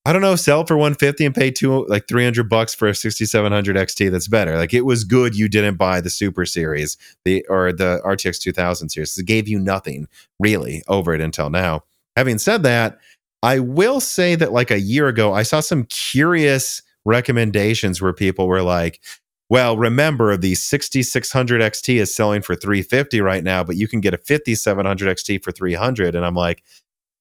[0.07, 3.75] I don't know, sell for 150 and pay two, like 300 bucks for a 6700
[3.75, 4.55] XT that's better.
[4.55, 6.95] Like it was good you didn't buy the Super Series
[7.25, 9.17] the or the RTX 2000 series.
[9.17, 10.07] It gave you nothing
[10.39, 11.83] really over it until now.
[12.15, 12.99] Having said that,
[13.41, 18.47] I will say that like a year ago, I saw some curious recommendations where people
[18.47, 19.01] were like,
[19.49, 24.13] well, remember the 6600 XT is selling for 350 right now, but you can get
[24.13, 26.15] a 5700 XT for 300.
[26.15, 26.63] And I'm like,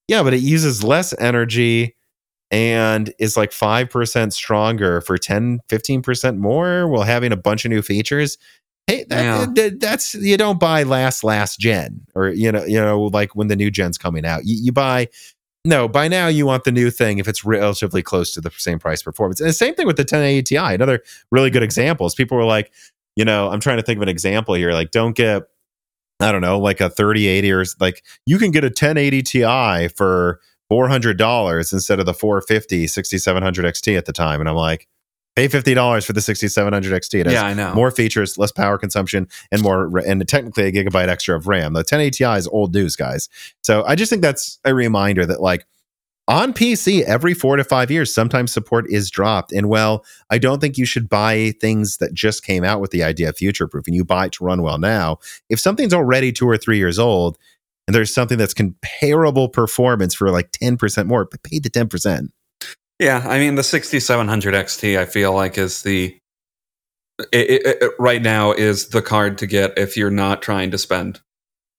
[0.07, 1.95] yeah, but it uses less energy
[2.51, 7.81] and is like 5% stronger for 10, 15% more while having a bunch of new
[7.81, 8.37] features.
[8.87, 9.45] Hey, that, yeah.
[9.55, 13.47] that, that's you don't buy last last gen or you know you know like when
[13.47, 14.45] the new gen's coming out.
[14.45, 15.07] You, you buy
[15.65, 18.77] no, by now you want the new thing if it's relatively close to the same
[18.77, 19.39] price performance.
[19.39, 20.57] And the same thing with the 1080 Ti.
[20.57, 21.01] Another
[21.31, 22.71] really good example is people were like,
[23.15, 24.73] you know, I'm trying to think of an example here.
[24.73, 25.43] Like, don't get,
[26.19, 30.39] I don't know, like a 3080 or like you can get a 1080 Ti for
[30.71, 34.39] $400 instead of the 450 6700 XT at the time.
[34.39, 34.87] And I'm like,
[35.35, 37.19] pay $50 for the 6700 XT.
[37.19, 37.73] It has yeah, I know.
[37.73, 41.73] more features, less power consumption, and more, and technically a gigabyte extra of RAM.
[41.73, 43.29] The 1080 Ti is old news, guys.
[43.61, 45.65] So I just think that's a reminder that, like,
[46.27, 49.51] on PC, every four to five years, sometimes support is dropped.
[49.51, 53.03] And well, I don't think you should buy things that just came out with the
[53.03, 53.93] idea of future proofing.
[53.93, 55.19] You buy it to run well now.
[55.49, 57.37] If something's already two or three years old,
[57.87, 62.29] and there's something that's comparable performance for like 10% more, but pay the 10%.
[62.99, 66.17] Yeah, I mean the 6700 XT I feel like is the
[67.31, 70.77] it, it, it, right now is the card to get if you're not trying to
[70.77, 71.19] spend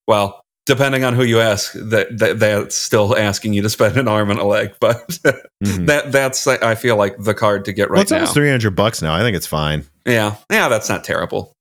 [0.06, 4.08] well, depending on who you ask, that, that that's still asking you to spend an
[4.08, 5.86] arm and a leg, but mm-hmm.
[5.86, 8.18] that that's I feel like the card to get right well, it's now.
[8.18, 9.14] almost 300 bucks now.
[9.14, 9.84] I think it's fine.
[10.04, 10.36] Yeah.
[10.50, 11.52] Yeah, that's not terrible.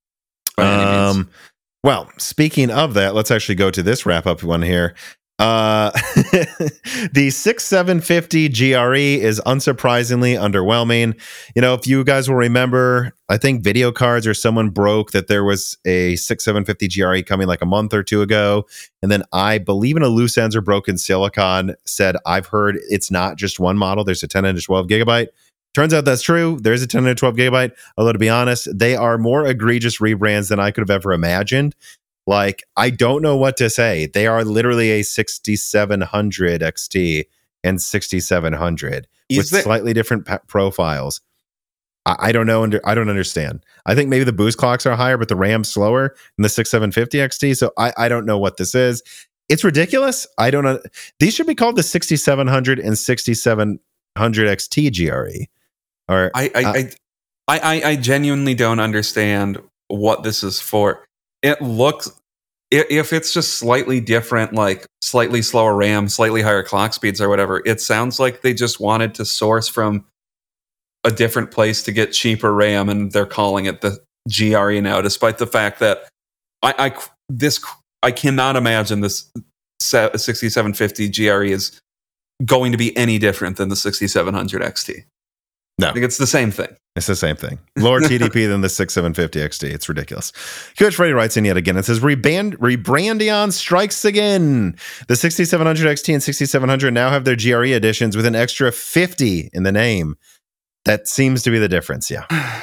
[0.58, 1.28] Um
[1.86, 4.96] well, speaking of that, let's actually go to this wrap up one here.
[5.38, 5.92] Uh,
[7.12, 11.16] the 6750 GRE is unsurprisingly underwhelming.
[11.54, 15.44] You know, if you guys will remember, I think VideoCardz or someone broke that there
[15.44, 18.66] was a 6750 GRE coming like a month or two ago.
[19.00, 23.12] And then I believe in a loose ends or broken silicon said, I've heard it's
[23.12, 25.28] not just one model, there's a 10 and a 12 gigabyte.
[25.76, 26.58] Turns out that's true.
[26.60, 27.72] There's a 10 and 12 gigabyte.
[27.96, 31.76] Although to be honest, they are more egregious rebrands than I could have ever imagined.
[32.26, 34.06] Like I don't know what to say.
[34.06, 37.24] They are literally a 6700 XT
[37.62, 41.20] and 6700 Is with there- slightly different pa- profiles.
[42.06, 42.62] I, I don't know.
[42.62, 43.64] Under, I don't understand.
[43.84, 47.18] I think maybe the boost clocks are higher, but the RAM's slower than the 6750
[47.18, 47.56] XT.
[47.56, 49.02] So I, I don't know what this is.
[49.48, 50.26] It's ridiculous.
[50.38, 50.80] I don't know.
[51.20, 55.46] These should be called the 6700 and 6700 XT GRE.
[56.08, 56.82] Or I I, Uh,
[57.48, 59.58] I I I genuinely don't understand
[59.88, 61.04] what this is for.
[61.42, 62.10] It looks
[62.70, 67.62] if it's just slightly different, like slightly slower RAM, slightly higher clock speeds or whatever,
[67.64, 70.04] it sounds like they just wanted to source from
[71.04, 75.38] a different place to get cheaper RAM, and they're calling it the GRE now, despite
[75.38, 76.08] the fact that
[76.62, 77.64] I, I this
[78.02, 79.30] I cannot imagine this
[79.80, 81.78] se- 6750 GRE is
[82.44, 85.04] going to be any different than the 6700 XT.
[85.78, 85.88] No.
[85.88, 86.74] I think it's the same thing.
[86.94, 87.58] It's the same thing.
[87.76, 89.74] Lower TDP than the 6750 XT.
[89.74, 90.32] It's ridiculous.
[90.78, 91.76] Coach Freddy writes in yet again.
[91.76, 94.76] It says Rebrand, Rebrandion strikes again.
[95.08, 99.64] The 6700 XT and 6700 now have their GRE editions with an extra 50 in
[99.64, 100.16] the name.
[100.86, 102.10] That seems to be the difference.
[102.10, 102.26] Yeah.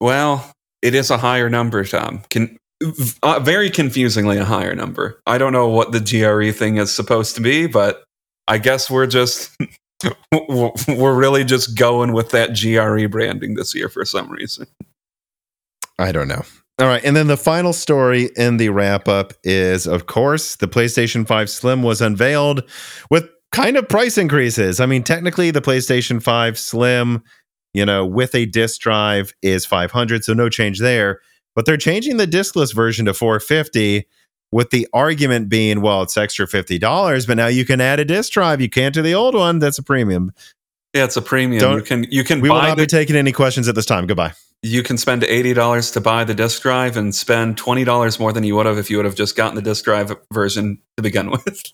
[0.00, 0.52] Well,
[0.82, 2.24] it is a higher number, Tom.
[2.28, 2.58] Can
[3.22, 5.18] uh, very confusingly a higher number.
[5.26, 8.04] I don't know what the GRE thing is supposed to be, but
[8.46, 9.56] I guess we're just
[10.48, 14.66] we're really just going with that GRE branding this year for some reason.
[15.98, 16.42] I don't know.
[16.80, 17.04] All right.
[17.04, 21.48] And then the final story in the wrap up is, of course, the PlayStation 5
[21.48, 22.68] Slim was unveiled
[23.10, 24.80] with kind of price increases.
[24.80, 27.22] I mean, technically, the PlayStation 5 Slim,
[27.74, 31.20] you know, with a disk drive is 500, so no change there.
[31.54, 34.08] But they're changing the diskless version to 450
[34.54, 38.32] with the argument being, well, it's extra $50, but now you can add a disk
[38.32, 38.60] drive.
[38.60, 39.58] You can't to the old one.
[39.58, 40.32] That's a premium.
[40.94, 41.60] Yeah, it's a premium.
[41.60, 43.84] Don't- you can you can We will not the, be taking any questions at this
[43.84, 44.06] time.
[44.06, 44.32] Goodbye.
[44.62, 48.32] you can spend eighty dollars to buy the disc drive and spend twenty dollars more
[48.32, 51.02] than you would have if you would have just gotten the disc drive version to
[51.02, 51.72] begin with.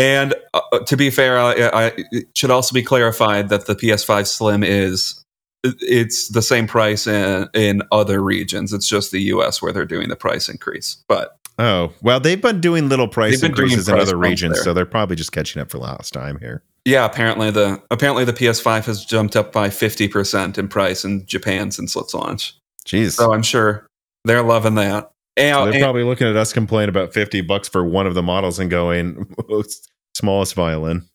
[0.00, 1.52] and uh, to be fair, I,
[1.86, 5.24] I, it should also be clarified that the PS5 Slim is
[5.64, 8.72] it's the same price in, in other regions.
[8.72, 11.02] It's just the US where they're doing the price increase.
[11.08, 14.54] But Oh, well, they've been doing little price They've been doing increases in other regions,
[14.54, 14.64] there.
[14.64, 16.62] so they're probably just catching up for last time here.
[16.86, 21.26] yeah, apparently the apparently the PS5 has jumped up by fifty percent in price in
[21.26, 22.54] Japan since its launch.
[22.86, 23.12] Jeez.
[23.12, 23.86] So I'm sure
[24.24, 25.10] they're loving that.
[25.36, 28.14] And, So they're and- probably looking at us complain about 50 bucks for one of
[28.14, 29.32] the models and going,
[30.16, 31.06] smallest violin.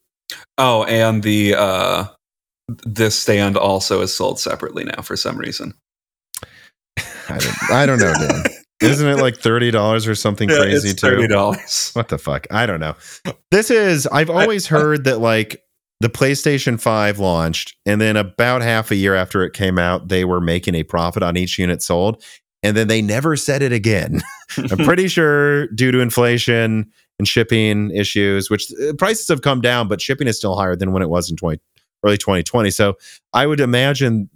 [0.57, 2.05] oh, and the uh,
[2.85, 5.73] this stand also is sold separately now for some reason.
[7.29, 8.43] I don't, I don't know, Dan.
[8.81, 11.07] Isn't it like $30 or something crazy it's too?
[11.07, 11.91] thirty dollars.
[11.93, 12.45] What the fuck?
[12.51, 12.95] I don't know.
[13.51, 15.61] This is, I've always heard that like
[16.01, 20.25] the PlayStation 5 launched, and then about half a year after it came out, they
[20.25, 22.21] were making a profit on each unit sold.
[22.63, 24.21] And then they never said it again.
[24.57, 29.87] I'm pretty sure due to inflation and shipping issues, which uh, prices have come down,
[29.87, 31.61] but shipping is still higher than when it was in 20,
[32.05, 32.71] early 2020.
[32.71, 32.97] So
[33.33, 34.29] I would imagine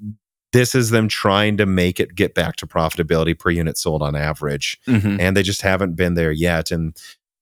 [0.52, 4.16] this is them trying to make it get back to profitability per unit sold on
[4.16, 5.18] average Mhm.
[5.20, 6.72] and they just haven't been there yet.
[6.72, 6.98] And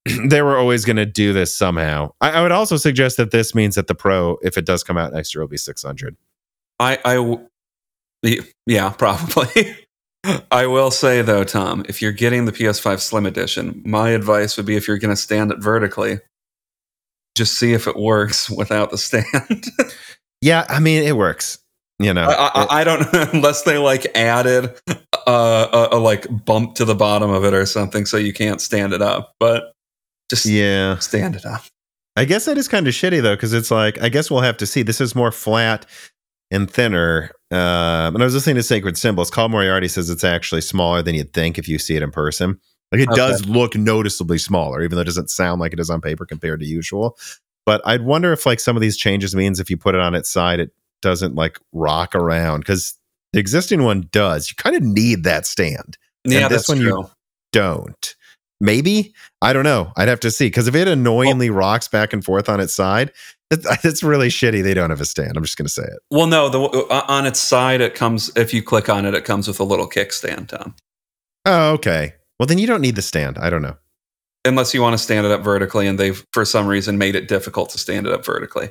[0.30, 2.12] they were always going to do this somehow.
[2.22, 4.98] I, I would also suggest that this means that the Pro, if it does come
[4.98, 6.16] out next year, will be 600.
[6.80, 7.46] I, I w-
[8.66, 9.76] yeah, probably.
[10.52, 14.66] I will say though, Tom, if you're getting the PS5 Slim Edition, my advice would
[14.66, 16.20] be if you're going to stand it vertically,
[17.36, 19.66] just see if it works without the stand.
[20.40, 21.58] Yeah, I mean, it works.
[22.00, 24.76] You know, I, I, I don't unless they like added
[25.26, 28.62] uh, a, a like bump to the bottom of it or something, so you can't
[28.62, 29.34] stand it up.
[29.40, 29.74] But
[30.30, 30.98] just yeah.
[31.00, 31.64] stand it up.
[32.16, 34.58] I guess that is kind of shitty though, because it's like I guess we'll have
[34.58, 34.84] to see.
[34.84, 35.86] This is more flat
[36.52, 37.32] and thinner.
[37.52, 39.32] Um, and I was listening to Sacred Symbols.
[39.32, 42.60] Colin Moriarty says it's actually smaller than you'd think if you see it in person.
[42.92, 43.16] Like it Okay.
[43.16, 46.60] does look noticeably smaller, even though it doesn't sound like it is on paper compared
[46.62, 47.18] to usual.
[47.66, 50.16] But I'd wonder if like some of these changes means if you put it on
[50.16, 50.72] its side, it
[51.02, 52.98] doesn't like rock around because
[53.34, 54.50] the existing one does.
[54.50, 57.10] You kind of need that stand Yeah, this that's one you-
[57.52, 58.16] don't.
[58.60, 59.92] Maybe I don't know.
[59.98, 63.12] I'd have to see because if it annoyingly rocks back and forth on its side,
[63.52, 64.64] it, it's really shitty.
[64.64, 65.38] They don't have a stand.
[65.38, 66.00] I'm just going to say it.
[66.10, 68.32] Well, no, the uh, on its side it comes.
[68.36, 70.74] If you click on it, it comes with a little kickstand, Tom.
[71.46, 72.14] Oh, okay.
[72.40, 73.38] Well, then you don't need the stand.
[73.38, 73.78] I don't know.
[74.44, 77.28] Unless you want to stand it up vertically, and they've for some reason made it
[77.28, 78.70] difficult to stand it up vertically.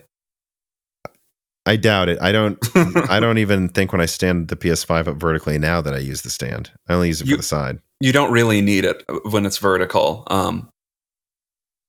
[1.67, 2.19] I doubt it.
[2.23, 2.59] I don't.
[3.11, 6.23] I don't even think when I stand the PS5 up vertically now that I use
[6.23, 6.71] the stand.
[6.89, 7.79] I only use it You- for the side.
[8.01, 10.25] you don't really need it when it's vertical.
[10.29, 10.69] Um,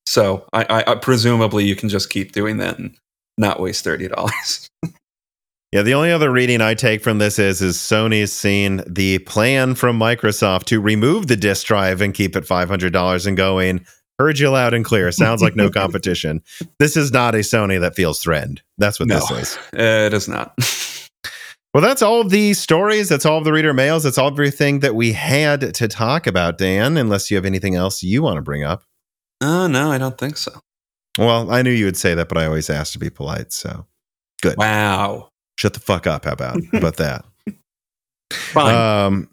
[0.06, 2.96] so I, I, I presumably you can just keep doing that and
[3.38, 4.68] not waste thirty dollars.
[5.74, 9.76] Yeah, the only other reading I take from this is is Sony's seen the plan
[9.76, 13.86] from Microsoft to remove the disk drive and keep it five hundred dollars and going.
[14.20, 15.12] Heard you loud and clear.
[15.12, 16.42] Sounds like no competition.
[16.80, 18.62] this is not a Sony that feels threatened.
[18.78, 19.20] That's what No.
[19.20, 19.60] this is.
[19.74, 20.54] It is not.
[21.74, 23.10] Well, that's all of the stories.
[23.10, 24.04] That's all of the reader mails.
[24.04, 26.98] That's all everything that we had to talk about, Dan.
[26.98, 28.84] Unless you have anything else you want to bring up.
[29.42, 30.52] Oh no, I don't think so.
[31.20, 33.52] Well, I knew you would say that, but I always ask to be polite.
[33.54, 33.86] So
[34.42, 34.58] good.
[34.58, 35.30] Wow.
[35.60, 36.26] shut the fuck up.
[36.26, 37.26] How about how about that?
[38.34, 38.76] Fine.
[38.76, 39.30] Um,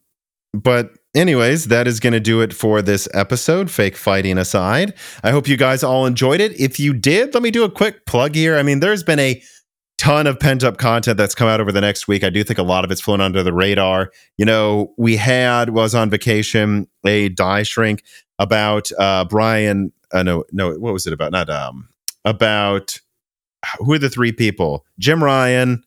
[0.52, 3.70] but anyways, that is going to do it for this episode.
[3.70, 6.58] Fake fighting aside, I hope you guys all enjoyed it.
[6.60, 8.56] If you did, let me do a quick plug here.
[8.56, 9.42] I mean, there's been a
[9.98, 12.24] ton of pent up content that's come out over the next week.
[12.24, 14.10] I do think a lot of it's flown under the radar.
[14.38, 18.02] You know, we had was on vacation a die shrink
[18.38, 19.92] about uh Brian.
[20.12, 21.32] Uh, no, no, what was it about?
[21.32, 21.88] Not um
[22.24, 22.98] about
[23.78, 24.84] who are the three people?
[24.98, 25.82] Jim Ryan,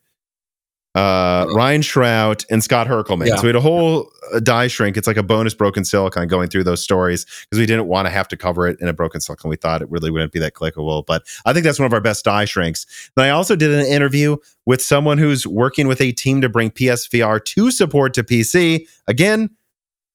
[0.98, 3.28] uh, Ryan Shrout, and Scott Herkelman.
[3.28, 3.36] Yeah.
[3.36, 4.98] So we had a whole uh, die shrink.
[4.98, 8.10] It's like a bonus broken silicon going through those stories because we didn't want to
[8.10, 9.52] have to cover it in a broken silicon.
[9.52, 12.02] We thought it really wouldn't be that clickable, but I think that's one of our
[12.02, 13.12] best die shrinks.
[13.16, 16.72] Then I also did an interview with someone who's working with a team to bring
[16.72, 18.88] PSVR 2 support to PC.
[19.08, 19.52] Again,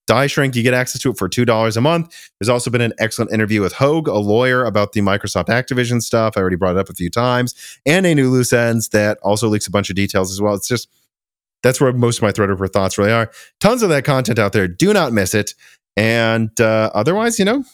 [0.07, 2.31] Die Shrink, you get access to it for $2 a month.
[2.41, 6.35] There's also been an excellent interview with Hoeg, a lawyer, about the Microsoft Activision stuff.
[6.37, 7.55] I already brought it up a few times,
[7.87, 10.55] and a new loose ends that also leaks a bunch of details as well.
[10.55, 10.89] It's just
[11.63, 13.31] that's where most of my Threadripper thoughts really are.
[13.61, 14.67] Tons of that content out there.
[14.69, 15.55] Do not miss it.
[15.97, 17.65] And uh, otherwise, you know,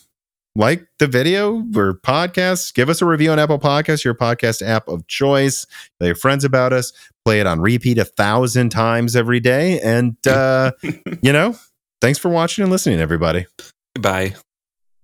[0.54, 4.88] like the video or podcast, give us a review on Apple Podcasts, your podcast app
[4.88, 5.66] of choice.
[5.98, 6.92] Tell your friends about us.
[7.24, 9.80] Play it on repeat a thousand times every day.
[9.80, 10.72] And, uh,
[11.22, 11.56] you know,
[12.00, 13.46] thanks for watching and listening, everybody.
[13.98, 14.34] Bye.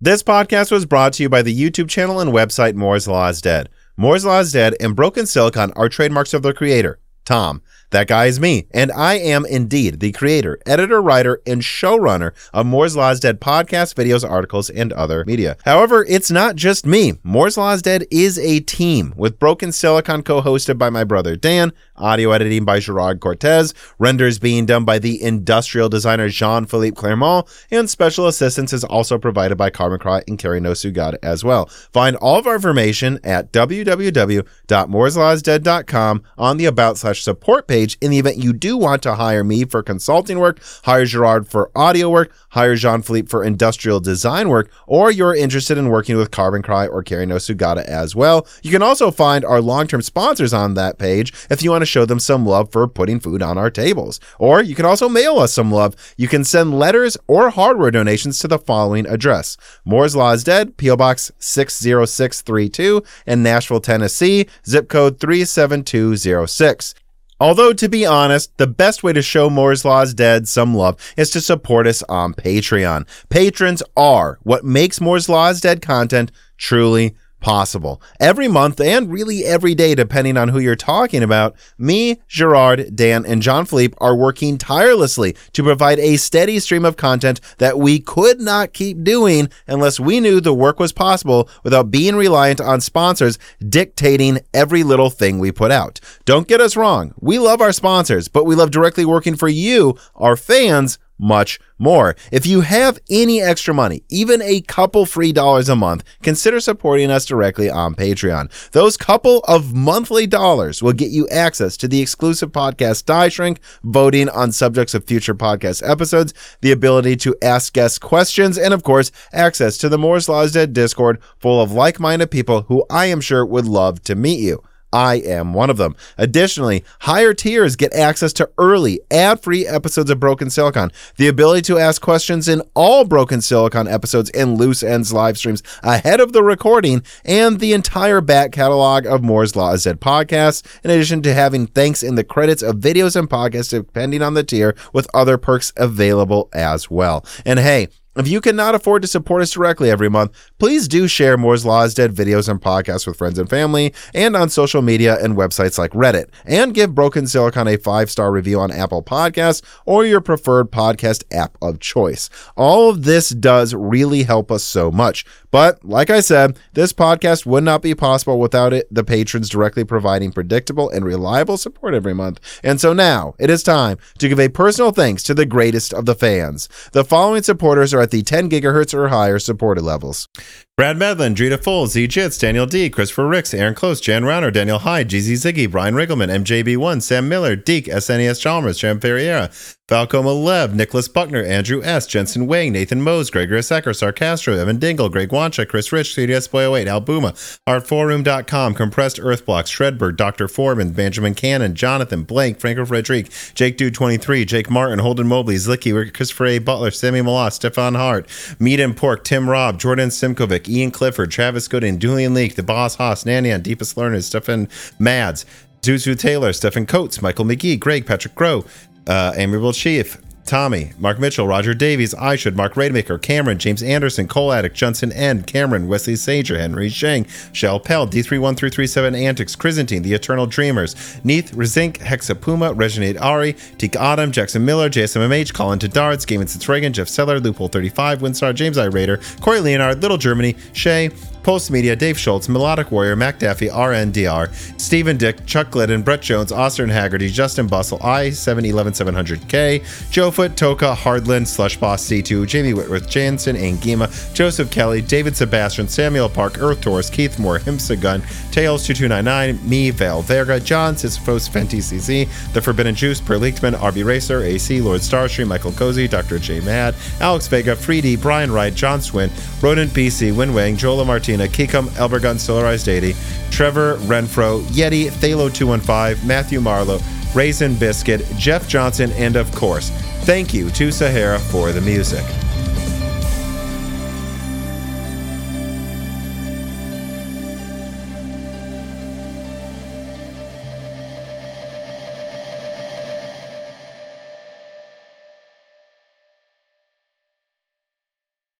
[0.01, 3.41] This podcast was brought to you by the YouTube channel and website Moore's Law is
[3.41, 3.69] Dead.
[3.97, 7.61] Moore's Law is Dead and Broken Silicon are trademarks of their creator, Tom.
[7.91, 12.65] That guy is me, and I am indeed the creator, editor, writer, and showrunner of
[12.65, 15.55] Moore's Law is Dead podcasts, videos, articles, and other media.
[15.65, 17.13] However, it's not just me.
[17.23, 21.35] Moore's Law is Dead is a team with Broken Silicon co hosted by my brother
[21.35, 26.95] Dan, audio editing by Gerard Cortez, renders being done by the industrial designer Jean Philippe
[26.95, 31.43] Clermont, and special assistance is also provided by Carmen Cry and Carrie No Sugata as
[31.43, 31.67] well.
[31.93, 38.19] Find all of our information at www.mooreslawsdead.com on the About slash support page in the
[38.19, 42.31] event you do want to hire me for consulting work, hire Gerard for audio work,
[42.51, 46.87] hire Jean Philippe for industrial design work, or you're interested in working with Carbon Cry
[46.87, 48.47] or Carrie No Sugata as well.
[48.63, 51.85] You can also find our long term sponsors on that page if you want to
[51.85, 54.19] show them some love for putting food on our tables.
[54.39, 55.95] Or you can also mail us some love.
[56.17, 60.77] You can send letters or hardware donations to the following address Moore's Law is Dead,
[60.77, 60.95] P.O.
[60.95, 66.95] Box 60632 in Nashville, Tennessee, zip code 37206.
[67.39, 71.29] Although, to be honest, the best way to show Moore's Law's Dead some love is
[71.31, 73.07] to support us on Patreon.
[73.29, 78.01] Patrons are what makes Moore's Law's Dead content truly possible.
[78.19, 83.23] Every month, and really every day, depending on who you're talking about, me, Gerard, Dan,
[83.23, 87.99] and John Philippe are working tirelessly to provide a steady stream of content that we
[87.99, 92.81] could not keep doing unless we knew the work was possible without being reliant on
[92.81, 93.37] sponsors
[93.69, 95.99] dictating every little thing we put out.
[96.25, 99.95] Don't get us wrong, we love our sponsors, but we love directly working for you,
[100.15, 102.15] our fans, much more.
[102.31, 107.11] If you have any extra money, even a couple free dollars a month, consider supporting
[107.11, 108.51] us directly on Patreon.
[108.71, 113.59] Those couple of monthly dollars will get you access to the exclusive podcast Die Shrink,
[113.83, 118.83] voting on subjects of future podcast episodes, the ability to ask guests questions, and of
[118.83, 122.85] course, access to the Moore's Law is Dead Discord full of like minded people who
[122.89, 124.63] I am sure would love to meet you.
[124.95, 125.93] I am one of them.
[126.17, 131.63] Additionally, higher tiers get access to early, ad free episodes of Broken Silicon, the ability
[131.63, 136.31] to ask questions in all Broken Silicon episodes and Loose Ends live streams ahead of
[136.31, 141.33] the recording, and the entire back catalog of Moore's Law Dead podcasts, in addition to
[141.33, 145.37] having thanks in the credits of videos and podcasts depending on the tier, with other
[145.37, 147.25] perks available as well.
[147.45, 151.37] And hey, if you cannot afford to support us directly every month, please do share
[151.37, 155.21] Moore's Law is Dead videos and podcasts with friends and family and on social media
[155.21, 156.29] and websites like Reddit.
[156.45, 161.23] And give Broken Silicon a five star review on Apple Podcasts or your preferred podcast
[161.31, 162.29] app of choice.
[162.55, 165.25] All of this does really help us so much.
[165.55, 169.85] But like I said, this podcast would not be possible without it, the patrons directly
[169.85, 172.41] providing predictable and reliable support every month.
[172.61, 176.07] And so now it is time to give a personal thanks to the greatest of
[176.07, 176.67] the fans.
[176.91, 180.27] The following supporters are at the 10 gigahertz or higher supported levels.
[180.75, 184.79] Brad Medlin, Drita Foles, Z Jits, Daniel D, Christopher Ricks, Aaron Close, Jan Rauner, Daniel
[184.79, 189.49] Hyde, GZ Ziggy, Brian Riggleman, MJB1, Sam Miller, Deke, SNES Chalmers, Sam Ferreira,
[189.87, 195.09] Falcoma Lev, Nicholas Buckner, Andrew S., Jensen Wang, Nathan Mose, Gregory Secker, Sarcastro, Evan Dingle,
[195.09, 197.33] Greg Wancha, Chris Rich, CDS Boy 08, Albuma,
[197.67, 200.47] Artforum.com, Compressed Earth Blocks, Shredberg, Dr.
[200.47, 206.11] Foreman, Benjamin Cannon, Jonathan Blank, Franco Frederic, Jake Dude 23, Jake Martin, Holden Mobley, Zlicky,
[206.11, 206.57] Christopher A.
[206.57, 211.67] Butler, Sammy Malas, Stefan Hart, Meat and Pork, Tim Robb, Jordan Simkovic, Ian Clifford, Travis
[211.67, 214.67] Gooden, Julian Leak, The Boss Haas, Nanian, Deepest Learners, Stefan
[214.97, 215.45] Mads,
[215.83, 218.65] Zuzu Taylor, Stephen Coates, Michael McGee, Greg, Patrick Grow,
[219.07, 224.27] uh, Amiable Chief, Tommy, Mark Mitchell, Roger Davies, I should, Mark Rademaker, Cameron, James Anderson,
[224.27, 230.13] Cole Addict, Johnson N, Cameron, Wesley Sager, Henry Shang, Shell Pell, D31337 Antics, Chrysantine, The
[230.13, 236.69] Eternal Dreamers, Neath, Rezink, Hexapuma, Reginate Ari, Teak Autumn, Jackson Miller, JSMMH, Colin Game Since
[236.69, 238.85] Reagan, Jeff Seller, Loophole 35, Winstar, James I.
[238.85, 241.09] Raider, Corey Leonard, Little Germany, Shay,
[241.45, 244.51] Post Media, Dave Schultz, Melodic Warrior, Mac Daffy, RNDR,
[244.81, 251.47] Stephen Dick, Chuck Glidden, Brett Jones, Austin Haggerty, Justin Bustle, I711700K, Joe Foot, Toka, Hardland,
[251.47, 257.11] Slush Boss C2, Jamie Whitworth, Jansen, Angima, Joseph Kelly, David Sebastian, Samuel Park, Earth Taurus,
[257.11, 263.21] Keith Moore, Himsa Gun, Tails2299, me, Val Verga, John, Sisyphos, Fenty CZ, The Forbidden Juice,
[263.21, 266.39] Per Leaktman, RB Racer, AC, Lord Starstream, Michael Cozy, Dr.
[266.39, 269.29] J Mad, Alex Vega, Freedy, Brian Wright, John Swin,
[269.61, 273.15] Rodent BC, Winwang, Joel Martinez, Kikum, Elbergun, Solarized 80,
[273.51, 276.99] Trevor Renfro, Yeti, Thalo215, Matthew Marlowe,
[277.33, 279.89] Raisin Biscuit, Jeff Johnson, and of course,
[280.23, 282.25] thank you to Sahara for the music.